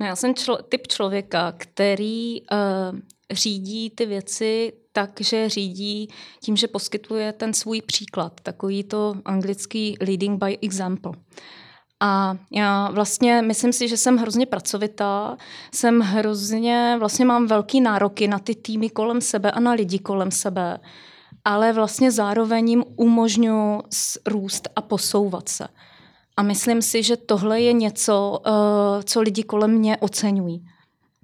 No 0.00 0.06
já 0.06 0.16
jsem 0.16 0.34
člo, 0.34 0.62
typ 0.62 0.86
člověka, 0.86 1.52
který 1.56 2.40
uh, 2.40 2.98
řídí 3.30 3.90
ty 3.90 4.06
věci 4.06 4.72
tak, 4.92 5.20
že 5.20 5.48
řídí 5.48 6.08
tím, 6.40 6.56
že 6.56 6.68
poskytuje 6.68 7.32
ten 7.32 7.54
svůj 7.54 7.82
příklad, 7.82 8.40
takový 8.42 8.84
to 8.84 9.14
anglický 9.24 9.96
leading 10.00 10.44
by 10.44 10.58
example. 10.62 11.12
A 12.00 12.36
já 12.50 12.90
vlastně 12.90 13.42
myslím 13.42 13.72
si, 13.72 13.88
že 13.88 13.96
jsem 13.96 14.16
hrozně 14.16 14.46
pracovitá, 14.46 15.36
jsem 15.74 16.00
hrozně, 16.00 16.96
vlastně 16.98 17.24
mám 17.24 17.46
velký 17.46 17.80
nároky 17.80 18.28
na 18.28 18.38
ty 18.38 18.54
týmy 18.54 18.90
kolem 18.90 19.20
sebe 19.20 19.50
a 19.50 19.60
na 19.60 19.72
lidi 19.72 19.98
kolem 19.98 20.30
sebe, 20.30 20.78
ale 21.44 21.72
vlastně 21.72 22.12
zároveň 22.12 22.70
jim 22.70 22.84
umožňuji 22.96 23.82
růst 24.26 24.68
a 24.76 24.82
posouvat 24.82 25.48
se. 25.48 25.68
A 26.36 26.42
myslím 26.42 26.82
si, 26.82 27.02
že 27.02 27.16
tohle 27.16 27.60
je 27.60 27.72
něco, 27.72 28.40
eh, 28.46 29.02
co 29.02 29.20
lidi 29.20 29.42
kolem 29.42 29.70
mě 29.70 29.96
oceňují. 29.96 30.66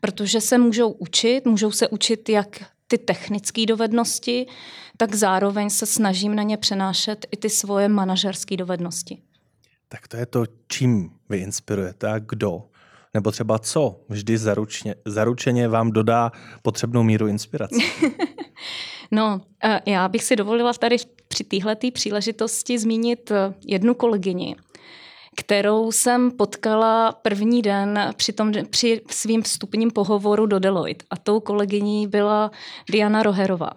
Protože 0.01 0.41
se 0.41 0.59
můžou 0.59 0.91
učit, 0.91 1.47
můžou 1.47 1.71
se 1.71 1.89
učit 1.89 2.29
jak 2.29 2.65
ty 2.87 2.99
technické 2.99 3.67
dovednosti, 3.67 4.47
tak 4.97 5.15
zároveň 5.15 5.71
se 5.71 5.87
snažím 5.87 6.35
na 6.35 6.43
ně 6.43 6.57
přenášet 6.57 7.27
i 7.33 7.37
ty 7.37 7.51
svoje 7.51 7.89
manažerské 7.89 8.57
dovednosti. 8.57 9.23
Tak 9.89 10.09
to 10.09 10.17
je 10.17 10.27
to, 10.27 10.45
čím 10.69 11.11
vy 11.29 11.39
inspirujete 11.39 12.09
a 12.09 12.19
kdo. 12.19 12.63
Nebo 13.15 13.31
třeba 13.31 13.59
co 13.59 14.01
vždy 14.09 14.39
zaručně, 14.39 14.95
zaručeně 15.05 15.69
vám 15.69 15.91
dodá 15.91 16.33
potřebnou 16.63 17.03
míru 17.03 17.27
inspirace. 17.27 17.77
no, 19.11 19.41
eh, 19.65 19.81
já 19.87 20.09
bych 20.09 20.25
si 20.25 20.37
dovolila 20.37 20.73
tady 20.73 20.97
při 21.29 21.45
této 21.45 21.91
příležitosti 21.93 22.79
zmínit 22.79 23.31
eh, 23.31 23.55
jednu 23.67 23.95
kolegyni, 23.95 24.57
kterou 25.37 25.93
jsem 25.93 26.31
potkala 26.31 27.13
první 27.13 27.63
den 27.63 28.13
při, 28.17 28.33
tom, 28.33 28.53
při 28.71 29.01
svým 29.11 29.43
vstupním 29.43 29.91
pohovoru 29.91 30.47
do 30.47 30.59
Deloitte. 30.59 31.05
A 31.11 31.17
tou 31.17 31.41
kolegyní 31.41 32.07
byla 32.07 32.51
Diana 32.91 33.23
Roherová. 33.23 33.71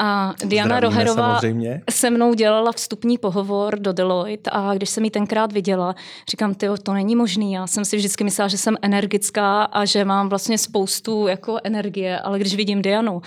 A 0.00 0.34
Diana 0.44 0.76
Zdravíme 0.76 0.80
Roherová 0.80 1.34
samozřejmě. 1.34 1.82
se 1.90 2.10
mnou 2.10 2.34
dělala 2.34 2.72
vstupní 2.72 3.18
pohovor 3.18 3.78
do 3.78 3.92
Deloitte 3.92 4.50
a 4.50 4.74
když 4.74 4.90
jsem 4.90 5.04
ji 5.04 5.10
tenkrát 5.10 5.52
viděla, 5.52 5.94
říkám, 6.30 6.54
ty 6.54 6.66
to 6.82 6.92
není 6.92 7.16
možný. 7.16 7.52
Já 7.52 7.66
jsem 7.66 7.84
si 7.84 7.96
vždycky 7.96 8.24
myslela, 8.24 8.48
že 8.48 8.58
jsem 8.58 8.76
energická 8.82 9.62
a 9.62 9.84
že 9.84 10.04
mám 10.04 10.28
vlastně 10.28 10.58
spoustu 10.58 11.26
jako 11.26 11.58
energie, 11.64 12.18
ale 12.18 12.38
když 12.38 12.56
vidím 12.56 12.82
Dianu, 12.82 13.22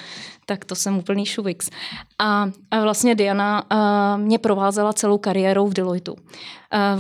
tak 0.46 0.66
to 0.66 0.76
jsem 0.76 0.98
úplný 0.98 1.26
šuvix. 1.26 1.70
A, 2.20 2.50
a 2.72 2.82
vlastně 2.82 3.16
Diana 3.16 3.64
a, 3.70 4.18
mě 4.18 4.40
provázela 4.40 4.94
celou 4.94 5.18
kariérou 5.18 5.68
v 5.68 5.74
Deloitu. 5.74 6.16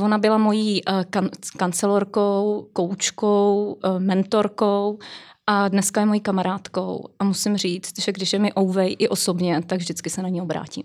Ona 0.01 0.17
byla 0.17 0.37
mojí 0.37 0.81
kan, 1.09 1.29
kancelorkou, 1.57 2.67
koučkou, 2.73 3.77
mentorkou 3.97 4.99
a 5.51 5.67
dneska 5.67 5.99
je 5.99 6.05
mojí 6.05 6.19
kamarádkou 6.19 7.07
a 7.19 7.23
musím 7.23 7.57
říct, 7.57 8.01
že 8.01 8.11
když 8.11 8.33
je 8.33 8.39
mi 8.39 8.53
ouvej 8.59 8.95
i 8.99 9.07
osobně, 9.07 9.61
tak 9.65 9.79
vždycky 9.79 10.09
se 10.09 10.21
na 10.21 10.29
ní 10.29 10.41
obrátím. 10.41 10.83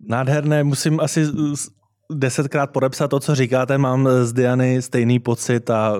Nádherné, 0.00 0.64
musím 0.64 1.00
asi 1.00 1.26
desetkrát 2.12 2.70
podepsat 2.70 3.08
to, 3.08 3.20
co 3.20 3.34
říkáte, 3.34 3.78
mám 3.78 4.08
z 4.22 4.32
Diany 4.32 4.82
stejný 4.82 5.18
pocit 5.18 5.70
a 5.70 5.94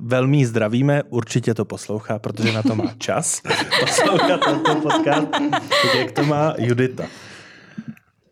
velmi 0.00 0.46
zdravíme, 0.46 1.02
určitě 1.02 1.54
to 1.54 1.64
poslouchá, 1.64 2.18
protože 2.18 2.52
na 2.52 2.62
to 2.62 2.74
má 2.74 2.84
čas 2.98 3.42
poslouchat 3.80 4.40
tento 4.44 4.74
podcast. 4.74 5.28
Tak 5.82 5.94
jak 5.98 6.12
to 6.12 6.22
má 6.22 6.54
Judita? 6.58 7.06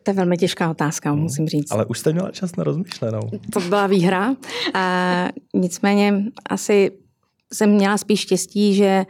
To 0.03 0.11
je 0.11 0.15
velmi 0.15 0.37
těžká 0.37 0.71
otázka, 0.71 1.11
hmm. 1.11 1.21
musím 1.21 1.49
říct. 1.49 1.73
Ale 1.73 1.85
už 1.85 1.99
jste 1.99 2.13
měla 2.13 2.31
čas 2.31 2.57
na 2.57 2.65
rozmyšlenou. 2.65 3.21
To 3.53 3.61
byla 3.61 3.87
výhra. 3.87 4.35
A 4.75 5.29
nicméně 5.55 6.25
asi 6.51 6.91
jsem 7.53 7.71
měla 7.71 7.99
spíš 7.99 8.21
štěstí, 8.21 8.75
že 8.75 9.07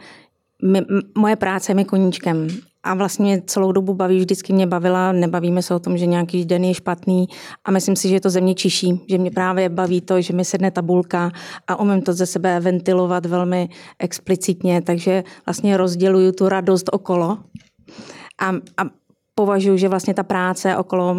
my, 0.65 0.81
moje 1.17 1.35
práce 1.35 1.71
je 1.71 1.75
mi 1.75 1.85
koníčkem. 1.85 2.47
A 2.83 2.93
vlastně 2.93 3.41
celou 3.45 3.71
dobu 3.71 3.93
baví, 3.93 4.19
vždycky 4.19 4.53
mě 4.53 4.67
bavila, 4.67 5.11
nebavíme 5.11 5.61
se 5.61 5.75
o 5.75 5.79
tom, 5.79 5.97
že 5.97 6.05
nějaký 6.05 6.45
den 6.45 6.63
je 6.63 6.73
špatný. 6.73 7.27
A 7.65 7.71
myslím 7.71 7.95
si, 7.95 8.09
že 8.09 8.19
to 8.19 8.29
ze 8.29 8.41
mě 8.41 8.55
čiší, 8.55 9.01
že 9.09 9.17
mě 9.17 9.31
právě 9.31 9.69
baví 9.69 10.01
to, 10.01 10.21
že 10.21 10.33
mi 10.33 10.45
sedne 10.45 10.71
tabulka 10.71 11.31
a 11.67 11.79
umím 11.79 12.01
to 12.01 12.13
ze 12.13 12.25
sebe 12.25 12.59
ventilovat 12.59 13.25
velmi 13.25 13.69
explicitně, 13.99 14.81
takže 14.81 15.23
vlastně 15.45 15.77
rozděluju 15.77 16.31
tu 16.31 16.49
radost 16.49 16.89
okolo. 16.91 17.37
A, 18.39 18.49
a 18.77 18.89
považuji, 19.39 19.77
že 19.77 19.89
vlastně 19.89 20.13
ta 20.13 20.23
práce 20.23 20.77
okolo 20.77 21.15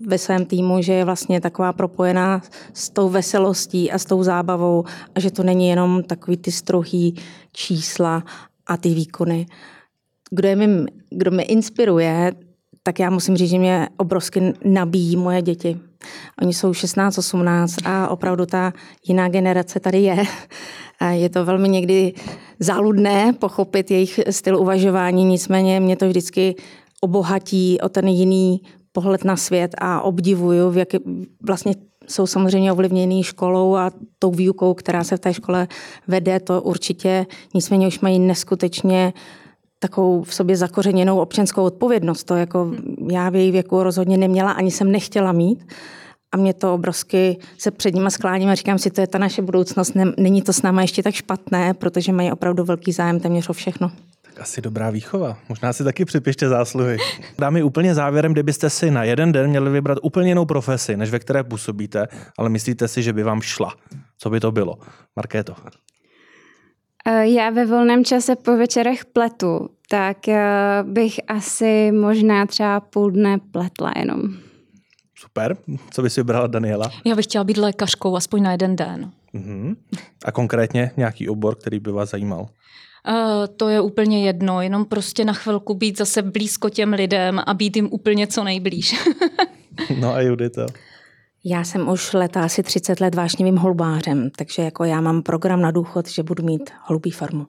ve 0.00 0.18
svém 0.18 0.44
týmu, 0.44 0.82
že 0.82 0.92
je 0.92 1.04
vlastně 1.04 1.40
taková 1.40 1.72
propojená 1.72 2.42
s 2.72 2.90
tou 2.90 3.08
veselostí 3.08 3.90
a 3.92 3.98
s 3.98 4.04
tou 4.04 4.22
zábavou 4.22 4.84
a 5.14 5.20
že 5.20 5.30
to 5.30 5.42
není 5.42 5.68
jenom 5.68 6.02
takový 6.02 6.36
ty 6.36 6.52
strohý 6.52 7.16
čísla 7.52 8.24
a 8.66 8.76
ty 8.76 8.94
výkony. 8.94 9.46
Kdo, 10.30 10.48
je 10.48 10.56
mi, 10.56 10.84
kdo 11.10 11.30
mě 11.30 11.44
inspiruje, 11.44 12.32
tak 12.82 12.98
já 12.98 13.10
musím 13.10 13.36
říct, 13.36 13.50
že 13.50 13.58
mě 13.58 13.88
obrovsky 13.96 14.52
nabíjí 14.64 15.16
moje 15.16 15.42
děti. 15.42 15.80
Oni 16.42 16.54
jsou 16.54 16.72
16-18 16.72 17.88
a 17.88 18.08
opravdu 18.08 18.46
ta 18.46 18.72
jiná 19.08 19.28
generace 19.28 19.80
tady 19.80 19.98
je. 19.98 20.24
Je 21.10 21.28
to 21.28 21.44
velmi 21.44 21.68
někdy 21.68 22.12
záludné 22.60 23.32
pochopit 23.32 23.90
jejich 23.90 24.20
styl 24.30 24.56
uvažování, 24.56 25.24
nicméně 25.24 25.80
mě 25.80 25.96
to 25.96 26.08
vždycky 26.08 26.54
obohatí 27.00 27.80
o 27.80 27.88
ten 27.88 28.08
jiný 28.08 28.60
pohled 28.92 29.24
na 29.24 29.36
svět 29.36 29.74
a 29.78 30.00
obdivuju, 30.00 30.70
v 30.70 30.76
jaký 30.76 30.98
vlastně 31.46 31.74
jsou 32.08 32.26
samozřejmě 32.26 32.72
ovlivněný 32.72 33.22
školou 33.22 33.74
a 33.74 33.90
tou 34.18 34.30
výukou, 34.30 34.74
která 34.74 35.04
se 35.04 35.16
v 35.16 35.20
té 35.20 35.34
škole 35.34 35.68
vede, 36.08 36.40
to 36.40 36.62
určitě. 36.62 37.26
Nicméně 37.54 37.86
už 37.86 38.00
mají 38.00 38.18
neskutečně 38.18 39.12
takovou 39.78 40.22
v 40.22 40.34
sobě 40.34 40.56
zakořeněnou 40.56 41.18
občanskou 41.18 41.62
odpovědnost. 41.62 42.24
To 42.24 42.34
jako 42.34 42.72
já 43.10 43.30
v 43.30 43.34
její 43.34 43.50
věku 43.50 43.82
rozhodně 43.82 44.16
neměla, 44.16 44.52
ani 44.52 44.70
jsem 44.70 44.92
nechtěla 44.92 45.32
mít. 45.32 45.64
a 46.32 46.36
mě 46.36 46.54
to 46.54 46.74
obrovsky 46.74 47.38
se 47.58 47.70
před 47.70 47.94
nimi 47.94 48.10
skláním 48.10 48.48
a 48.48 48.54
říkám 48.54 48.78
si, 48.78 48.90
to 48.90 49.00
je 49.00 49.06
ta 49.06 49.18
naše 49.18 49.42
budoucnost, 49.42 49.92
není 50.18 50.42
to 50.42 50.52
s 50.52 50.62
náma 50.62 50.82
ještě 50.82 51.02
tak 51.02 51.14
špatné, 51.14 51.74
protože 51.74 52.12
mají 52.12 52.32
opravdu 52.32 52.64
velký 52.64 52.92
zájem 52.92 53.20
téměř 53.20 53.48
o 53.48 53.52
všechno. 53.52 53.90
Tak 54.36 54.42
asi 54.42 54.60
dobrá 54.62 54.90
výchova. 54.90 55.38
Možná 55.48 55.72
si 55.72 55.84
taky 55.84 56.04
připište 56.04 56.48
zásluhy. 56.48 56.96
Dámy 57.38 57.62
úplně 57.62 57.94
závěrem, 57.94 58.32
kdybyste 58.32 58.70
si 58.70 58.90
na 58.90 59.04
jeden 59.04 59.32
den 59.32 59.50
měli 59.50 59.70
vybrat 59.70 59.98
úplně 60.02 60.28
jinou 60.28 60.44
profesi, 60.44 60.96
než 60.96 61.10
ve 61.10 61.18
které 61.18 61.44
působíte, 61.44 62.08
ale 62.38 62.48
myslíte 62.48 62.88
si, 62.88 63.02
že 63.02 63.12
by 63.12 63.22
vám 63.22 63.40
šla. 63.40 63.74
Co 64.18 64.30
by 64.30 64.40
to 64.40 64.52
bylo? 64.52 64.78
Markéto. 65.16 65.54
Eh, 67.06 67.26
já 67.26 67.50
ve 67.50 67.66
volném 67.66 68.04
čase 68.04 68.36
po 68.36 68.56
večerech 68.56 69.04
pletu, 69.04 69.68
tak 69.88 70.28
eh, 70.28 70.44
bych 70.82 71.20
asi 71.28 71.92
možná 71.92 72.46
třeba 72.46 72.80
půl 72.80 73.10
dne 73.10 73.38
pletla 73.50 73.92
jenom. 73.96 74.20
Super. 75.14 75.56
Co 75.90 76.02
by 76.02 76.10
si 76.10 76.20
vybrala 76.20 76.46
Daniela? 76.46 76.90
Já 77.04 77.14
bych 77.14 77.24
chtěla 77.24 77.44
být 77.44 77.56
lékařkou 77.56 78.16
aspoň 78.16 78.42
na 78.42 78.52
jeden 78.52 78.76
den. 78.76 79.10
Uh-huh. 79.34 79.76
A 80.24 80.32
konkrétně 80.32 80.90
nějaký 80.96 81.28
obor, 81.28 81.54
který 81.54 81.80
by 81.80 81.92
vás 81.92 82.10
zajímal? 82.10 82.48
Uh, 83.08 83.14
to 83.56 83.68
je 83.68 83.80
úplně 83.80 84.26
jedno, 84.26 84.62
jenom 84.62 84.84
prostě 84.84 85.24
na 85.24 85.32
chvilku 85.32 85.74
být 85.74 85.98
zase 85.98 86.22
blízko 86.22 86.70
těm 86.70 86.92
lidem 86.92 87.40
a 87.46 87.54
být 87.54 87.76
jim 87.76 87.88
úplně 87.90 88.26
co 88.26 88.44
nejblíž. 88.44 88.94
no 90.00 90.14
a 90.14 90.20
Judita? 90.20 90.66
Já 91.48 91.64
jsem 91.64 91.88
už 91.88 92.12
leta 92.12 92.44
asi 92.44 92.62
30 92.62 93.00
let 93.00 93.14
vášnivým 93.14 93.56
holubářem, 93.56 94.30
takže 94.36 94.62
jako 94.62 94.84
já 94.84 95.00
mám 95.00 95.22
program 95.22 95.60
na 95.60 95.70
důchod, 95.70 96.08
že 96.08 96.22
budu 96.22 96.44
mít 96.44 96.70
holubí 96.82 97.10
farmu. 97.10 97.46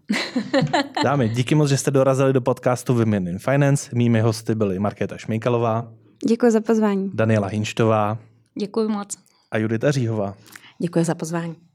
Dámy, 1.03 1.29
díky 1.29 1.55
moc, 1.55 1.69
že 1.69 1.77
jste 1.77 1.91
dorazili 1.91 2.33
do 2.33 2.41
podcastu 2.41 2.93
Women 2.93 3.27
in 3.27 3.39
Finance. 3.39 3.89
Mými 3.93 4.21
hosty 4.21 4.55
byly 4.55 4.79
Markéta 4.79 5.17
Šmejkalová. 5.17 5.91
Děkuji 6.27 6.51
za 6.51 6.61
pozvání. 6.61 7.11
Daniela 7.13 7.47
Hinštová. 7.47 8.17
Děkuji 8.59 8.89
moc. 8.89 9.17
A 9.51 9.57
Judita 9.57 9.91
Říhová. 9.91 10.35
Děkuji 10.81 11.05
za 11.05 11.15
pozvání. 11.15 11.66